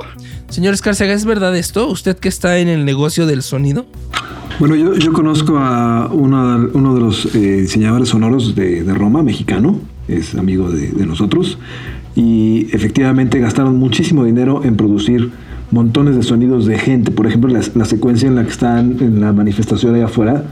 Señor 0.49 0.73
Escárcega, 0.73 1.13
¿es 1.13 1.25
verdad 1.25 1.55
esto? 1.57 1.89
¿Usted 1.89 2.17
que 2.17 2.29
está 2.29 2.59
en 2.59 2.67
el 2.67 2.85
negocio 2.85 3.25
del 3.25 3.41
sonido? 3.41 3.85
Bueno, 4.59 4.75
yo, 4.75 4.93
yo 4.95 5.13
conozco 5.13 5.57
a 5.57 6.09
uno, 6.11 6.69
uno 6.73 6.93
de 6.93 6.99
los 6.99 7.33
eh, 7.33 7.61
diseñadores 7.61 8.09
sonoros 8.09 8.55
de, 8.55 8.83
de 8.83 8.93
Roma, 8.93 9.23
mexicano, 9.23 9.79
es 10.07 10.35
amigo 10.35 10.69
de, 10.69 10.89
de 10.89 11.05
nosotros, 11.05 11.57
y 12.13 12.67
efectivamente 12.71 13.39
gastaron 13.39 13.77
muchísimo 13.77 14.25
dinero 14.25 14.61
en 14.63 14.75
producir 14.75 15.31
montones 15.73 16.15
de 16.15 16.23
sonidos 16.23 16.65
de 16.65 16.77
gente. 16.77 17.11
Por 17.11 17.25
ejemplo, 17.25 17.51
la, 17.51 17.61
la 17.73 17.85
secuencia 17.85 18.27
en 18.27 18.35
la 18.35 18.43
que 18.43 18.51
están 18.51 18.97
en 18.99 19.19
la 19.19 19.33
manifestación 19.33 19.95
allá 19.95 20.05
afuera, 20.05 20.43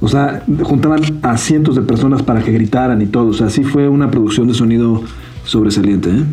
o 0.00 0.08
sea, 0.08 0.42
juntaban 0.62 1.00
a 1.22 1.38
cientos 1.38 1.76
de 1.76 1.82
personas 1.82 2.22
para 2.22 2.42
que 2.42 2.52
gritaran 2.52 3.00
y 3.00 3.06
todo. 3.06 3.28
O 3.28 3.32
sea, 3.32 3.48
sí 3.48 3.62
fue 3.62 3.88
una 3.88 4.10
producción 4.10 4.48
de 4.48 4.54
sonido 4.54 5.02
sobresaliente. 5.44 6.10
¿eh? 6.10 6.24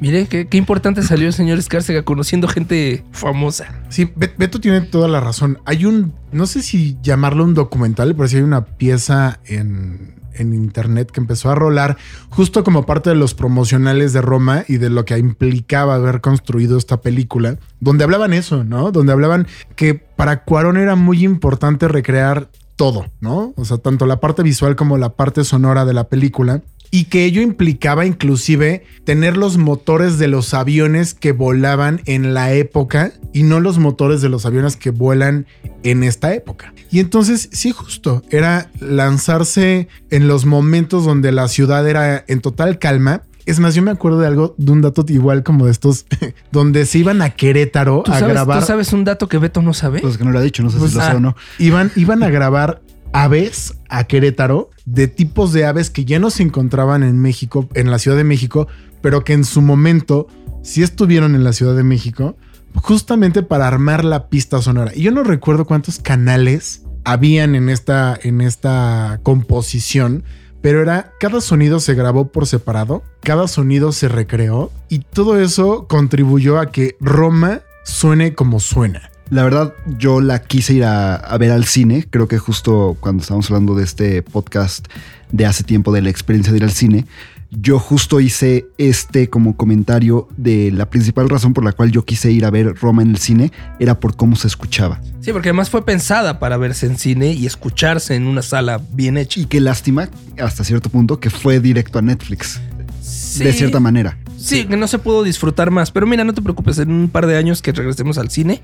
Mire, 0.00 0.26
qué, 0.28 0.46
importante 0.56 1.02
salió 1.02 1.26
el 1.26 1.32
señor 1.32 1.58
Escárcega 1.58 2.02
conociendo 2.02 2.46
gente 2.48 3.04
famosa. 3.10 3.66
Sí, 3.88 4.10
Be- 4.14 4.32
Beto 4.38 4.60
tiene 4.60 4.80
toda 4.82 5.08
la 5.08 5.20
razón. 5.20 5.58
Hay 5.64 5.84
un, 5.86 6.12
no 6.30 6.46
sé 6.46 6.62
si 6.62 6.96
llamarlo 7.02 7.44
un 7.44 7.54
documental, 7.54 8.14
pero 8.14 8.28
sí 8.28 8.36
hay 8.36 8.42
una 8.42 8.64
pieza 8.64 9.40
en, 9.46 10.14
en 10.34 10.54
internet 10.54 11.10
que 11.10 11.18
empezó 11.20 11.50
a 11.50 11.56
rolar 11.56 11.96
justo 12.30 12.62
como 12.62 12.86
parte 12.86 13.10
de 13.10 13.16
los 13.16 13.34
promocionales 13.34 14.12
de 14.12 14.20
Roma 14.22 14.64
y 14.68 14.76
de 14.76 14.88
lo 14.88 15.04
que 15.04 15.18
implicaba 15.18 15.96
haber 15.96 16.20
construido 16.20 16.78
esta 16.78 17.00
película, 17.00 17.56
donde 17.80 18.04
hablaban 18.04 18.32
eso, 18.32 18.62
¿no? 18.62 18.92
Donde 18.92 19.12
hablaban 19.12 19.48
que 19.74 19.94
para 19.94 20.44
Cuarón 20.44 20.76
era 20.76 20.94
muy 20.94 21.24
importante 21.24 21.88
recrear 21.88 22.48
todo, 22.76 23.06
¿no? 23.20 23.52
O 23.56 23.64
sea, 23.64 23.78
tanto 23.78 24.06
la 24.06 24.20
parte 24.20 24.44
visual 24.44 24.76
como 24.76 24.96
la 24.96 25.08
parte 25.14 25.42
sonora 25.42 25.84
de 25.84 25.94
la 25.94 26.04
película. 26.04 26.62
Y 26.90 27.04
que 27.04 27.24
ello 27.24 27.42
implicaba 27.42 28.06
inclusive 28.06 28.84
tener 29.04 29.36
los 29.36 29.58
motores 29.58 30.18
de 30.18 30.28
los 30.28 30.54
aviones 30.54 31.14
que 31.14 31.32
volaban 31.32 32.00
en 32.06 32.34
la 32.34 32.52
época 32.52 33.12
y 33.32 33.42
no 33.42 33.60
los 33.60 33.78
motores 33.78 34.22
de 34.22 34.28
los 34.28 34.46
aviones 34.46 34.76
que 34.76 34.90
vuelan 34.90 35.46
en 35.82 36.02
esta 36.02 36.34
época. 36.34 36.72
Y 36.90 37.00
entonces, 37.00 37.50
sí, 37.52 37.70
justo, 37.72 38.22
era 38.30 38.70
lanzarse 38.80 39.88
en 40.10 40.28
los 40.28 40.46
momentos 40.46 41.04
donde 41.04 41.32
la 41.32 41.48
ciudad 41.48 41.86
era 41.88 42.24
en 42.26 42.40
total 42.40 42.78
calma. 42.78 43.22
Es 43.44 43.60
más, 43.60 43.74
yo 43.74 43.82
me 43.82 43.90
acuerdo 43.90 44.18
de 44.20 44.26
algo, 44.26 44.54
de 44.58 44.72
un 44.72 44.82
dato 44.82 45.04
igual 45.08 45.42
como 45.42 45.66
de 45.66 45.70
estos, 45.72 46.06
donde 46.52 46.84
se 46.86 46.98
iban 46.98 47.22
a 47.22 47.30
Querétaro 47.30 48.02
¿Tú 48.04 48.12
a 48.12 48.18
sabes, 48.18 48.34
grabar. 48.34 48.60
¿Tú 48.60 48.66
sabes 48.66 48.92
un 48.92 49.04
dato 49.04 49.28
que 49.28 49.38
Beto 49.38 49.62
no 49.62 49.72
sabe? 49.72 50.00
Pues 50.00 50.18
que 50.18 50.24
no 50.24 50.30
lo 50.32 50.38
ha 50.38 50.42
dicho, 50.42 50.62
no 50.62 50.70
sé 50.70 50.78
Pues, 50.78 50.92
si 50.92 50.98
lo 50.98 51.02
sé 51.02 51.10
ah. 51.10 51.16
o 51.16 51.20
no. 51.20 51.36
iban, 51.58 51.90
iban 51.96 52.22
a 52.22 52.30
grabar 52.30 52.82
aves 53.12 53.74
a 53.88 54.04
Querétaro 54.04 54.70
de 54.84 55.08
tipos 55.08 55.52
de 55.52 55.64
aves 55.66 55.90
que 55.90 56.04
ya 56.04 56.18
no 56.18 56.30
se 56.30 56.42
encontraban 56.42 57.02
en 57.02 57.18
México, 57.18 57.68
en 57.74 57.90
la 57.90 57.98
Ciudad 57.98 58.16
de 58.16 58.24
México, 58.24 58.68
pero 59.00 59.24
que 59.24 59.32
en 59.32 59.44
su 59.44 59.62
momento 59.62 60.26
sí 60.62 60.82
estuvieron 60.82 61.34
en 61.34 61.44
la 61.44 61.52
Ciudad 61.52 61.76
de 61.76 61.84
México, 61.84 62.36
justamente 62.74 63.42
para 63.42 63.66
armar 63.66 64.04
la 64.04 64.28
pista 64.28 64.60
sonora. 64.60 64.92
Y 64.94 65.02
yo 65.02 65.10
no 65.10 65.24
recuerdo 65.24 65.64
cuántos 65.64 65.98
canales 65.98 66.82
habían 67.04 67.54
en 67.54 67.68
esta, 67.68 68.18
en 68.22 68.40
esta 68.40 69.20
composición 69.22 70.24
pero 70.60 70.82
era 70.82 71.12
cada 71.20 71.40
sonido 71.40 71.80
se 71.80 71.94
grabó 71.94 72.28
por 72.32 72.46
separado, 72.46 73.02
cada 73.22 73.48
sonido 73.48 73.92
se 73.92 74.08
recreó 74.08 74.72
y 74.88 75.00
todo 75.00 75.40
eso 75.40 75.86
contribuyó 75.86 76.58
a 76.58 76.70
que 76.70 76.96
Roma 77.00 77.60
suene 77.84 78.34
como 78.34 78.60
suena. 78.60 79.10
La 79.30 79.42
verdad, 79.42 79.74
yo 79.98 80.20
la 80.20 80.42
quise 80.42 80.74
ir 80.74 80.84
a, 80.84 81.16
a 81.16 81.36
ver 81.38 81.50
al 81.50 81.64
cine. 81.64 82.06
Creo 82.08 82.28
que 82.28 82.38
justo 82.38 82.96
cuando 83.00 83.22
estábamos 83.22 83.50
hablando 83.50 83.74
de 83.74 83.84
este 83.84 84.22
podcast 84.22 84.86
de 85.32 85.44
hace 85.44 85.64
tiempo 85.64 85.92
de 85.92 86.02
la 86.02 86.10
experiencia 86.10 86.52
de 86.52 86.58
ir 86.58 86.64
al 86.64 86.72
cine, 86.72 87.04
yo 87.50 87.78
justo 87.78 88.20
hice 88.20 88.66
este 88.76 89.30
como 89.30 89.56
comentario 89.56 90.28
de 90.36 90.70
la 90.70 90.90
principal 90.90 91.28
razón 91.28 91.54
por 91.54 91.64
la 91.64 91.72
cual 91.72 91.90
yo 91.90 92.04
quise 92.04 92.30
ir 92.30 92.44
a 92.44 92.50
ver 92.50 92.74
Roma 92.74 93.02
en 93.02 93.10
el 93.10 93.18
cine 93.18 93.52
era 93.78 93.98
por 94.00 94.16
cómo 94.16 94.36
se 94.36 94.48
escuchaba. 94.48 95.00
Sí, 95.20 95.32
porque 95.32 95.48
además 95.48 95.70
fue 95.70 95.84
pensada 95.84 96.38
para 96.38 96.56
verse 96.58 96.86
en 96.86 96.98
cine 96.98 97.32
y 97.32 97.46
escucharse 97.46 98.14
en 98.14 98.26
una 98.26 98.42
sala 98.42 98.80
bien 98.92 99.16
hecha. 99.16 99.40
Y 99.40 99.46
qué 99.46 99.60
lástima, 99.60 100.08
hasta 100.38 100.62
cierto 100.62 100.90
punto, 100.90 101.20
que 101.20 101.30
fue 101.30 101.60
directo 101.60 101.98
a 101.98 102.02
Netflix. 102.02 102.60
Sí. 103.02 103.44
De 103.44 103.52
cierta 103.52 103.80
manera. 103.80 104.18
Sí, 104.38 104.64
que 104.66 104.76
no 104.76 104.86
se 104.86 104.98
pudo 104.98 105.24
disfrutar 105.24 105.70
más. 105.70 105.90
Pero 105.90 106.06
mira, 106.06 106.24
no 106.24 106.32
te 106.32 106.40
preocupes, 106.40 106.78
en 106.78 106.92
un 106.92 107.08
par 107.08 107.26
de 107.26 107.36
años 107.36 107.60
que 107.60 107.72
regresemos 107.72 108.18
al 108.18 108.30
cine, 108.30 108.62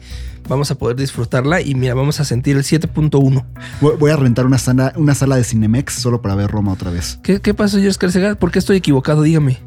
vamos 0.49 0.71
a 0.71 0.77
poder 0.77 0.97
disfrutarla 0.97 1.61
y 1.61 1.75
mira, 1.75 1.95
vamos 1.95 2.21
a 2.21 2.25
sentir 2.25 2.57
el 2.57 2.63
7.1. 2.63 3.45
Voy 3.81 3.97
voy 3.99 4.11
a 4.11 4.17
rentar 4.17 4.47
una 4.47 4.59
sala, 4.59 4.93
una 4.97 5.15
sala 5.15 5.37
de 5.37 5.45
Cinemex 5.45 5.95
solo 5.95 6.23
para 6.23 6.35
ver 6.35 6.51
Roma 6.51 6.73
otra 6.73 6.91
vez. 6.91 7.19
¿Qué, 7.23 7.41
¿Qué 7.41 7.55
pasó, 7.55 7.79
George 7.79 7.99
Carcega? 7.99 8.35
¿Por 8.37 8.51
qué 8.51 8.59
estoy 8.61 8.77
equivocado? 8.77 9.23
Dígame. 9.23 9.59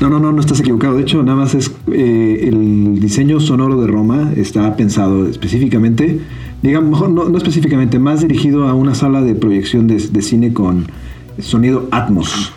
No, 0.00 0.10
no, 0.10 0.18
no, 0.18 0.32
no 0.32 0.40
estás 0.40 0.60
equivocado. 0.60 0.96
De 0.96 1.02
hecho, 1.02 1.22
nada 1.22 1.36
más 1.36 1.54
es 1.54 1.70
eh, 1.92 2.48
el 2.48 2.98
diseño 3.00 3.38
sonoro 3.40 3.80
de 3.80 3.86
Roma 3.86 4.32
está 4.36 4.76
pensado 4.76 5.28
específicamente, 5.28 6.20
digamos, 6.62 6.90
mejor 6.90 7.10
no, 7.10 7.28
no 7.28 7.38
específicamente, 7.38 7.98
más 7.98 8.20
dirigido 8.22 8.68
a 8.68 8.74
una 8.74 8.94
sala 8.94 9.22
de 9.22 9.34
proyección 9.34 9.86
de, 9.86 9.96
de 9.96 10.22
cine 10.22 10.52
con 10.52 10.86
sonido 11.38 11.88
Atmos, 11.90 12.52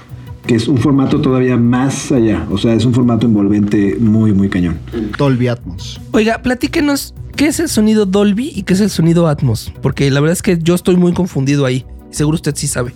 que 0.48 0.56
es 0.56 0.68
un 0.68 0.78
formato 0.78 1.22
todavía 1.22 1.58
más 1.58 2.12
allá. 2.12 2.48
O 2.50 2.58
sea, 2.58 2.74
es 2.74 2.86
un 2.86 2.93
formato 2.93 3.28
envolvente 3.28 3.98
muy, 4.00 4.34
muy 4.34 4.50
cañón. 4.50 4.80
Dolby 5.18 5.50
Atmos. 5.50 6.02
Oiga, 6.12 6.41
platíquenos, 6.41 7.14
¿qué 7.36 7.48
es 7.48 7.60
el 7.60 7.68
sonido 7.68 8.06
Dolby 8.06 8.54
y 8.56 8.64
qué 8.64 8.74
es 8.74 8.80
el 8.80 8.89
sonido 8.89 9.28
Atmos? 9.28 9.74
Porque 9.82 10.10
la 10.10 10.22
verdad 10.22 10.34
es 10.34 10.41
que 10.41 10.58
yo 10.58 10.74
estoy 10.74 10.95
muy 10.95 11.14
confundido 11.14 11.66
ahí. 11.66 11.86
Seguro 12.10 12.36
usted 12.36 12.56
sí 12.56 12.68
sabe. 12.68 12.93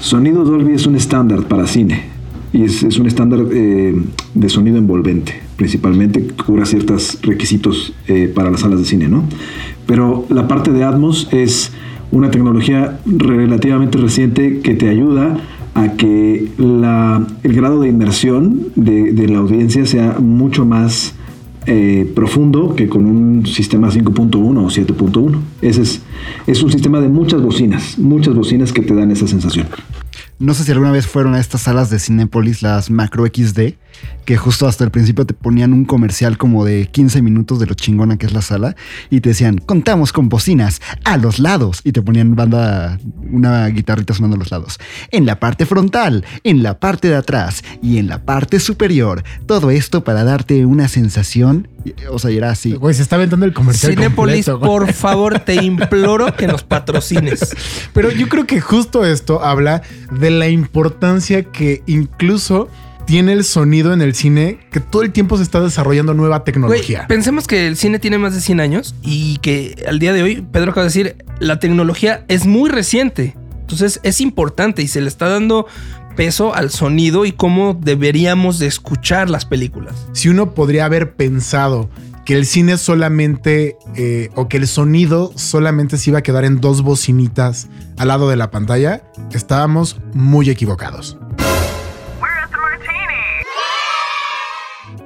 Sonido 0.00 0.44
Dolby 0.44 0.74
es 0.74 0.86
un 0.86 0.96
estándar 0.96 1.44
para 1.44 1.66
cine 1.66 2.02
y 2.52 2.64
es, 2.64 2.82
es 2.82 2.98
un 2.98 3.06
estándar 3.06 3.46
eh, 3.52 3.94
de 4.34 4.48
sonido 4.48 4.76
envolvente, 4.76 5.40
principalmente 5.56 6.26
que 6.26 6.34
cubra 6.34 6.66
ciertos 6.66 7.18
requisitos 7.22 7.94
eh, 8.08 8.30
para 8.34 8.50
las 8.50 8.60
salas 8.60 8.80
de 8.80 8.84
cine, 8.84 9.08
¿no? 9.08 9.24
Pero 9.86 10.26
la 10.28 10.48
parte 10.48 10.72
de 10.72 10.82
Atmos 10.82 11.28
es 11.30 11.70
una 12.10 12.30
tecnología 12.30 12.98
relativamente 13.06 13.96
reciente 13.98 14.60
que 14.60 14.74
te 14.74 14.88
ayuda 14.88 15.38
a 15.74 15.92
que 15.92 16.48
la- 16.58 17.26
el 17.42 17.52
grado 17.54 17.80
de 17.80 17.88
inmersión 17.88 18.68
de, 18.76 19.26
la 19.28 19.38
audiencia 19.38 19.86
sea 19.86 20.18
mucho 20.18 20.64
más 20.66 21.14
eh, 21.66 22.10
profundo 22.16 22.74
que 22.74 22.88
con 22.88 23.06
un 23.06 23.46
sistema 23.46 23.88
5.1 23.88 24.64
o 24.64 24.68
7.1. 24.68 25.38
Ese 25.62 25.82
es, 25.82 26.02
es 26.46 26.62
un 26.62 26.72
sistema 26.72 27.00
de 27.00 27.08
muchas 27.08 27.40
bocinas, 27.40 27.98
muchas 27.98 28.34
bocinas 28.34 28.72
que 28.72 28.82
te 28.82 28.94
dan 28.94 29.10
esa 29.12 29.26
sensación. 29.28 29.68
No 30.40 30.54
sé 30.54 30.64
si 30.64 30.72
alguna 30.72 30.90
vez 30.90 31.06
fueron 31.06 31.34
a 31.34 31.40
estas 31.40 31.62
salas 31.62 31.88
de 31.88 32.00
Cinépolis, 32.00 32.62
las 32.62 32.90
Macro 32.90 33.24
XD, 33.26 33.74
que 34.24 34.36
justo 34.36 34.66
hasta 34.66 34.84
el 34.84 34.90
principio 34.90 35.26
te 35.26 35.34
ponían 35.34 35.72
un 35.72 35.84
comercial 35.84 36.38
como 36.38 36.64
de 36.64 36.86
15 36.86 37.22
minutos 37.22 37.58
de 37.58 37.66
lo 37.66 37.74
chingona 37.74 38.16
que 38.16 38.26
es 38.26 38.32
la 38.32 38.42
sala 38.42 38.76
y 39.10 39.20
te 39.20 39.30
decían, 39.30 39.58
contamos 39.58 40.12
con 40.12 40.28
bocinas 40.28 40.80
a 41.04 41.16
los 41.16 41.38
lados 41.38 41.80
y 41.84 41.92
te 41.92 42.02
ponían 42.02 42.34
banda, 42.36 42.98
una 43.30 43.66
guitarrita 43.68 44.14
sonando 44.14 44.36
a 44.36 44.38
los 44.38 44.50
lados. 44.50 44.78
En 45.10 45.26
la 45.26 45.40
parte 45.40 45.66
frontal, 45.66 46.24
en 46.44 46.62
la 46.62 46.78
parte 46.78 47.08
de 47.08 47.16
atrás 47.16 47.64
y 47.82 47.98
en 47.98 48.08
la 48.08 48.24
parte 48.24 48.60
superior. 48.60 49.24
Todo 49.46 49.70
esto 49.70 50.04
para 50.04 50.24
darte 50.24 50.66
una 50.66 50.88
sensación, 50.88 51.68
o 52.10 52.18
sea, 52.18 52.30
era 52.30 52.50
así. 52.50 52.74
Güey, 52.74 52.94
se 52.94 53.02
está 53.02 53.16
aventando 53.16 53.46
el 53.46 53.52
comercial 53.52 53.92
Cinépolis, 53.92 54.46
completo, 54.46 54.60
por 54.60 54.92
favor, 54.92 55.40
te 55.40 55.56
imploro 55.62 56.34
que 56.36 56.46
nos 56.46 56.62
patrocines. 56.62 57.54
Pero 57.92 58.10
yo 58.10 58.28
creo 58.28 58.46
que 58.46 58.60
justo 58.60 59.04
esto 59.04 59.42
habla 59.44 59.82
de 60.10 60.30
la 60.30 60.48
importancia 60.48 61.44
que 61.44 61.82
incluso 61.86 62.68
tiene 63.06 63.32
el 63.32 63.44
sonido 63.44 63.92
en 63.92 64.00
el 64.00 64.14
cine, 64.14 64.58
que 64.70 64.80
todo 64.80 65.02
el 65.02 65.12
tiempo 65.12 65.36
se 65.36 65.42
está 65.42 65.60
desarrollando 65.60 66.14
nueva 66.14 66.44
tecnología. 66.44 67.06
pensemos 67.08 67.46
que 67.46 67.66
el 67.66 67.76
cine 67.76 67.98
tiene 67.98 68.18
más 68.18 68.34
de 68.34 68.40
100 68.40 68.60
años 68.60 68.94
y 69.02 69.38
que 69.38 69.84
al 69.88 69.98
día 69.98 70.12
de 70.12 70.22
hoy, 70.22 70.46
Pedro 70.52 70.70
acaba 70.72 70.84
de 70.84 70.88
decir, 70.88 71.16
la 71.38 71.58
tecnología 71.58 72.24
es 72.28 72.46
muy 72.46 72.70
reciente. 72.70 73.36
Entonces 73.60 74.00
es 74.02 74.20
importante 74.20 74.82
y 74.82 74.88
se 74.88 75.00
le 75.00 75.08
está 75.08 75.28
dando 75.28 75.66
peso 76.16 76.54
al 76.54 76.70
sonido 76.70 77.24
y 77.24 77.32
cómo 77.32 77.74
deberíamos 77.74 78.58
de 78.58 78.66
escuchar 78.66 79.30
las 79.30 79.46
películas. 79.46 80.06
si 80.12 80.28
uno 80.28 80.52
podría 80.52 80.84
haber 80.84 81.14
pensado 81.14 81.88
que 82.24 82.34
el 82.34 82.46
cine 82.46 82.76
solamente 82.76 83.76
eh, 83.96 84.30
o 84.34 84.48
que 84.48 84.58
el 84.58 84.68
sonido 84.68 85.32
solamente 85.36 85.96
se 85.96 86.10
iba 86.10 86.20
a 86.20 86.22
quedar 86.22 86.44
en 86.44 86.60
dos 86.60 86.82
bocinitas 86.82 87.68
al 87.96 88.08
lado 88.08 88.28
de 88.28 88.36
la 88.36 88.50
pantalla, 88.50 89.02
estábamos 89.32 90.00
muy 90.14 90.50
equivocados. 90.50 91.18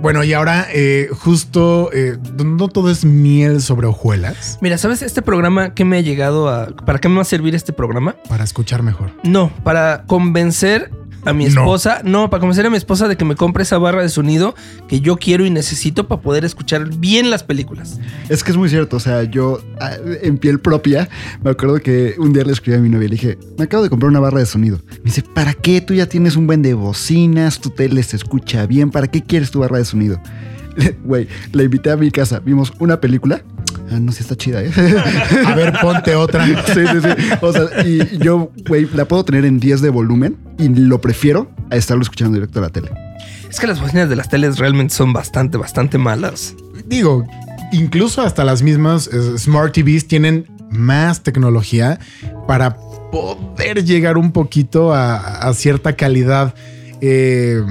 Bueno, 0.00 0.22
y 0.24 0.32
ahora 0.34 0.66
eh, 0.72 1.08
justo 1.10 1.90
eh, 1.92 2.18
no 2.44 2.68
todo 2.68 2.90
es 2.90 3.04
miel 3.04 3.62
sobre 3.62 3.86
hojuelas 3.86 4.58
Mira, 4.60 4.76
¿sabes 4.78 5.02
este 5.02 5.22
programa 5.22 5.74
que 5.74 5.84
me 5.84 5.96
ha 5.96 6.00
llegado 6.00 6.48
a... 6.48 6.66
¿Para 6.66 6.98
qué 6.98 7.08
me 7.08 7.16
va 7.16 7.22
a 7.22 7.24
servir 7.24 7.54
este 7.54 7.72
programa? 7.72 8.14
para 8.28 8.44
escuchar 8.44 8.82
mejor. 8.82 9.10
No, 9.24 9.50
para 9.64 10.04
convencer 10.06 10.90
a 11.24 11.32
mi 11.32 11.46
No. 11.46 11.62
esposa, 11.62 12.02
no. 12.04 12.30
para 12.30 12.38
convencer 12.40 12.66
a 12.66 12.70
mi 12.70 12.76
esposa 12.76 13.08
de 13.08 13.16
que 13.16 13.24
me 13.24 13.34
compre 13.34 13.64
esa 13.64 13.78
barra 13.78 14.02
de 14.02 14.08
sonido 14.08 14.54
que 14.86 15.00
yo 15.00 15.16
quiero 15.16 15.44
y 15.44 15.50
necesito 15.50 16.06
para 16.06 16.20
poder 16.22 16.44
escuchar 16.44 16.88
bien 16.98 17.30
las 17.30 17.42
películas. 17.42 17.98
Es 18.28 18.44
que 18.44 18.52
es 18.52 18.56
muy 18.56 18.68
cierto, 18.68 18.96
o 18.96 19.00
sea, 19.00 19.24
yo 19.24 19.60
ah, 19.80 19.92
en 20.22 20.38
piel 20.38 20.60
propia 20.60 21.08
me 21.42 21.50
acuerdo 21.50 21.80
que 21.80 22.14
un 22.18 22.32
día 22.32 22.44
le 22.44 22.52
escribí 22.52 22.78
a 22.78 22.80
mi 22.80 22.88
novia 22.90 23.06
y 23.06 23.08
le 23.08 23.14
dije, 23.16 23.38
me 23.58 23.64
acabo 23.64 23.82
de 23.82 23.90
comprar 23.90 24.08
una 24.08 24.20
barra 24.20 24.38
de 24.38 24.46
sonido. 24.46 24.78
Me 24.98 25.04
dice, 25.06 25.22
¿para 25.22 25.52
qué? 25.54 25.80
Tú 25.80 25.94
ya 25.94 26.06
tienes 26.06 26.36
un 26.36 26.46
buen 26.46 26.62
de 26.62 26.74
bocinas, 26.74 27.58
tu 27.60 27.70
tele 27.70 28.04
se 28.04 28.14
escucha 28.14 28.64
bien, 28.66 28.92
¿para 28.92 29.08
qué 29.08 29.22
quieres 29.24 29.50
tu 29.50 29.58
barra 29.58 29.78
de 29.78 29.84
sonido? 29.86 30.20
Güey, 31.04 31.28
la 31.52 31.62
invité 31.62 31.90
a 31.90 31.96
mi 31.96 32.10
casa, 32.10 32.40
vimos 32.40 32.72
una 32.78 33.00
película. 33.00 33.42
Ah, 33.90 33.98
no 34.00 34.12
sé, 34.12 34.22
está 34.22 34.36
chida, 34.36 34.62
¿eh? 34.62 34.70
A 35.46 35.54
ver, 35.54 35.74
ponte 35.80 36.14
otra. 36.14 36.44
sí, 36.66 36.74
sí, 36.74 37.00
sí. 37.00 37.28
O 37.40 37.52
sea, 37.52 37.86
y 37.86 38.18
yo, 38.18 38.50
güey, 38.66 38.88
la 38.92 39.06
puedo 39.06 39.24
tener 39.24 39.44
en 39.44 39.60
10 39.60 39.80
de 39.80 39.90
volumen 39.90 40.36
y 40.58 40.68
lo 40.68 41.00
prefiero 41.00 41.50
a 41.70 41.76
estarlo 41.76 42.02
escuchando 42.02 42.34
directo 42.34 42.58
a 42.58 42.62
la 42.62 42.70
tele. 42.70 42.90
Es 43.48 43.60
que 43.60 43.66
las 43.66 43.80
bocinas 43.80 44.08
de 44.08 44.16
las 44.16 44.28
teles 44.28 44.58
realmente 44.58 44.94
son 44.94 45.12
bastante, 45.12 45.56
bastante 45.56 45.98
malas. 45.98 46.54
Digo, 46.86 47.24
incluso 47.72 48.22
hasta 48.22 48.44
las 48.44 48.62
mismas 48.62 49.08
eh, 49.12 49.38
Smart 49.38 49.72
TVs 49.72 50.08
tienen 50.08 50.46
más 50.70 51.22
tecnología 51.22 52.00
para 52.48 52.76
poder 53.12 53.84
llegar 53.84 54.18
un 54.18 54.32
poquito 54.32 54.92
a, 54.92 55.16
a 55.16 55.54
cierta 55.54 55.94
calidad 55.94 56.54
eh, 57.00 57.62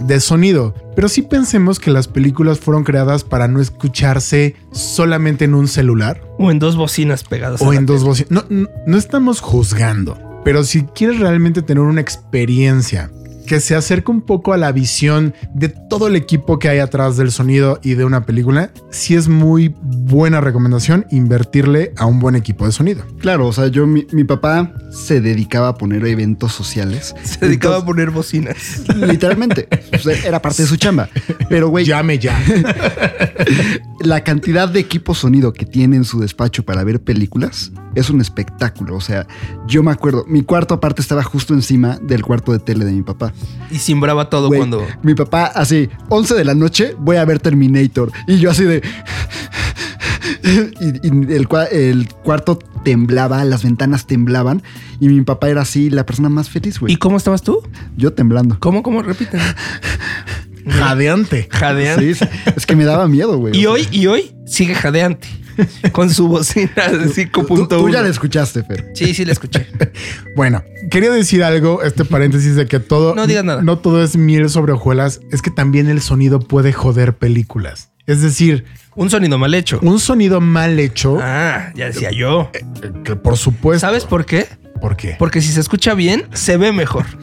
de 0.00 0.20
sonido. 0.20 0.74
Pero 0.96 1.08
sí 1.08 1.22
pensemos 1.22 1.78
que 1.78 1.90
las 1.90 2.08
películas 2.08 2.58
fueron 2.60 2.84
creadas 2.84 3.24
para 3.24 3.48
no 3.48 3.60
escucharse 3.60 4.56
solamente 4.72 5.44
en 5.44 5.54
un 5.54 5.68
celular 5.68 6.20
O 6.38 6.50
en 6.50 6.58
dos 6.58 6.76
bocinas 6.76 7.24
pegadas. 7.24 7.60
o 7.62 7.72
en 7.72 7.86
dos 7.86 8.02
bocinas. 8.04 8.30
No, 8.30 8.44
no, 8.48 8.68
no 8.86 8.96
estamos 8.98 9.40
juzgando, 9.40 10.18
pero 10.44 10.64
si 10.64 10.82
quieres 10.84 11.20
realmente 11.20 11.62
tener 11.62 11.82
una 11.82 12.00
experiencia 12.00 13.10
que 13.46 13.60
se 13.60 13.74
acerque 13.74 14.10
un 14.10 14.22
poco 14.22 14.52
a 14.52 14.56
la 14.56 14.72
visión 14.72 15.34
de 15.54 15.68
todo 15.68 16.06
el 16.06 16.16
equipo 16.16 16.58
que 16.58 16.68
hay 16.68 16.78
atrás 16.78 17.16
del 17.16 17.30
sonido 17.30 17.80
y 17.82 17.94
de 17.94 18.04
una 18.04 18.26
película, 18.26 18.70
sí 18.90 19.14
es 19.14 19.28
muy 19.28 19.74
buena 19.80 20.40
recomendación 20.40 21.06
invertirle 21.10 21.92
a 21.96 22.06
un 22.06 22.20
buen 22.20 22.36
equipo 22.36 22.66
de 22.66 22.72
sonido. 22.72 23.04
Claro, 23.18 23.46
o 23.46 23.52
sea, 23.52 23.68
yo, 23.68 23.86
mi, 23.86 24.06
mi 24.12 24.24
papá 24.24 24.72
se 24.90 25.20
dedicaba 25.20 25.68
a 25.68 25.74
poner 25.74 26.04
eventos 26.06 26.52
sociales. 26.52 27.14
Se 27.24 27.46
dedicaba 27.46 27.78
a 27.78 27.84
poner 27.84 28.10
bocinas. 28.10 28.82
Literalmente, 28.96 29.68
o 29.94 29.98
sea, 29.98 30.16
era 30.26 30.42
parte 30.42 30.62
de 30.62 30.68
su 30.68 30.76
chamba. 30.76 31.08
Pero, 31.48 31.68
güey, 31.68 31.84
Llame 31.84 32.18
ya. 32.18 32.38
la 34.00 34.22
cantidad 34.24 34.68
de 34.68 34.80
equipo 34.80 35.14
sonido 35.14 35.52
que 35.52 35.66
tiene 35.66 35.96
en 35.96 36.04
su 36.04 36.20
despacho 36.20 36.64
para 36.64 36.84
ver 36.84 37.00
películas 37.00 37.72
es 37.94 38.10
un 38.10 38.20
espectáculo. 38.20 38.96
O 38.96 39.00
sea, 39.00 39.26
yo 39.66 39.82
me 39.82 39.90
acuerdo, 39.90 40.24
mi 40.28 40.42
cuarto 40.42 40.74
aparte 40.74 41.02
estaba 41.02 41.22
justo 41.22 41.54
encima 41.54 41.98
del 42.02 42.22
cuarto 42.22 42.52
de 42.52 42.58
tele 42.58 42.84
de 42.84 42.92
mi 42.92 43.02
papá. 43.02 43.32
Y 43.70 43.78
simbraba 43.78 44.28
todo 44.30 44.48
Güey, 44.48 44.60
cuando. 44.60 44.86
Mi 45.02 45.14
papá, 45.14 45.46
así, 45.46 45.88
11 46.08 46.34
de 46.34 46.44
la 46.44 46.54
noche, 46.54 46.94
voy 46.98 47.16
a 47.16 47.24
ver 47.24 47.38
Terminator. 47.40 48.12
Y 48.26 48.38
yo 48.38 48.50
así 48.50 48.64
de... 48.64 48.82
y, 50.44 51.06
y 51.06 51.34
el, 51.34 51.48
cua- 51.48 51.68
el 51.70 52.08
cuarto 52.22 52.58
temblaba, 52.84 53.44
las 53.44 53.62
ventanas 53.62 54.06
temblaban. 54.06 54.62
Y 55.00 55.08
mi 55.08 55.20
papá 55.22 55.48
era 55.48 55.62
así, 55.62 55.90
la 55.90 56.04
persona 56.06 56.28
más 56.28 56.48
feliz, 56.48 56.76
¿Y 56.76 56.80
güey. 56.80 56.96
cómo 56.96 57.16
estabas 57.16 57.42
tú? 57.42 57.62
Yo 57.96 58.12
temblando. 58.12 58.56
¿Cómo, 58.60 58.82
cómo? 58.82 59.02
Repiten. 59.02 59.40
Jadeante. 60.68 61.48
Jadeante. 61.50 62.14
Sí, 62.14 62.24
sí. 62.24 62.52
es 62.56 62.66
que 62.66 62.76
me 62.76 62.84
daba 62.84 63.08
miedo, 63.08 63.36
güey. 63.38 63.56
Y 63.56 63.66
hoy, 63.66 63.88
y 63.90 64.06
hoy 64.06 64.32
sigue 64.46 64.74
jadeante. 64.74 65.26
con 65.92 66.10
su 66.10 66.28
bocina 66.28 66.88
de 66.90 67.06
Tú, 67.26 67.42
5.1. 67.42 67.68
tú 67.68 67.88
ya 67.90 68.02
la 68.02 68.08
escuchaste, 68.08 68.62
Fer. 68.62 68.90
Sí, 68.94 69.14
sí, 69.14 69.24
la 69.24 69.32
escuché. 69.32 69.66
Bueno, 70.36 70.62
quería 70.90 71.10
decir 71.10 71.42
algo, 71.44 71.82
este 71.82 72.04
paréntesis 72.04 72.54
de 72.56 72.66
que 72.66 72.80
todo. 72.80 73.14
No 73.14 73.26
digas 73.26 73.44
nada. 73.44 73.62
No 73.62 73.78
todo 73.78 74.02
es 74.02 74.16
miel 74.16 74.48
sobre 74.48 74.72
hojuelas. 74.72 75.20
Es 75.32 75.42
que 75.42 75.50
también 75.50 75.88
el 75.88 76.00
sonido 76.00 76.38
puede 76.40 76.72
joder 76.72 77.14
películas. 77.16 77.90
Es 78.06 78.22
decir, 78.22 78.64
Un 78.94 79.10
sonido 79.10 79.38
mal 79.38 79.54
hecho. 79.54 79.78
un 79.82 80.00
sonido 80.00 80.40
mal 80.40 80.78
hecho, 80.80 81.18
Ah, 81.20 81.72
ya 81.76 81.86
decía 81.86 82.10
yo. 82.10 82.50
eh, 82.54 82.64
que 83.04 83.14
por 83.16 83.36
supuesto. 83.36 83.80
¿Sabes 83.86 84.04
por 84.04 84.24
qué? 84.26 84.46
por 84.80 84.96
qué? 84.96 85.14
Porque 85.18 85.40
si 85.42 85.52
se 85.52 85.60
escucha 85.60 85.94
bien, 85.94 86.24
se 86.32 86.56
ve 86.56 86.72
mejor. 86.72 87.04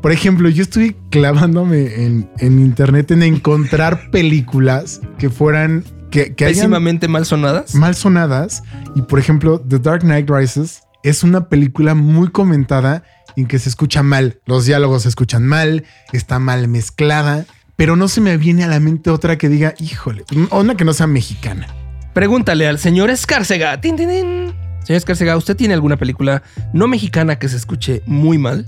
Por 0.00 0.12
ejemplo, 0.12 0.48
yo 0.48 0.62
estuve 0.62 0.96
clavándome 1.10 2.04
en, 2.06 2.30
en 2.38 2.58
internet 2.58 3.10
en 3.10 3.22
encontrar 3.22 4.10
películas 4.10 5.00
que 5.18 5.28
fueran. 5.28 5.84
Que, 6.10 6.34
que 6.34 6.44
hayan 6.44 6.56
Pésimamente 6.56 7.08
mal 7.08 7.24
sonadas. 7.26 7.74
mal 7.74 7.94
sonadas. 7.94 8.62
Y 8.94 9.02
por 9.02 9.18
ejemplo, 9.18 9.60
The 9.60 9.78
Dark 9.78 10.00
Knight 10.02 10.28
Rises 10.30 10.82
es 11.02 11.22
una 11.22 11.48
película 11.48 11.94
muy 11.94 12.28
comentada 12.28 13.02
en 13.36 13.46
que 13.46 13.58
se 13.58 13.68
escucha 13.68 14.02
mal. 14.02 14.40
Los 14.46 14.66
diálogos 14.66 15.02
se 15.04 15.08
escuchan 15.08 15.46
mal, 15.46 15.84
está 16.12 16.38
mal 16.38 16.68
mezclada. 16.68 17.46
Pero 17.76 17.96
no 17.96 18.08
se 18.08 18.20
me 18.20 18.36
viene 18.36 18.64
a 18.64 18.68
la 18.68 18.78
mente 18.80 19.08
otra 19.08 19.38
que 19.38 19.48
diga, 19.48 19.74
híjole, 19.78 20.24
una 20.50 20.74
que 20.74 20.84
no 20.84 20.92
sea 20.92 21.06
mexicana. 21.06 21.66
Pregúntale 22.12 22.66
al 22.68 22.78
señor 22.78 23.08
Escárcega. 23.08 23.80
Tin, 23.80 23.96
tin, 23.96 24.08
tin. 24.08 24.52
Señor 24.84 24.96
Escárcega, 24.98 25.36
¿usted 25.36 25.56
tiene 25.56 25.72
alguna 25.74 25.96
película 25.96 26.42
no 26.74 26.88
mexicana 26.88 27.38
que 27.38 27.48
se 27.48 27.56
escuche 27.56 28.02
muy 28.04 28.36
mal? 28.36 28.66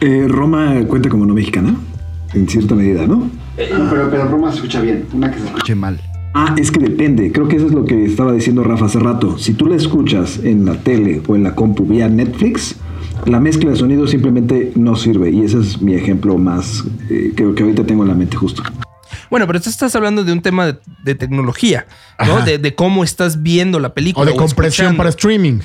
Eh, 0.00 0.26
Roma 0.28 0.74
cuenta 0.86 1.08
como 1.08 1.24
no 1.26 1.34
mexicana, 1.34 1.74
en 2.34 2.48
cierta 2.48 2.74
medida, 2.74 3.06
¿no? 3.06 3.30
pero, 3.56 4.10
pero 4.10 4.28
Roma 4.28 4.50
se 4.50 4.56
escucha 4.56 4.80
bien. 4.80 5.06
Una 5.12 5.30
que 5.30 5.38
se 5.38 5.46
escuche 5.46 5.74
mal. 5.74 6.00
Ah, 6.34 6.54
es 6.58 6.70
que 6.70 6.80
depende. 6.80 7.30
Creo 7.30 7.46
que 7.48 7.56
eso 7.56 7.66
es 7.66 7.72
lo 7.72 7.84
que 7.84 8.04
estaba 8.04 8.32
diciendo 8.32 8.64
Rafa 8.64 8.86
hace 8.86 8.98
rato. 8.98 9.38
Si 9.38 9.52
tú 9.52 9.66
la 9.66 9.76
escuchas 9.76 10.40
en 10.42 10.64
la 10.64 10.82
tele 10.82 11.22
o 11.26 11.36
en 11.36 11.42
la 11.42 11.54
compu 11.54 11.84
vía 11.84 12.08
Netflix, 12.08 12.76
la 13.26 13.38
mezcla 13.38 13.70
de 13.70 13.76
sonido 13.76 14.06
simplemente 14.06 14.72
no 14.74 14.96
sirve. 14.96 15.30
Y 15.30 15.42
ese 15.42 15.58
es 15.60 15.80
mi 15.82 15.94
ejemplo 15.94 16.38
más 16.38 16.84
eh, 17.10 17.32
que, 17.36 17.54
que 17.54 17.62
ahorita 17.62 17.84
tengo 17.84 18.02
en 18.02 18.08
la 18.08 18.14
mente 18.14 18.36
justo. 18.36 18.62
Bueno, 19.30 19.46
pero 19.46 19.60
tú 19.60 19.70
estás 19.70 19.94
hablando 19.94 20.24
de 20.24 20.32
un 20.32 20.42
tema 20.42 20.66
de, 20.66 20.78
de 21.04 21.14
tecnología, 21.14 21.86
¿no? 22.26 22.42
De, 22.42 22.58
de 22.58 22.74
cómo 22.74 23.04
estás 23.04 23.42
viendo 23.42 23.78
la 23.78 23.94
película. 23.94 24.24
O 24.24 24.32
de 24.32 24.36
compresión 24.36 24.86
escuchando. 24.86 24.98
para 24.98 25.08
streaming. 25.10 25.60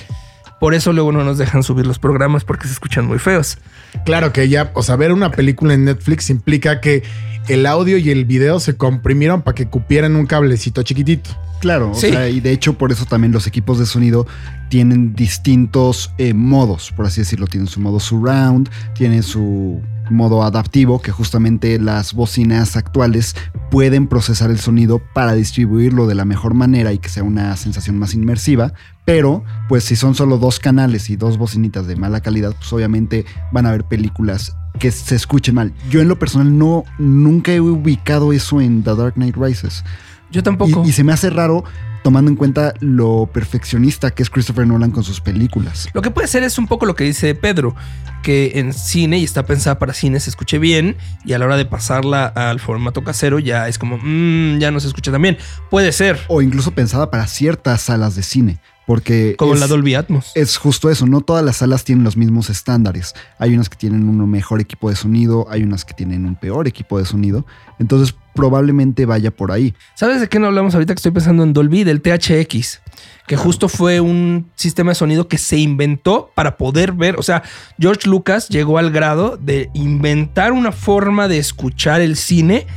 Por 0.59 0.73
eso 0.73 0.91
luego 0.93 1.11
no 1.11 1.23
nos 1.23 1.37
dejan 1.37 1.61
subir 1.63 1.85
los 1.85 1.99
programas 1.99 2.43
porque 2.43 2.67
se 2.67 2.73
escuchan 2.73 3.05
muy 3.05 3.19
feos. 3.19 3.57
Claro 4.05 4.33
que 4.33 4.49
ya, 4.49 4.71
o 4.73 4.81
sea, 4.83 4.95
ver 4.95 5.11
una 5.13 5.31
película 5.31 5.73
en 5.73 5.85
Netflix 5.85 6.29
implica 6.29 6.81
que 6.81 7.03
el 7.47 7.65
audio 7.65 7.97
y 7.97 8.09
el 8.09 8.25
video 8.25 8.59
se 8.59 8.75
comprimieron 8.75 9.41
para 9.41 9.55
que 9.55 9.67
cupieran 9.67 10.15
un 10.15 10.25
cablecito 10.25 10.83
chiquitito. 10.83 11.29
Claro, 11.61 11.91
o 11.91 11.95
Sí. 11.95 12.09
sea, 12.09 12.27
y 12.29 12.39
de 12.39 12.51
hecho 12.51 12.73
por 12.77 12.91
eso 12.91 13.05
también 13.05 13.31
los 13.31 13.47
equipos 13.47 13.79
de 13.79 13.85
sonido 13.85 14.27
tienen 14.69 15.15
distintos 15.15 16.11
eh, 16.17 16.33
modos, 16.33 16.91
por 16.95 17.05
así 17.05 17.21
decirlo. 17.21 17.47
Tienen 17.47 17.67
su 17.67 17.79
modo 17.79 17.99
surround, 17.99 18.69
tienen 18.95 19.23
su 19.23 19.81
modo 20.09 20.43
adaptivo, 20.43 21.01
que 21.01 21.11
justamente 21.11 21.79
las 21.79 22.13
bocinas 22.13 22.75
actuales 22.77 23.35
pueden 23.71 24.07
procesar 24.07 24.49
el 24.49 24.59
sonido 24.59 25.01
para 25.13 25.33
distribuirlo 25.33 26.07
de 26.07 26.15
la 26.15 26.25
mejor 26.25 26.53
manera 26.53 26.93
y 26.93 26.99
que 26.99 27.09
sea 27.09 27.23
una 27.23 27.55
sensación 27.57 27.97
más 27.97 28.13
inmersiva. 28.13 28.73
Pero, 29.05 29.43
pues 29.69 29.85
si 29.85 29.95
son 29.95 30.15
solo 30.15 30.37
dos 30.37 30.59
canales 30.59 31.09
y 31.09 31.15
dos 31.15 31.37
bocinitas 31.37 31.87
de 31.87 31.95
mala 31.95 32.21
calidad, 32.21 32.53
pues 32.57 32.71
obviamente 32.73 33.25
van 33.51 33.65
a 33.65 33.69
haber 33.69 33.85
películas 33.85 34.55
que 34.79 34.91
se 34.91 35.15
escuchen 35.15 35.55
mal. 35.55 35.73
Yo 35.89 36.01
en 36.01 36.07
lo 36.07 36.19
personal 36.19 36.57
no, 36.57 36.83
nunca 36.97 37.53
he 37.53 37.59
ubicado 37.59 38.33
eso 38.33 38.61
en 38.61 38.83
The 38.83 38.95
Dark 38.95 39.13
Knight 39.13 39.35
Rises. 39.35 39.83
Yo 40.31 40.43
tampoco. 40.43 40.83
Y, 40.85 40.89
y 40.89 40.91
se 40.91 41.03
me 41.03 41.13
hace 41.13 41.29
raro 41.29 41.63
tomando 42.03 42.31
en 42.31 42.37
cuenta 42.37 42.73
lo 42.79 43.29
perfeccionista 43.33 44.11
que 44.11 44.23
es 44.23 44.29
Christopher 44.29 44.65
Nolan 44.65 44.91
con 44.91 45.03
sus 45.03 45.19
películas. 45.19 45.89
Lo 45.93 46.01
que 46.01 46.09
puede 46.11 46.27
ser 46.27 46.43
es 46.43 46.57
un 46.57 46.67
poco 46.67 46.85
lo 46.85 46.95
que 46.95 47.03
dice 47.03 47.35
Pedro, 47.35 47.75
que 48.23 48.53
en 48.59 48.71
cine 48.71 49.17
y 49.19 49.23
está 49.25 49.45
pensada 49.45 49.77
para 49.77 49.93
cine 49.93 50.19
se 50.19 50.29
escuche 50.29 50.57
bien 50.57 50.95
y 51.25 51.33
a 51.33 51.39
la 51.39 51.45
hora 51.45 51.57
de 51.57 51.65
pasarla 51.65 52.27
al 52.27 52.59
formato 52.61 53.03
casero 53.03 53.39
ya 53.39 53.67
es 53.67 53.77
como, 53.77 53.97
"Mm, 54.01 54.59
ya 54.59 54.71
no 54.71 54.79
se 54.79 54.87
escucha 54.87 55.11
tan 55.11 55.21
bien. 55.21 55.37
Puede 55.69 55.91
ser, 55.91 56.17
O 56.27 56.41
incluso 56.41 56.71
pensada 56.71 57.11
para 57.11 57.27
ciertas 57.27 57.81
salas 57.81 58.15
de 58.15 58.23
cine. 58.23 58.59
Porque 58.87 59.35
como 59.37 59.53
es, 59.53 59.59
la 59.59 59.67
Dolby 59.67 59.95
Atmos. 59.95 60.31
es 60.33 60.55
justo 60.55 60.89
eso, 60.89 61.05
no 61.05 61.19
todas 61.19 61.43
las 61.43 61.57
salas 61.57 61.83
tienen 61.83 62.05
los 62.05 62.15
mismos 62.15 62.49
estándares. 62.49 63.13
Hay 63.37 63.53
unas 63.53 63.67
que 63.67 63.75
tienen 63.75 64.07
un 64.07 64.29
mejor 64.31 64.61
equipo 64.61 64.89
de 64.89 64.95
sonido, 64.95 65.45
hay 65.49 65.63
unas 65.63 65.83
que 65.83 65.93
tienen 65.93 66.25
un 66.25 66.37
peor 66.37 66.69
equipo 66.69 66.97
de 66.97 67.03
sonido. 67.03 67.45
Entonces 67.79 68.15
probablemente 68.33 69.05
vaya 69.05 69.29
por 69.29 69.51
ahí. 69.51 69.73
¿Sabes 69.93 70.21
de 70.21 70.29
qué 70.29 70.39
no 70.39 70.47
hablamos 70.47 70.73
ahorita 70.73 70.93
que 70.93 70.99
estoy 70.99 71.11
pensando 71.11 71.43
en 71.43 71.51
Dolby? 71.51 71.83
Del 71.83 72.01
THX, 72.01 72.79
que 73.27 73.35
justo 73.35 73.67
fue 73.67 73.99
un 73.99 74.49
sistema 74.55 74.91
de 74.91 74.95
sonido 74.95 75.27
que 75.27 75.37
se 75.37 75.57
inventó 75.57 76.31
para 76.33 76.55
poder 76.55 76.93
ver, 76.93 77.17
o 77.17 77.23
sea, 77.23 77.43
George 77.77 78.07
Lucas 78.07 78.47
llegó 78.47 78.77
al 78.77 78.91
grado 78.91 79.35
de 79.35 79.69
inventar 79.73 80.53
una 80.53 80.71
forma 80.71 81.27
de 81.27 81.39
escuchar 81.39 81.99
el 81.99 82.15
cine 82.15 82.67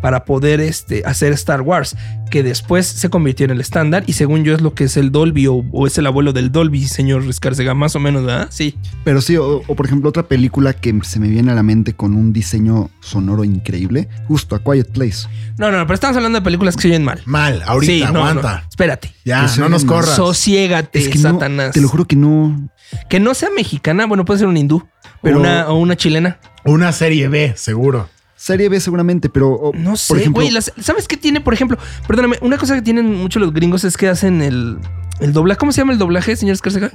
para 0.00 0.24
poder 0.24 0.60
este, 0.60 1.02
hacer 1.04 1.32
Star 1.32 1.60
Wars, 1.62 1.96
que 2.30 2.42
después 2.42 2.86
se 2.86 3.08
convirtió 3.10 3.44
en 3.44 3.50
el 3.50 3.60
estándar 3.60 4.04
y 4.06 4.12
según 4.14 4.44
yo 4.44 4.54
es 4.54 4.60
lo 4.60 4.74
que 4.74 4.84
es 4.84 4.96
el 4.96 5.10
Dolby 5.12 5.46
o, 5.48 5.64
o 5.72 5.86
es 5.86 5.98
el 5.98 6.06
abuelo 6.06 6.32
del 6.32 6.52
Dolby, 6.52 6.86
señor 6.86 7.22
Escárcega, 7.28 7.74
más 7.74 7.96
o 7.96 8.00
menos, 8.00 8.24
¿verdad? 8.24 8.48
Sí. 8.50 8.76
Pero 9.04 9.20
sí, 9.20 9.36
o, 9.36 9.62
o 9.66 9.74
por 9.74 9.86
ejemplo 9.86 10.08
otra 10.08 10.22
película 10.24 10.72
que 10.72 10.96
se 11.02 11.18
me 11.20 11.28
viene 11.28 11.52
a 11.52 11.54
la 11.54 11.62
mente 11.62 11.92
con 11.94 12.14
un 12.14 12.32
diseño 12.32 12.90
sonoro 13.00 13.44
increíble, 13.44 14.08
justo 14.28 14.54
A 14.54 14.62
Quiet 14.62 14.90
Place. 14.92 15.26
No, 15.58 15.70
no, 15.70 15.78
no, 15.78 15.86
pero 15.86 15.94
estamos 15.94 16.16
hablando 16.16 16.38
de 16.38 16.44
películas 16.44 16.76
que 16.76 16.82
se 16.82 16.88
oyen 16.88 17.04
mal. 17.04 17.20
Mal, 17.26 17.62
ahorita, 17.66 17.92
sí, 17.92 18.00
no, 18.12 18.20
aguanta. 18.20 18.60
no, 18.62 18.68
espérate. 18.68 19.12
Ya, 19.24 19.46
no 19.58 19.68
nos 19.68 19.84
corras. 19.84 20.16
Sosiégate, 20.16 20.98
Es 21.00 21.08
que 21.08 21.18
no, 21.18 21.32
Satanás. 21.32 21.72
te 21.72 21.80
lo 21.80 21.88
juro 21.88 22.04
que 22.06 22.16
no, 22.16 22.70
Que 23.08 23.20
no 23.20 23.34
sea 23.34 23.50
mexicana, 23.54 24.06
bueno, 24.06 24.24
puede 24.24 24.38
ser 24.38 24.48
un 24.48 24.56
hindú 24.56 24.86
Pero- 25.22 25.36
o, 25.36 25.40
una, 25.40 25.68
o 25.68 25.74
una 25.78 25.96
chilena. 25.96 26.38
Una 26.64 26.92
serie 26.92 27.28
B, 27.28 27.54
seguro. 27.56 28.08
Serie 28.40 28.70
B 28.70 28.80
seguramente, 28.80 29.28
pero 29.28 29.50
o, 29.50 29.72
No 29.74 29.90
por 29.90 29.98
sé, 29.98 30.16
ejemplo, 30.16 30.40
güey. 30.42 30.50
las- 30.50 30.72
¿Sabes 30.80 31.06
qué 31.06 31.18
tiene, 31.18 31.42
por 31.42 31.52
ejemplo? 31.52 31.76
Perdóname, 32.08 32.38
una 32.40 32.56
cosa 32.56 32.74
que 32.74 32.80
tienen 32.80 33.14
mucho 33.14 33.38
los 33.38 33.52
gringos 33.52 33.84
es 33.84 33.98
que 33.98 34.08
hacen 34.08 34.40
el, 34.40 34.78
el 35.20 35.32
doblaje. 35.34 35.58
¿Cómo 35.58 35.72
se 35.72 35.82
llama 35.82 35.92
el 35.92 35.98
doblaje, 35.98 36.34
señor 36.36 36.54
Escarcega? 36.54 36.90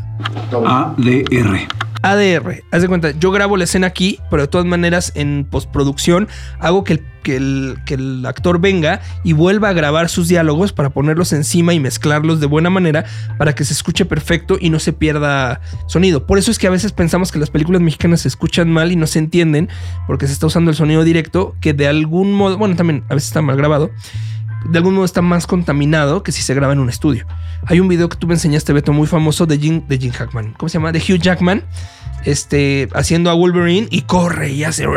ADR. 0.51 1.67
ADR. 2.05 2.63
Haz 2.71 2.83
de 2.83 2.87
cuenta, 2.87 3.11
yo 3.11 3.31
grabo 3.31 3.57
la 3.57 3.63
escena 3.63 3.87
aquí, 3.87 4.19
pero 4.29 4.43
de 4.43 4.47
todas 4.47 4.67
maneras 4.67 5.11
en 5.15 5.47
postproducción 5.49 6.27
hago 6.59 6.83
que 6.83 6.93
el, 7.23 7.77
que, 7.83 7.95
el, 7.95 8.23
actor 8.27 8.59
venga 8.59 9.01
y 9.23 9.33
vuelva 9.33 9.69
a 9.69 9.73
grabar 9.73 10.07
sus 10.07 10.27
diálogos 10.27 10.71
para 10.71 10.91
ponerlos 10.91 11.33
encima 11.33 11.73
y 11.73 11.79
mezclarlos 11.79 12.39
de 12.39 12.45
buena 12.45 12.69
manera 12.69 13.05
para 13.39 13.55
que 13.55 13.65
se 13.65 13.73
escuche 13.73 14.05
perfecto 14.05 14.57
y 14.61 14.69
no 14.69 14.77
se 14.77 14.93
pierda 14.93 15.61
sonido. 15.87 16.27
Por 16.27 16.37
eso 16.37 16.51
es 16.51 16.59
que 16.59 16.67
a 16.67 16.69
veces 16.69 16.91
pensamos 16.91 17.31
que 17.31 17.39
las 17.39 17.49
películas 17.49 17.81
mexicanas 17.81 18.21
se 18.21 18.27
escuchan 18.27 18.71
mal 18.71 18.91
y 18.91 18.95
no 18.95 19.07
se 19.07 19.17
entienden 19.17 19.69
porque 20.05 20.27
se 20.27 20.33
está 20.33 20.45
usando 20.45 20.69
el 20.69 20.77
sonido 20.77 21.03
directo 21.03 21.55
que 21.59 21.73
de 21.73 21.87
algún 21.87 22.33
modo, 22.33 22.59
bueno, 22.59 22.75
también 22.75 23.03
a 23.09 23.15
veces 23.15 23.29
está 23.29 23.41
mal 23.41 23.57
grabado, 23.57 23.89
de 24.69 24.77
algún 24.77 24.95
modo 24.95 25.05
está 25.05 25.21
más 25.21 25.47
contaminado 25.47 26.23
que 26.23 26.31
si 26.31 26.41
se 26.41 26.53
graba 26.53 26.73
en 26.73 26.79
un 26.79 26.89
estudio. 26.89 27.25
Hay 27.65 27.79
un 27.79 27.87
video 27.87 28.09
que 28.09 28.17
tú 28.17 28.27
me 28.27 28.33
enseñaste, 28.33 28.73
Beto, 28.73 28.93
muy 28.93 29.07
famoso 29.07 29.45
de 29.45 29.57
Jim, 29.57 29.83
de 29.87 29.97
Jim 29.97 30.11
Hackman. 30.11 30.53
¿Cómo 30.53 30.69
se 30.69 30.77
llama? 30.77 30.91
De 30.91 30.99
Hugh 30.99 31.19
Jackman. 31.19 31.63
Este, 32.25 32.89
haciendo 32.93 33.29
a 33.29 33.35
Wolverine 33.35 33.87
y 33.91 34.01
corre 34.01 34.51
y 34.51 34.63
hace 34.63 34.87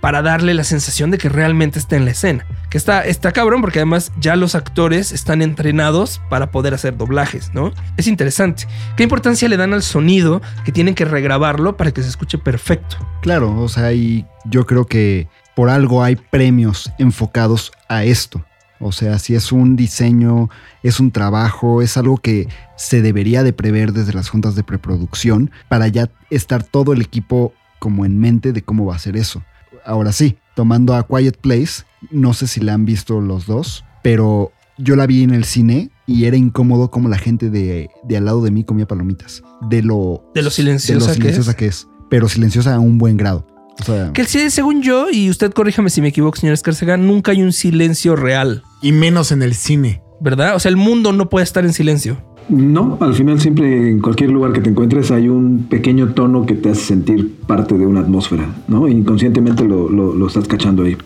para 0.00 0.20
darle 0.20 0.52
la 0.52 0.64
sensación 0.64 1.12
de 1.12 1.18
que 1.18 1.28
realmente 1.28 1.78
está 1.78 1.96
en 1.96 2.06
la 2.06 2.10
escena. 2.10 2.44
Que 2.70 2.76
está, 2.78 3.04
está 3.04 3.30
cabrón 3.30 3.60
porque 3.60 3.78
además 3.78 4.10
ya 4.18 4.34
los 4.34 4.56
actores 4.56 5.12
están 5.12 5.42
entrenados 5.42 6.20
para 6.28 6.50
poder 6.50 6.74
hacer 6.74 6.96
doblajes, 6.96 7.54
¿no? 7.54 7.72
Es 7.96 8.08
interesante. 8.08 8.66
¿Qué 8.96 9.04
importancia 9.04 9.48
le 9.48 9.56
dan 9.56 9.74
al 9.74 9.82
sonido 9.82 10.42
que 10.64 10.72
tienen 10.72 10.96
que 10.96 11.04
regrabarlo 11.04 11.76
para 11.76 11.92
que 11.92 12.02
se 12.02 12.08
escuche 12.08 12.36
perfecto? 12.38 12.96
claro, 13.22 13.56
o 13.56 13.68
sea, 13.68 13.92
y 13.92 14.26
yo 14.44 14.66
creo 14.66 14.86
que 14.86 15.28
por 15.54 15.68
algo 15.68 16.02
hay 16.02 16.16
premios 16.16 16.90
enfocados 16.98 17.72
a 17.88 18.04
esto. 18.04 18.44
O 18.82 18.90
sea, 18.90 19.18
si 19.18 19.34
es 19.34 19.52
un 19.52 19.76
diseño, 19.76 20.50
es 20.82 20.98
un 20.98 21.12
trabajo, 21.12 21.82
es 21.82 21.96
algo 21.96 22.16
que 22.16 22.48
se 22.76 23.00
debería 23.00 23.44
de 23.44 23.52
prever 23.52 23.92
desde 23.92 24.12
las 24.12 24.28
juntas 24.28 24.56
de 24.56 24.64
preproducción 24.64 25.52
para 25.68 25.86
ya 25.86 26.10
estar 26.30 26.64
todo 26.64 26.92
el 26.92 27.00
equipo 27.00 27.54
como 27.78 28.04
en 28.04 28.18
mente 28.18 28.52
de 28.52 28.62
cómo 28.62 28.86
va 28.86 28.96
a 28.96 28.98
ser 28.98 29.16
eso. 29.16 29.42
Ahora 29.84 30.12
sí, 30.12 30.36
tomando 30.54 30.94
a 30.94 31.06
Quiet 31.06 31.38
Place, 31.40 31.84
no 32.10 32.34
sé 32.34 32.48
si 32.48 32.60
la 32.60 32.74
han 32.74 32.84
visto 32.84 33.20
los 33.20 33.46
dos, 33.46 33.84
pero 34.02 34.52
yo 34.78 34.96
la 34.96 35.06
vi 35.06 35.22
en 35.22 35.32
el 35.32 35.44
cine 35.44 35.90
y 36.06 36.24
era 36.24 36.36
incómodo 36.36 36.90
como 36.90 37.08
la 37.08 37.18
gente 37.18 37.50
de, 37.50 37.88
de 38.02 38.16
al 38.16 38.24
lado 38.24 38.42
de 38.42 38.50
mí 38.50 38.64
comía 38.64 38.86
palomitas. 38.86 39.42
De 39.68 39.82
lo, 39.82 40.24
De 40.34 40.42
lo 40.42 40.50
silenciosa 40.50 40.92
de 40.92 41.00
lo 41.00 41.06
que 41.06 41.20
silenciosa 41.20 41.50
es. 41.52 41.56
que 41.56 41.66
es. 41.66 41.88
Pero 42.10 42.28
silenciosa 42.28 42.74
a 42.74 42.80
un 42.80 42.98
buen 42.98 43.16
grado. 43.16 43.46
O 43.80 43.84
sea, 43.84 44.12
Que 44.12 44.24
sí, 44.24 44.50
según 44.50 44.82
yo, 44.82 45.06
y 45.10 45.30
usted 45.30 45.52
corríjame 45.52 45.90
si 45.90 46.00
me 46.00 46.08
equivoco, 46.08 46.36
señor 46.38 46.54
Escarcega, 46.54 46.96
nunca 46.96 47.32
hay 47.32 47.42
un 47.42 47.52
silencio 47.52 48.16
real, 48.16 48.62
Y 48.82 48.92
menos 48.92 49.32
en 49.32 49.42
el 49.42 49.54
cine. 49.54 50.02
¿verdad? 50.20 50.54
O 50.54 50.60
sea, 50.60 50.68
el 50.70 50.76
mundo 50.76 51.12
no 51.12 51.28
puede 51.28 51.42
estar 51.42 51.64
en 51.64 51.72
silencio. 51.72 52.16
No, 52.48 52.96
al 53.00 53.14
final 53.14 53.40
siempre 53.40 53.90
en 53.90 54.00
cualquier 54.00 54.30
lugar 54.30 54.52
que 54.52 54.60
te 54.60 54.70
encuentres 54.70 55.10
hay 55.10 55.28
un 55.28 55.66
pequeño 55.68 56.12
tono 56.14 56.44
que 56.46 56.54
te 56.54 56.70
hace 56.70 56.80
sentir 56.82 57.38
parte 57.46 57.76
de 57.78 57.86
una 57.86 58.00
atmósfera, 58.00 58.46
¿no? 58.68 58.86
Inconscientemente 58.88 59.64
lo, 59.64 59.88
lo- 59.88 60.14
lo 60.14 60.26
estás 60.28 60.46
cachando 60.46 60.84
ahí. 60.84 60.96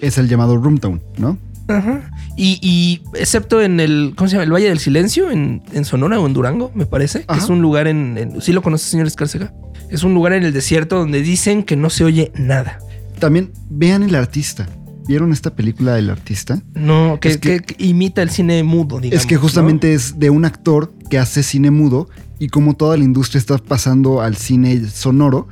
es 0.00 0.16
el 0.18 0.28
llamado 0.28 0.56
room 0.56 0.78
tone, 0.78 1.00
¿no? 1.18 1.36
Ajá. 1.68 2.10
Y, 2.36 2.58
y 2.62 3.02
excepto 3.14 3.60
en 3.60 3.78
el, 3.80 4.14
¿cómo 4.16 4.28
se 4.28 4.32
llama? 4.34 4.44
El 4.44 4.52
Valle 4.52 4.68
del 4.68 4.78
Silencio, 4.78 5.30
en, 5.30 5.62
en 5.72 5.84
Sonora 5.84 6.18
o 6.18 6.26
en 6.26 6.32
Durango, 6.32 6.70
me 6.74 6.86
parece. 6.86 7.24
Ajá. 7.28 7.38
es 7.42 7.48
un 7.50 7.60
lugar 7.60 7.86
en, 7.88 8.16
en- 8.16 8.40
¿Sí 8.40 8.52
lo 8.52 8.62
conoce, 8.62 8.88
señor 8.90 9.06
Escárcega? 9.06 9.52
Es 9.90 10.02
un 10.02 10.14
lugar 10.14 10.32
en 10.32 10.42
el 10.44 10.52
desierto 10.52 10.98
donde 10.98 11.20
dicen 11.20 11.62
que 11.62 11.76
no 11.76 11.90
se 11.90 12.04
oye 12.04 12.32
nada. 12.34 12.78
También 13.18 13.52
vean 13.68 14.02
El 14.02 14.14
Artista. 14.14 14.66
¿Vieron 15.06 15.32
esta 15.32 15.54
película 15.54 15.94
del 15.94 16.10
artista? 16.10 16.62
No, 16.74 17.18
que, 17.20 17.28
Es 17.30 17.38
que- 17.38 17.60
que- 17.60 17.74
que 17.74 17.84
imita 17.84 18.22
el 18.22 18.30
cine 18.30 18.62
mudo, 18.62 19.00
digamos. 19.00 19.20
es 19.22 19.26
que 19.26 19.36
justamente 19.36 19.94
es 19.94 20.18
de 20.20 20.30
un 20.30 20.44
actor 20.44 20.92
que 21.10 21.18
hace 21.18 21.42
cine 21.42 21.72
mudo 21.72 22.08
y 22.38 22.48
como 22.48 22.74
toda 22.74 22.96
la 22.96 23.02
industria 23.02 23.40
está 23.40 23.58
pasando 23.58 24.20
al 24.20 24.36
cine 24.36 24.86
sonoro, 24.88 25.48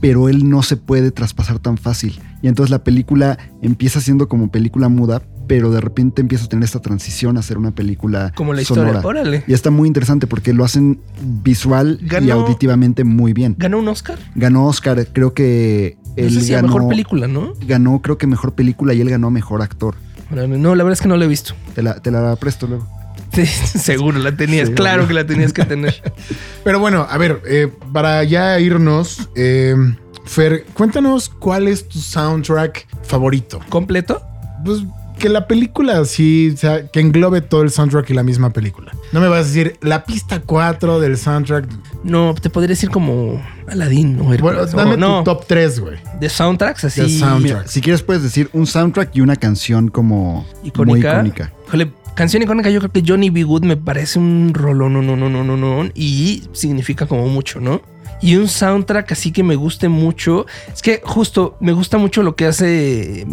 pero 0.00 0.28
él 0.28 0.48
no 0.48 0.62
se 0.62 0.76
puede 0.76 1.10
traspasar 1.10 1.58
tan 1.58 1.78
fácil. 1.78 2.20
Y 2.42 2.48
entonces 2.48 2.70
la 2.70 2.84
película 2.84 3.38
empieza 3.60 4.00
siendo 4.00 4.28
como 4.28 4.52
película 4.52 4.88
muda, 4.88 5.20
pero 5.52 5.70
de 5.70 5.82
repente 5.82 6.22
empieza 6.22 6.46
a 6.46 6.48
tener 6.48 6.64
esta 6.64 6.80
transición 6.80 7.36
a 7.36 7.42
ser 7.42 7.58
una 7.58 7.72
película 7.72 8.28
¿no? 8.28 8.34
Como 8.34 8.54
la 8.54 8.62
historia. 8.62 8.84
sonora. 8.84 9.06
Órale. 9.06 9.44
Y 9.46 9.52
está 9.52 9.70
muy 9.70 9.86
interesante 9.86 10.26
porque 10.26 10.54
lo 10.54 10.64
hacen 10.64 10.98
visual 11.20 12.00
y 12.00 12.30
auditivamente 12.30 13.04
muy 13.04 13.34
bien. 13.34 13.56
¿Ganó 13.58 13.80
un 13.80 13.88
Oscar? 13.88 14.18
Ganó 14.34 14.64
Oscar, 14.66 15.06
creo 15.12 15.34
que 15.34 15.98
No 16.06 16.24
él 16.24 16.32
sé 16.32 16.40
si 16.40 16.52
a 16.54 16.62
ganó, 16.62 16.68
mejor 16.68 16.88
película, 16.88 17.28
¿no? 17.28 17.52
ganó 17.66 18.00
creo 18.00 18.16
que 18.16 18.26
mejor 18.26 18.54
película 18.54 18.94
y 18.94 19.02
él 19.02 19.10
ganó 19.10 19.30
mejor 19.30 19.60
actor. 19.60 19.94
No, 20.30 20.74
la 20.74 20.84
verdad 20.84 20.94
es 20.94 21.02
que 21.02 21.08
no 21.08 21.18
la 21.18 21.26
he 21.26 21.28
visto. 21.28 21.52
Te 21.74 21.82
la, 21.82 22.00
te 22.00 22.10
la 22.10 22.34
presto 22.36 22.66
luego. 22.66 22.88
Sí, 23.34 23.44
seguro 23.78 24.20
la 24.20 24.34
tenías. 24.34 24.68
Sí, 24.68 24.74
claro 24.74 25.06
que 25.06 25.12
la 25.12 25.26
tenías 25.26 25.52
que 25.52 25.66
tener. 25.66 26.02
Pero 26.64 26.80
bueno, 26.80 27.06
a 27.10 27.18
ver, 27.18 27.42
eh, 27.44 27.70
para 27.92 28.24
ya 28.24 28.58
irnos, 28.58 29.28
eh, 29.34 29.76
Fer, 30.24 30.64
cuéntanos 30.72 31.28
cuál 31.28 31.68
es 31.68 31.86
tu 31.86 31.98
soundtrack 31.98 32.86
favorito. 33.02 33.60
¿Completo? 33.68 34.22
Pues 34.64 34.82
que 35.22 35.28
la 35.30 35.46
película 35.46 35.98
así, 36.00 36.50
o 36.52 36.56
sea, 36.56 36.88
que 36.88 37.00
englobe 37.00 37.40
todo 37.40 37.62
el 37.62 37.70
soundtrack 37.70 38.10
y 38.10 38.14
la 38.14 38.22
misma 38.22 38.50
película. 38.50 38.92
No 39.12 39.20
me 39.20 39.28
vas 39.28 39.44
a 39.44 39.48
decir 39.48 39.78
la 39.80 40.04
pista 40.04 40.40
4 40.44 41.00
del 41.00 41.16
soundtrack. 41.16 41.66
No, 42.04 42.34
te 42.34 42.50
podría 42.50 42.68
decir 42.70 42.90
como 42.90 43.40
Aladdin 43.68 44.18
o 44.20 44.34
Hércules. 44.34 44.40
Bueno, 44.40 44.60
O 44.62 44.66
dame 44.66 44.96
no, 44.96 45.18
tu 45.18 45.24
top 45.32 45.46
3, 45.46 45.80
güey. 45.80 45.96
de 46.20 46.28
soundtracks 46.28 46.84
así. 46.84 47.00
De 47.00 47.08
sound- 47.08 47.42
Mira, 47.44 47.66
si 47.66 47.80
quieres 47.80 48.02
puedes 48.02 48.22
decir 48.22 48.50
un 48.52 48.66
soundtrack 48.66 49.14
y 49.16 49.20
una 49.20 49.36
canción 49.36 49.88
como 49.88 50.44
icónica. 50.64 51.20
muy 51.20 51.28
icónica. 51.30 51.52
Híjole, 51.68 51.92
canción 52.14 52.42
icónica, 52.42 52.68
yo 52.68 52.80
creo 52.80 52.92
que 52.92 53.02
Johnny 53.06 53.30
B. 53.30 53.44
Good 53.44 53.62
me 53.64 53.76
parece 53.76 54.18
un 54.18 54.52
rolón, 54.52 54.92
no, 54.92 55.02
no, 55.02 55.16
no, 55.16 55.30
no, 55.30 55.44
no, 55.44 55.56
no, 55.56 55.90
y 55.94 56.42
significa 56.52 57.06
como 57.06 57.28
mucho, 57.28 57.60
¿no? 57.60 57.80
Y 58.20 58.36
un 58.36 58.46
soundtrack 58.48 59.12
así 59.12 59.32
que 59.32 59.42
me 59.42 59.56
guste 59.56 59.88
mucho. 59.88 60.46
Es 60.72 60.80
que 60.82 61.00
justo 61.04 61.56
me 61.60 61.72
gusta 61.72 61.98
mucho 61.98 62.22
lo 62.22 62.36
que 62.36 62.46
hace 62.46 63.26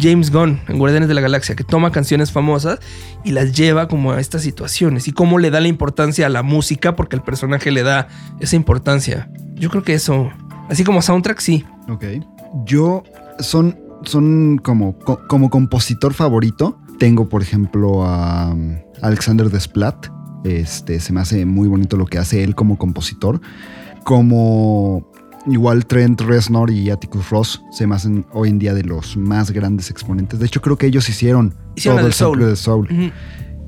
James 0.00 0.30
Gunn 0.30 0.60
en 0.68 0.78
Guardianes 0.78 1.08
de 1.08 1.14
la 1.14 1.20
Galaxia, 1.20 1.54
que 1.56 1.64
toma 1.64 1.90
canciones 1.92 2.32
famosas 2.32 2.78
y 3.24 3.32
las 3.32 3.52
lleva 3.52 3.88
como 3.88 4.12
a 4.12 4.20
estas 4.20 4.42
situaciones 4.42 5.08
y 5.08 5.12
cómo 5.12 5.38
le 5.38 5.50
da 5.50 5.60
la 5.60 5.68
importancia 5.68 6.26
a 6.26 6.28
la 6.28 6.42
música 6.42 6.94
porque 6.96 7.16
el 7.16 7.22
personaje 7.22 7.70
le 7.70 7.82
da 7.82 8.08
esa 8.40 8.56
importancia. 8.56 9.30
Yo 9.54 9.70
creo 9.70 9.82
que 9.82 9.94
eso, 9.94 10.30
así 10.70 10.84
como 10.84 11.02
soundtrack, 11.02 11.40
sí. 11.40 11.64
Ok. 11.88 12.04
Yo 12.64 13.02
son, 13.38 13.78
son 14.04 14.58
como, 14.62 14.98
co- 14.98 15.20
como 15.28 15.50
compositor 15.50 16.14
favorito. 16.14 16.78
Tengo, 16.98 17.28
por 17.28 17.42
ejemplo, 17.42 18.04
a 18.04 18.52
um, 18.52 18.76
Alexander 19.02 19.50
Desplat. 19.50 20.06
Este, 20.44 21.00
se 21.00 21.12
me 21.12 21.20
hace 21.20 21.44
muy 21.46 21.68
bonito 21.68 21.96
lo 21.96 22.06
que 22.06 22.18
hace 22.18 22.42
él 22.44 22.54
como 22.54 22.78
compositor. 22.78 23.40
Como 24.04 25.07
igual 25.50 25.86
Trent 25.86 26.20
Reznor 26.20 26.70
y 26.70 26.90
Atticus 26.90 27.30
Ross 27.30 27.62
se 27.70 27.86
me 27.86 27.94
hacen 27.94 28.26
hoy 28.32 28.48
en 28.50 28.58
día 28.58 28.74
de 28.74 28.82
los 28.84 29.16
más 29.16 29.50
grandes 29.50 29.90
exponentes. 29.90 30.38
De 30.40 30.46
hecho, 30.46 30.60
creo 30.60 30.76
que 30.76 30.86
ellos 30.86 31.08
hicieron, 31.08 31.54
todo 31.82 31.98
el 32.00 32.12
sample 32.12 32.14
soul. 32.14 32.38
de 32.40 32.56
Soul. 32.56 33.12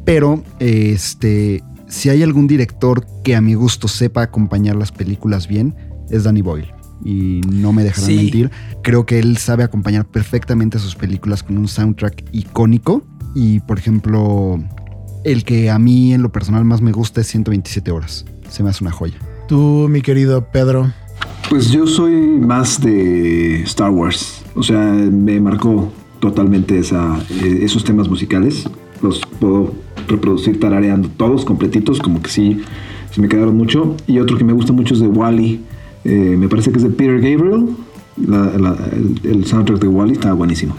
Pero, 0.04 0.42
este, 0.58 1.62
si 1.88 2.08
hay 2.08 2.22
algún 2.22 2.46
director 2.46 3.06
que 3.22 3.36
a 3.36 3.40
mi 3.40 3.54
gusto 3.54 3.86
sepa 3.88 4.22
acompañar 4.22 4.76
las 4.76 4.92
películas 4.92 5.46
bien, 5.46 5.74
es 6.10 6.24
Danny 6.24 6.42
Boyle. 6.42 6.72
Y 7.04 7.40
no 7.50 7.72
me 7.72 7.82
dejarán 7.84 8.06
Sí. 8.10 8.16
mentir. 8.16 8.50
Creo 8.82 9.06
que 9.06 9.18
él 9.18 9.36
sabe 9.38 9.62
acompañar 9.64 10.06
perfectamente 10.06 10.78
sus 10.78 10.94
películas 10.96 11.42
con 11.42 11.56
un 11.58 11.68
soundtrack 11.68 12.24
icónico. 12.32 13.02
Y, 13.34 13.60
por 13.60 13.78
ejemplo, 13.78 14.58
el 15.24 15.44
que 15.44 15.70
a 15.70 15.78
mí 15.78 16.12
en 16.12 16.22
lo 16.22 16.32
personal 16.32 16.64
más 16.64 16.80
me 16.82 16.92
gusta 16.92 17.20
es 17.20 17.28
127 17.28 17.90
horas. 17.90 18.24
Se 18.48 18.62
me 18.62 18.70
hace 18.70 18.82
una 18.84 18.90
joya. 18.90 19.16
Tú, 19.48 19.86
mi 19.88 20.00
querido 20.02 20.46
Pedro. 20.50 20.92
Pues 21.50 21.70
yo 21.70 21.86
soy 21.86 22.12
más 22.14 22.80
de 22.80 23.62
Star 23.64 23.90
Wars. 23.90 24.42
O 24.54 24.62
sea, 24.62 24.78
me 24.78 25.40
marcó 25.40 25.92
totalmente 26.20 26.78
esa, 26.78 27.18
eh, 27.42 27.58
esos 27.62 27.84
temas 27.84 28.08
musicales. 28.08 28.64
Los 29.02 29.20
puedo 29.40 29.74
reproducir 30.06 30.60
tarareando 30.60 31.08
todos 31.16 31.44
completitos, 31.44 31.98
como 31.98 32.22
que 32.22 32.30
sí, 32.30 32.62
se 33.12 33.20
me 33.20 33.28
quedaron 33.28 33.56
mucho. 33.56 33.96
Y 34.06 34.20
otro 34.20 34.38
que 34.38 34.44
me 34.44 34.52
gusta 34.52 34.72
mucho 34.72 34.94
es 34.94 35.00
de 35.00 35.08
Wally. 35.08 35.60
me 36.04 36.48
parece 36.48 36.70
que 36.70 36.78
es 36.78 36.84
de 36.84 36.90
Peter 36.90 37.20
Gabriel. 37.20 37.66
La- 38.16 38.56
la- 38.58 38.76
el, 38.92 39.20
el 39.24 39.44
soundtrack 39.46 39.80
de 39.80 39.88
Wally 39.88 40.12
está 40.12 40.32
buenísimo. 40.32 40.76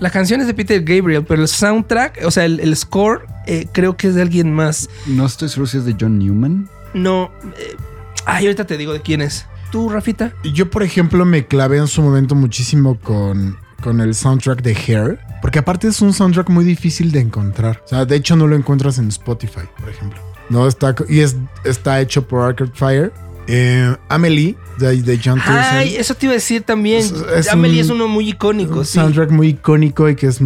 La 0.00 0.10
canción 0.10 0.40
es 0.40 0.46
de 0.46 0.54
Peter 0.54 0.82
Gabriel, 0.84 1.24
pero 1.26 1.42
el 1.42 1.48
soundtrack, 1.48 2.20
o 2.24 2.30
sea, 2.30 2.44
el, 2.44 2.60
el 2.60 2.74
score, 2.76 3.26
eh, 3.46 3.66
creo 3.72 3.96
que 3.96 4.08
es 4.08 4.14
de 4.14 4.22
alguien 4.22 4.52
más. 4.54 4.88
No 5.06 5.26
estoy 5.26 5.48
seguro 5.48 5.66
si 5.66 5.78
es 5.78 5.84
de 5.84 5.96
John 6.00 6.18
Newman. 6.18 6.68
No. 6.94 7.30
eh, 7.58 7.76
ay, 8.24 8.46
ahorita 8.46 8.64
te 8.66 8.76
digo 8.78 8.92
de 8.92 9.00
quién 9.00 9.20
es. 9.22 9.44
¿Tú, 9.70 9.88
Rafita? 9.88 10.32
Yo, 10.54 10.70
por 10.70 10.82
ejemplo, 10.82 11.24
me 11.24 11.46
clavé 11.46 11.78
en 11.78 11.88
su 11.88 12.02
momento 12.02 12.34
muchísimo 12.34 12.98
con, 12.98 13.56
con 13.82 14.00
el 14.00 14.14
soundtrack 14.14 14.62
de 14.62 14.72
Hair. 14.74 15.18
Porque 15.42 15.58
aparte 15.60 15.88
es 15.88 16.00
un 16.00 16.12
soundtrack 16.12 16.48
muy 16.48 16.64
difícil 16.64 17.12
de 17.12 17.20
encontrar. 17.20 17.82
O 17.84 17.88
sea, 17.88 18.04
de 18.04 18.16
hecho 18.16 18.34
no 18.36 18.46
lo 18.46 18.56
encuentras 18.56 18.98
en 18.98 19.08
Spotify, 19.08 19.60
por 19.78 19.88
ejemplo. 19.88 20.18
No 20.50 20.66
está... 20.66 20.94
Y 21.08 21.20
es, 21.20 21.36
está 21.64 22.00
hecho 22.00 22.26
por 22.26 22.42
Arcade 22.42 22.70
Fire. 22.74 23.12
Eh, 23.46 23.94
Amelie, 24.08 24.56
de, 24.78 25.00
de 25.02 25.20
John 25.24 25.40
Ay, 25.46 25.96
eso 25.96 26.14
te 26.14 26.26
iba 26.26 26.32
a 26.32 26.34
decir 26.34 26.62
también. 26.62 26.98
Es- 26.98 27.12
es 27.34 27.48
Amelie 27.48 27.78
un- 27.80 27.84
es 27.84 27.90
uno 27.90 28.06
muy 28.08 28.28
icónico, 28.30 28.80
Un 28.80 28.84
sí. 28.84 28.92
soundtrack 28.94 29.30
muy 29.30 29.48
icónico 29.48 30.08
y 30.08 30.16
que 30.16 30.26
es 30.26 30.38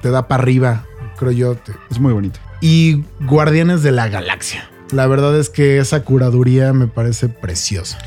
te 0.00 0.10
da 0.10 0.28
para 0.28 0.42
arriba, 0.42 0.84
creo 1.18 1.32
yo. 1.32 1.54
te- 1.56 1.72
Es 1.90 1.98
muy 1.98 2.12
bonito. 2.14 2.38
Y 2.62 3.04
Guardianes 3.20 3.82
de 3.82 3.92
la 3.92 4.08
Galaxia. 4.08 4.68
La 4.92 5.06
verdad 5.06 5.38
es 5.38 5.50
que 5.50 5.78
esa 5.78 6.04
curaduría 6.04 6.72
me 6.72 6.86
parece 6.86 7.28
preciosa. 7.28 7.98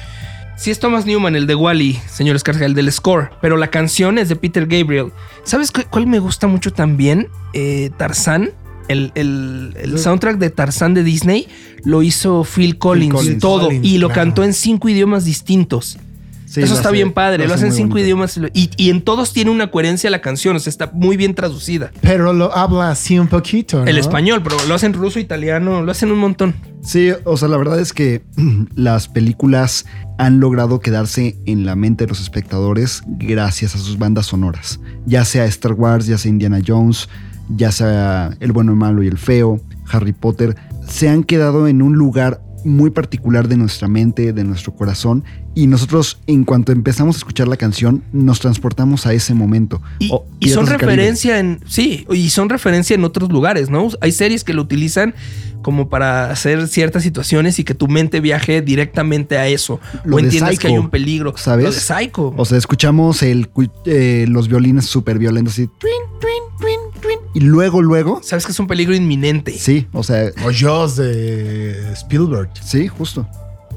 Sí 0.62 0.70
es 0.70 0.78
Thomas 0.80 1.08
Newman, 1.08 1.36
el 1.36 1.48
de 1.48 1.56
Wally, 1.56 2.00
señor 2.08 2.36
Escarga, 2.36 2.68
el 2.68 2.76
del 2.76 2.92
score, 2.92 3.32
pero 3.42 3.58
la 3.58 3.68
canción 3.72 4.20
es 4.20 4.30
de 4.30 4.36
Peter 4.36 4.68
Gabriel. 4.68 5.12
¿Sabes 5.44 5.72
cu- 5.72 5.82
cuál 5.90 6.06
me 6.06 6.20
gusta 6.20 6.46
mucho 6.46 6.72
también? 6.72 7.30
Eh, 7.54 7.90
Tarzán. 7.98 8.52
El, 8.88 9.12
el- 9.16 9.76
el 9.82 9.98
soundtrack 9.98 10.38
de 10.38 10.50
Tarzán 10.52 10.94
de 10.94 11.04
Disney 11.04 11.48
lo 11.84 12.04
hizo 12.04 12.44
Phil 12.44 12.78
Collins, 12.78 13.14
Collins. 13.16 13.40
todo, 13.40 13.66
Collins, 13.68 13.88
y 13.88 13.98
lo 13.98 14.10
claro. 14.10 14.22
cantó 14.22 14.44
en 14.44 14.54
cinco 14.54 14.88
idiomas 14.90 15.26
distintos. 15.26 15.98
Sí, 16.46 16.62
Eso 16.62 16.74
está 16.74 16.90
hace- 16.90 16.96
bien 16.98 17.14
padre, 17.14 17.48
lo, 17.48 17.54
hace 17.54 17.64
hacen 17.64 17.68
en 17.68 17.74
cinco 17.74 17.90
bonito. 17.92 18.06
idiomas 18.08 18.38
y, 18.54 18.70
y 18.76 18.90
en 18.90 19.02
todos 19.02 19.32
tiene 19.32 19.50
una 19.52 19.72
coherencia 19.72 20.10
la 20.10 20.20
canción, 20.22 20.58
o 20.58 20.60
sea, 20.60 20.70
está 20.70 20.92
muy 20.94 21.16
bien 21.16 21.34
traducida. 21.34 21.92
Pero 22.02 22.34
lo 22.34 22.54
habla 22.54 22.90
así 22.92 23.18
un 23.18 23.28
poquito. 23.30 23.86
El 23.86 23.98
español, 23.98 24.42
pero 24.44 24.58
lo 24.68 24.76
hacen 24.76 24.92
ruso, 24.92 25.18
italiano, 25.20 25.82
lo 25.82 25.90
hacen 25.92 26.12
un 26.12 26.20
montón. 26.20 26.54
Sí, 26.84 27.12
o 27.24 27.38
sea, 27.38 27.48
la 27.48 27.56
verdad 27.56 27.80
es 27.80 27.94
que 27.94 28.22
las 28.76 29.08
películas 29.08 29.86
han 30.22 30.40
logrado 30.40 30.82
quedarse 30.82 31.36
en 31.48 31.66
la 31.66 31.76
mente 31.76 32.04
de 32.04 32.10
los 32.10 32.22
espectadores 32.22 33.02
gracias 33.08 33.74
a 33.74 33.80
sus 33.80 33.98
bandas 33.98 34.28
sonoras. 34.28 34.80
Ya 35.08 35.26
sea 35.26 35.46
Star 35.46 35.74
Wars, 35.74 36.06
ya 36.06 36.20
sea 36.20 36.30
Indiana 36.30 36.60
Jones, 36.66 37.10
ya 37.50 37.72
sea 37.72 38.30
El 38.40 38.52
bueno, 38.52 38.72
el 38.72 38.78
malo 38.78 39.02
y 39.02 39.08
el 39.08 39.18
feo, 39.18 39.60
Harry 39.92 40.14
Potter, 40.14 40.56
se 40.88 41.10
han 41.10 41.24
quedado 41.24 41.68
en 41.68 41.82
un 41.82 41.94
lugar 41.94 42.44
muy 42.64 42.92
particular 42.92 43.48
de 43.48 43.58
nuestra 43.58 43.88
mente, 43.88 44.32
de 44.32 44.44
nuestro 44.44 44.76
corazón, 44.76 45.24
y 45.54 45.68
nosotros 45.68 46.20
en 46.28 46.44
cuanto 46.46 46.72
empezamos 46.72 47.16
a 47.16 47.20
escuchar 47.20 47.48
la 47.48 47.58
canción, 47.58 48.04
nos 48.14 48.40
transportamos 48.40 49.06
a 49.06 49.14
ese 49.14 49.34
momento. 49.34 49.82
Y, 50.00 50.10
O 50.12 50.26
y 50.40 50.50
son 50.50 50.66
referencia 50.68 51.40
en. 51.40 51.60
Sí, 51.68 52.06
y 52.12 52.30
son 52.30 52.50
referencia 52.50 52.94
en 52.96 53.04
otros 53.04 53.30
lugares, 53.32 53.70
¿no? 53.70 53.90
Hay 54.02 54.12
series 54.12 54.44
que 54.44 54.54
lo 54.54 54.62
utilizan 54.62 55.14
como 55.62 55.90
para 55.90 56.32
hacer 56.32 56.68
ciertas 56.68 57.04
situaciones 57.04 57.60
y 57.60 57.64
que 57.64 57.76
tu 57.76 57.88
mente 57.88 58.20
viaje 58.20 58.62
directamente 58.62 59.38
a 59.38 59.48
eso. 59.48 59.80
Lo 60.06 60.16
o 60.16 60.20
de 60.20 60.24
entiendas 60.26 60.58
que 60.58 60.68
hay 60.68 60.78
un 60.78 60.90
peligro. 60.90 61.34
¿sabes? 61.38 61.66
Lo 61.66 61.72
de 61.72 61.80
Psycho. 61.80 62.34
O 62.36 62.46
sea, 62.46 62.58
escuchamos 62.58 63.22
el, 63.22 63.50
eh, 63.86 64.26
los 64.28 64.48
violines 64.48 64.86
súper 64.86 65.20
violentos 65.20 65.54
así, 65.54 65.68
twin, 65.68 65.92
twin, 66.20 66.32
twin, 66.60 67.02
twin, 67.02 67.20
y 67.36 67.42
luego, 67.42 67.82
luego, 67.82 68.22
Sabes 68.24 68.46
que 68.46 68.54
es 68.54 68.60
un 68.60 68.68
peligro 68.68 68.96
inminente. 68.96 69.52
sí, 69.58 69.86
o 69.92 70.02
sea, 70.04 70.32
O 70.46 70.52
Jaws 70.52 70.96
de 70.96 71.92
Spielberg. 71.94 72.50
sí, 72.64 72.88
justo. 72.88 73.28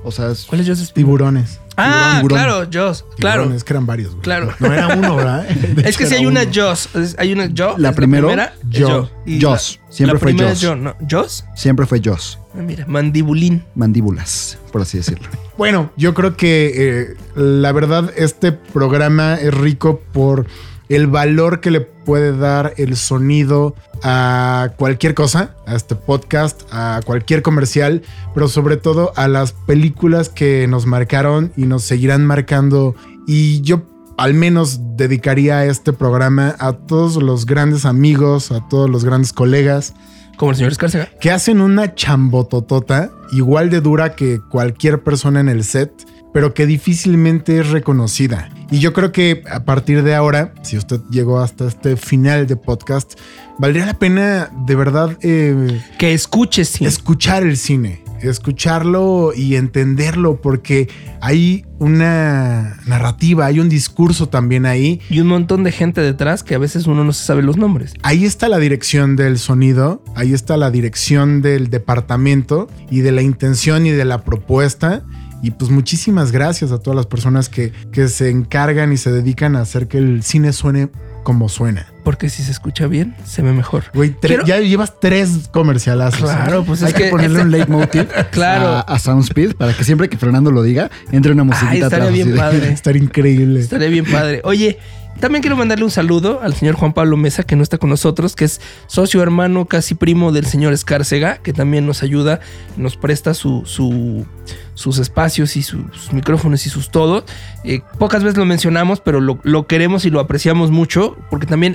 O 0.05 0.11
sea, 0.11 0.31
es- 0.31 0.45
¿Cuál 0.45 0.61
es 0.63 0.69
Joseph? 0.69 0.91
Tiburones. 0.93 1.61
Ah, 1.77 2.17
Tiburón. 2.21 2.39
claro, 2.39 2.69
Joss. 2.73 3.05
Claro. 3.19 3.43
Tiburones, 3.43 3.65
que 3.65 3.73
eran 3.73 3.87
varios. 3.87 4.11
güey. 4.11 4.23
Claro. 4.23 4.53
No 4.61 4.73
era 4.73 4.89
uno, 4.97 5.17
¿verdad? 5.17 5.49
De 5.49 5.89
Es 5.89 5.97
que 5.97 6.07
si 6.07 6.15
hay 6.15 6.27
una. 6.27 6.43
Joss, 6.53 6.89
es- 6.95 7.17
hay 7.19 7.33
una 7.33 7.49
Joss. 7.57 7.79
La 7.79 7.91
es 7.91 7.97
primero, 7.97 8.29
primera 8.29 8.55
es 8.73 8.81
Joss. 8.81 8.91
Joss. 8.91 9.11
Y 9.27 9.41
Joss. 9.43 9.81
la- 9.87 9.93
Siempre 9.93 10.15
la 10.15 10.21
fue 10.21 10.33
Joss. 10.33 10.63
es 10.63 10.69
Joss, 10.69 10.79
¿no? 10.79 10.97
¿Joss? 11.11 11.45
siempre 11.57 11.87
fue 11.87 12.01
Joss. 12.05 12.39
Ah, 12.55 12.59
mira, 12.63 12.85
mandibulín. 12.87 13.65
Mandíbulas, 13.75 14.59
por 14.73 14.83
así 14.83 14.99
decirlo. 14.99 15.29
Bueno, 15.57 15.93
yo 15.97 16.15
creo 16.15 16.37
que 16.37 16.73
eh, 16.75 17.17
la 17.37 17.71
verdad 17.71 18.11
este 18.17 18.51
programa 18.51 19.35
es 19.37 19.55
rico 19.55 20.01
por 20.13 20.47
el 20.89 21.07
valor 21.07 21.61
que 21.61 21.71
le 21.71 21.81
puede 21.81 22.37
dar 22.37 22.75
el 22.77 22.97
sonido 22.97 23.75
a 24.03 24.71
cualquier 24.77 25.15
cosa, 25.15 25.55
a 25.67 25.75
este 25.75 25.97
podcast, 25.97 26.63
a 26.71 27.01
cualquier 27.05 27.43
comercial, 27.43 28.03
pero 28.35 28.49
sobre 28.49 28.77
todo 28.77 29.13
a 29.17 29.29
las 29.29 29.53
películas 29.53 30.29
que 30.29 30.67
nos 30.67 30.87
marcaron 30.87 31.53
y 31.57 31.67
nos 31.67 31.85
seguirán 31.85 32.27
marcando. 32.27 32.95
Y 33.27 33.63
yo 33.63 33.83
al 34.17 34.35
menos 34.35 34.81
dedicaría 34.97 35.65
este 35.65 35.93
programa 35.93 36.55
a 36.59 36.73
todos 36.73 37.17
los 37.23 37.47
grandes 37.47 37.85
amigos, 37.85 38.53
a 38.53 38.69
todos 38.69 38.89
los 38.89 39.05
grandes 39.05 39.33
colegas 39.33 39.95
Como 40.37 40.53
el 40.53 40.57
señor 40.57 40.73
Escárcega. 40.73 41.09
que 41.21 41.31
hacen 41.31 41.61
una 41.61 41.95
chambototota 41.95 43.11
igual 43.33 43.71
de 43.71 43.81
dura 43.81 44.15
que 44.15 44.41
cualquier 44.51 45.03
persona 45.03 45.41
en 45.41 45.49
el 45.49 45.65
set, 45.65 45.91
pero 46.35 46.53
que 46.53 46.67
difícilmente 46.67 47.61
es 47.61 47.71
reconocida. 47.71 48.51
Y 48.69 48.81
yo 48.81 48.93
creo 48.93 49.13
que 49.13 49.45
a 49.49 49.65
partir 49.65 50.03
de 50.03 50.17
ahora, 50.17 50.53
si 50.63 50.77
usted 50.77 51.01
llegó 51.09 51.39
hasta 51.39 51.69
este 51.69 51.97
final 51.97 52.49
de 52.49 52.57
podcast, 52.57 53.15
valdría 53.57 53.87
la 53.87 53.95
pena 53.95 54.51
de 54.67 54.75
verdad 54.75 55.17
eh, 55.23 55.81
Que 55.97 56.13
escuches, 56.13 56.71
sí. 56.71 56.85
escuchar 56.85 57.45
el 57.45 57.57
cine, 57.57 58.03
escucharlo 58.21 59.33
y 59.33 59.55
entenderlo, 59.55 60.41
porque 60.41 60.89
hay 61.21 61.67
una 61.79 62.81
narrativa, 62.85 63.47
hay 63.47 63.61
un 63.61 63.69
discurso 63.69 64.29
también 64.29 64.67
ahí. 64.67 65.01
Y 65.09 65.21
un 65.21 65.29
montón 65.29 65.63
de 65.63 65.71
gente 65.71 66.01
detrás 66.01 66.43
que 66.43 66.57
a 66.57 66.59
veces 66.59 66.89
uno 66.89 67.05
no 67.05 67.13
se 67.13 67.25
sabe 67.25 67.43
los 67.43 67.57
nombres. 67.57 67.95
Ahí 68.03 68.25
está 68.25 68.49
la 68.49 68.59
dirección 68.59 69.15
del 69.15 69.39
sonido, 69.39 70.03
ahí 70.17 70.33
está 70.33 70.57
la 70.57 70.73
dirección 70.73 71.43
del 71.43 71.71
departamento 71.71 72.69
y 72.91 73.03
de 73.03 73.13
la 73.13 73.23
intención 73.23 73.87
y 73.87 73.91
de 73.93 74.05
la 74.05 74.25
propuesta. 74.25 75.05
Y 75.45 75.51
pues 75.51 75.71
muchísimas 75.71 76.33
gracias 76.33 76.73
a 76.73 76.79
todas 76.79 76.97
las 76.97 77.05
personas 77.07 77.49
que, 77.51 77.73
que 77.93 78.09
se 78.09 78.31
encargan 78.31 78.93
y 78.93 78.97
se 78.97 79.13
dedican 79.13 79.57
a 79.57 79.61
hacer 79.61 79.89
que 79.89 79.99
el 79.99 80.23
cine 80.23 80.53
suene 80.55 80.89
como 81.23 81.51
suena. 81.51 81.87
Porque 82.03 82.31
si 82.31 82.43
se 82.43 82.51
escucha 82.51 82.87
bien, 82.87 83.15
se 83.27 83.43
ve 83.43 83.53
mejor. 83.53 83.85
Güey, 83.93 84.15
Quiero- 84.21 84.45
ya 84.47 84.59
llevas 84.61 84.95
tres 85.01 85.49
comercialazos. 85.53 86.21
Claro, 86.31 86.61
¿eh? 86.61 86.65
pues 86.67 86.83
Hay 86.83 86.89
es 86.89 86.95
que, 86.95 87.03
que 87.05 87.11
ponerle 87.11 87.43
un 87.43 87.51
leitmotiv 87.51 88.07
Claro. 88.31 88.69
a, 88.69 88.81
a 88.81 88.99
Soundspeed 88.99 89.55
para 89.57 89.75
que 89.77 89.85
siempre 89.85 90.09
que 90.09 90.17
Fernando 90.17 90.51
lo 90.51 90.63
diga, 90.63 90.91
entre 91.13 91.33
una 91.33 91.45
musiquita 91.45 91.71
Ay, 91.73 91.81
estaría 91.83 92.05
atrás, 92.09 92.25
bien 92.25 92.37
padre. 92.37 92.69
Estaría 92.73 93.03
increíble. 93.03 93.61
Estaría 93.61 93.89
bien 93.89 94.05
padre. 94.07 94.41
Oye, 94.45 94.79
también 95.25 95.41
quiero 95.41 95.57
mandarle 95.57 95.87
un 95.87 95.91
saludo 95.91 96.41
al 96.43 96.53
señor 96.53 96.75
Juan 96.75 96.93
Pablo 96.93 97.17
Mesa, 97.17 97.45
que 97.45 97.57
no 97.57 97.63
está 97.63 97.79
con 97.79 97.89
nosotros, 97.89 98.37
que 98.37 98.45
es 98.45 98.61
socio 98.89 99.23
hermano, 99.23 99.65
casi 99.65 99.95
primo 99.95 100.33
del 100.33 100.45
señor 100.45 100.75
Escárcega, 100.75 101.39
que 101.39 101.55
también 101.55 101.87
nos 101.87 102.03
ayuda, 102.03 102.41
nos 102.77 102.99
presta 102.99 103.33
su, 103.33 103.63
su- 103.65 104.27
sus 104.75 104.99
espacios 104.99 105.57
y 105.57 105.63
su- 105.63 105.87
sus 105.93 106.13
micrófonos 106.13 106.67
y 106.67 106.69
sus 106.69 106.91
todo. 106.91 107.25
Eh, 107.65 107.81
pocas 107.99 108.23
veces 108.23 108.37
lo 108.37 108.45
mencionamos, 108.45 109.01
pero 109.01 109.23
lo, 109.23 109.67
queremos 109.67 110.05
y 110.05 110.11
lo 110.11 110.21
apreciamos 110.21 110.71
mucho, 110.71 111.17
porque 111.31 111.47
también 111.47 111.75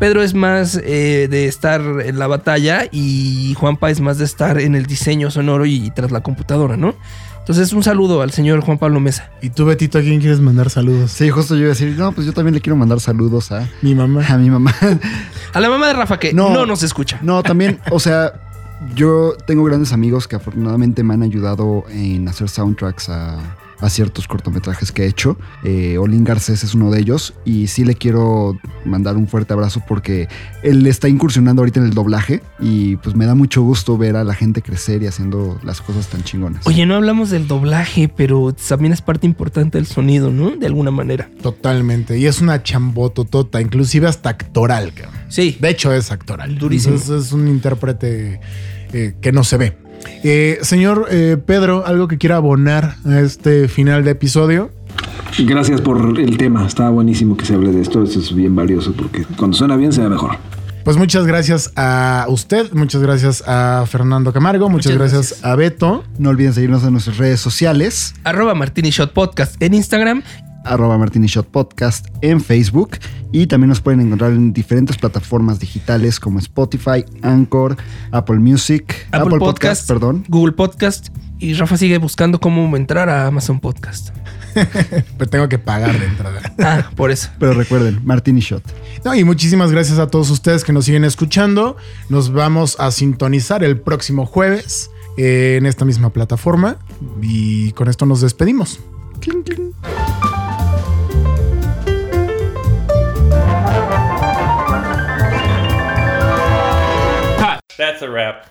Pedro 0.00 0.22
es 0.22 0.32
más 0.32 0.80
eh, 0.82 1.28
de 1.30 1.48
estar 1.48 1.82
en 2.02 2.18
la 2.18 2.28
batalla 2.28 2.84
y 2.90 3.54
Juanpa 3.58 3.90
es 3.90 4.00
más 4.00 4.16
de 4.16 4.24
estar 4.24 4.58
en 4.58 4.74
el 4.74 4.86
diseño 4.86 5.30
sonoro 5.30 5.66
y 5.66 5.90
tras 5.90 6.12
la 6.12 6.22
computadora, 6.22 6.78
¿no? 6.78 6.94
Entonces, 7.48 7.72
un 7.72 7.84
saludo 7.84 8.22
al 8.22 8.32
señor 8.32 8.60
Juan 8.60 8.76
Pablo 8.76 8.98
Mesa. 8.98 9.30
¿Y 9.40 9.50
tú, 9.50 9.64
Betito, 9.66 9.98
a 9.98 10.00
quién 10.00 10.18
quieres 10.18 10.40
mandar 10.40 10.68
saludos? 10.68 11.12
Sí, 11.12 11.30
justo 11.30 11.54
yo 11.54 11.60
iba 11.60 11.66
a 11.68 11.74
decir, 11.74 11.94
no, 11.96 12.10
pues 12.10 12.26
yo 12.26 12.32
también 12.32 12.54
le 12.54 12.60
quiero 12.60 12.74
mandar 12.76 12.98
saludos 12.98 13.52
a, 13.52 13.68
Mi 13.82 13.94
mamá. 13.94 14.26
a 14.28 14.36
mi 14.36 14.50
mamá. 14.50 14.74
A 15.52 15.60
la 15.60 15.70
mamá 15.70 15.86
de 15.86 15.92
Rafa, 15.92 16.18
que 16.18 16.32
no, 16.32 16.50
No. 16.50 16.66
nos 16.66 16.82
escucha. 16.82 17.20
No, 17.22 17.44
también, 17.44 17.78
o 17.92 18.00
sea, 18.00 18.32
yo 18.96 19.34
tengo 19.46 19.62
grandes 19.62 19.92
amigos 19.92 20.26
que 20.26 20.34
afortunadamente 20.34 21.04
me 21.04 21.14
han 21.14 21.22
ayudado 21.22 21.84
en 21.88 22.26
hacer 22.28 22.48
soundtracks 22.48 23.08
a, 23.10 23.38
a 23.80 23.90
ciertos 23.90 24.26
cortometrajes 24.26 24.92
que 24.92 25.04
he 25.04 25.06
hecho. 25.06 25.36
Eh, 25.64 25.98
Olin 25.98 26.24
Garcés 26.24 26.64
es 26.64 26.74
uno 26.74 26.90
de 26.90 27.00
ellos 27.00 27.34
y 27.44 27.66
sí 27.66 27.84
le 27.84 27.94
quiero 27.94 28.58
mandar 28.84 29.16
un 29.16 29.28
fuerte 29.28 29.52
abrazo 29.52 29.82
porque 29.86 30.28
él 30.62 30.86
está 30.86 31.08
incursionando 31.08 31.62
ahorita 31.62 31.80
en 31.80 31.86
el 31.86 31.94
doblaje 31.94 32.42
y 32.58 32.96
pues 32.96 33.16
me 33.16 33.26
da 33.26 33.34
mucho 33.34 33.62
gusto 33.62 33.96
ver 33.98 34.16
a 34.16 34.24
la 34.24 34.34
gente 34.34 34.62
crecer 34.62 35.02
y 35.02 35.06
haciendo 35.06 35.58
las 35.62 35.80
cosas 35.80 36.08
tan 36.08 36.22
chingonas. 36.22 36.66
Oye, 36.66 36.86
no 36.86 36.94
hablamos 36.94 37.30
del 37.30 37.46
doblaje, 37.46 38.08
pero 38.08 38.54
también 38.54 38.92
es 38.92 39.02
parte 39.02 39.26
importante 39.26 39.78
del 39.78 39.86
sonido, 39.86 40.30
¿no? 40.30 40.50
De 40.50 40.66
alguna 40.66 40.90
manera. 40.90 41.28
Totalmente. 41.42 42.18
Y 42.18 42.26
es 42.26 42.40
una 42.40 42.62
chambototota, 42.62 43.60
inclusive 43.60 44.06
hasta 44.06 44.30
actoral. 44.30 44.92
cabrón. 44.94 45.14
Sí. 45.28 45.56
De 45.60 45.70
hecho, 45.70 45.92
es 45.92 46.10
actoral. 46.10 46.58
Durísimo. 46.58 46.94
Entonces, 46.94 47.26
es 47.26 47.32
un 47.32 47.48
intérprete 47.48 48.40
eh, 48.92 49.14
que 49.20 49.32
no 49.32 49.44
se 49.44 49.56
ve. 49.56 49.76
Eh, 50.24 50.58
señor 50.62 51.06
eh, 51.10 51.36
Pedro, 51.44 51.86
¿algo 51.86 52.08
que 52.08 52.18
quiera 52.18 52.36
abonar 52.36 52.96
a 53.04 53.20
este 53.20 53.68
final 53.68 54.04
de 54.04 54.12
episodio? 54.12 54.70
Gracias 55.38 55.80
por 55.80 56.18
el 56.18 56.36
tema. 56.38 56.66
Está 56.66 56.88
buenísimo 56.90 57.36
que 57.36 57.44
se 57.44 57.54
hable 57.54 57.72
de 57.72 57.82
esto. 57.82 58.02
Esto 58.02 58.20
es 58.20 58.34
bien 58.34 58.54
valioso 58.56 58.92
porque 58.92 59.24
cuando 59.36 59.56
suena 59.56 59.76
bien 59.76 59.92
se 59.92 60.00
ve 60.00 60.08
mejor. 60.08 60.38
Pues 60.84 60.96
muchas 60.96 61.26
gracias 61.26 61.72
a 61.74 62.26
usted, 62.28 62.72
muchas 62.72 63.02
gracias 63.02 63.42
a 63.44 63.84
Fernando 63.88 64.32
Camargo, 64.32 64.68
muchas, 64.70 64.92
Muchas 64.92 64.98
gracias, 65.12 65.30
gracias. 65.30 65.44
a 65.44 65.56
Beto. 65.56 66.04
No 66.16 66.30
olviden 66.30 66.54
seguirnos 66.54 66.84
en 66.84 66.92
nuestras 66.92 67.18
redes 67.18 67.40
sociales, 67.40 68.14
Arroba 68.22 68.54
Martini 68.54 68.90
Shot 68.90 69.12
Podcast 69.12 69.60
en 69.60 69.74
Instagram. 69.74 70.22
Arroba 70.66 70.98
Martini 70.98 71.26
Shot 71.26 71.46
Podcast 71.46 72.08
en 72.20 72.40
Facebook 72.40 72.98
y 73.32 73.46
también 73.46 73.68
nos 73.68 73.80
pueden 73.80 74.00
encontrar 74.00 74.32
en 74.32 74.52
diferentes 74.52 74.96
plataformas 74.96 75.58
digitales 75.58 76.20
como 76.20 76.38
Spotify, 76.38 77.04
Anchor, 77.22 77.76
Apple 78.12 78.38
Music, 78.38 79.08
Apple, 79.12 79.38
Podcast, 79.38 79.86
perdón. 79.86 80.24
Google 80.28 80.52
Podcast. 80.52 81.08
Y 81.38 81.52
Rafa 81.54 81.76
sigue 81.76 81.98
buscando 81.98 82.40
cómo 82.40 82.74
entrar 82.76 83.10
a 83.10 83.26
Amazon 83.26 83.60
Podcast. 83.60 84.10
Pues 85.18 85.28
tengo 85.28 85.50
que 85.50 85.58
pagar 85.58 85.98
de 85.98 86.06
entrada. 86.06 86.40
Ah, 86.58 86.90
por 86.96 87.10
eso. 87.10 87.28
Pero 87.38 87.52
recuerden, 87.52 88.00
Martini 88.04 88.40
Shot. 88.40 88.62
No, 89.04 89.14
y 89.14 89.22
muchísimas 89.22 89.70
gracias 89.70 89.98
a 89.98 90.06
todos 90.06 90.30
ustedes 90.30 90.64
que 90.64 90.72
nos 90.72 90.86
siguen 90.86 91.04
escuchando. 91.04 91.76
Nos 92.08 92.32
vamos 92.32 92.76
a 92.78 92.90
sintonizar 92.90 93.62
el 93.64 93.78
próximo 93.78 94.24
jueves 94.24 94.90
eh, 95.18 95.56
en 95.58 95.66
esta 95.66 95.84
misma 95.84 96.10
plataforma. 96.10 96.78
Y 97.20 97.72
con 97.72 97.88
esto 97.88 98.06
nos 98.06 98.22
despedimos. 98.22 98.80
Cling, 99.20 99.42
cling. 99.42 99.72
That's 107.76 108.02
a 108.02 108.10
wrap. 108.10 108.48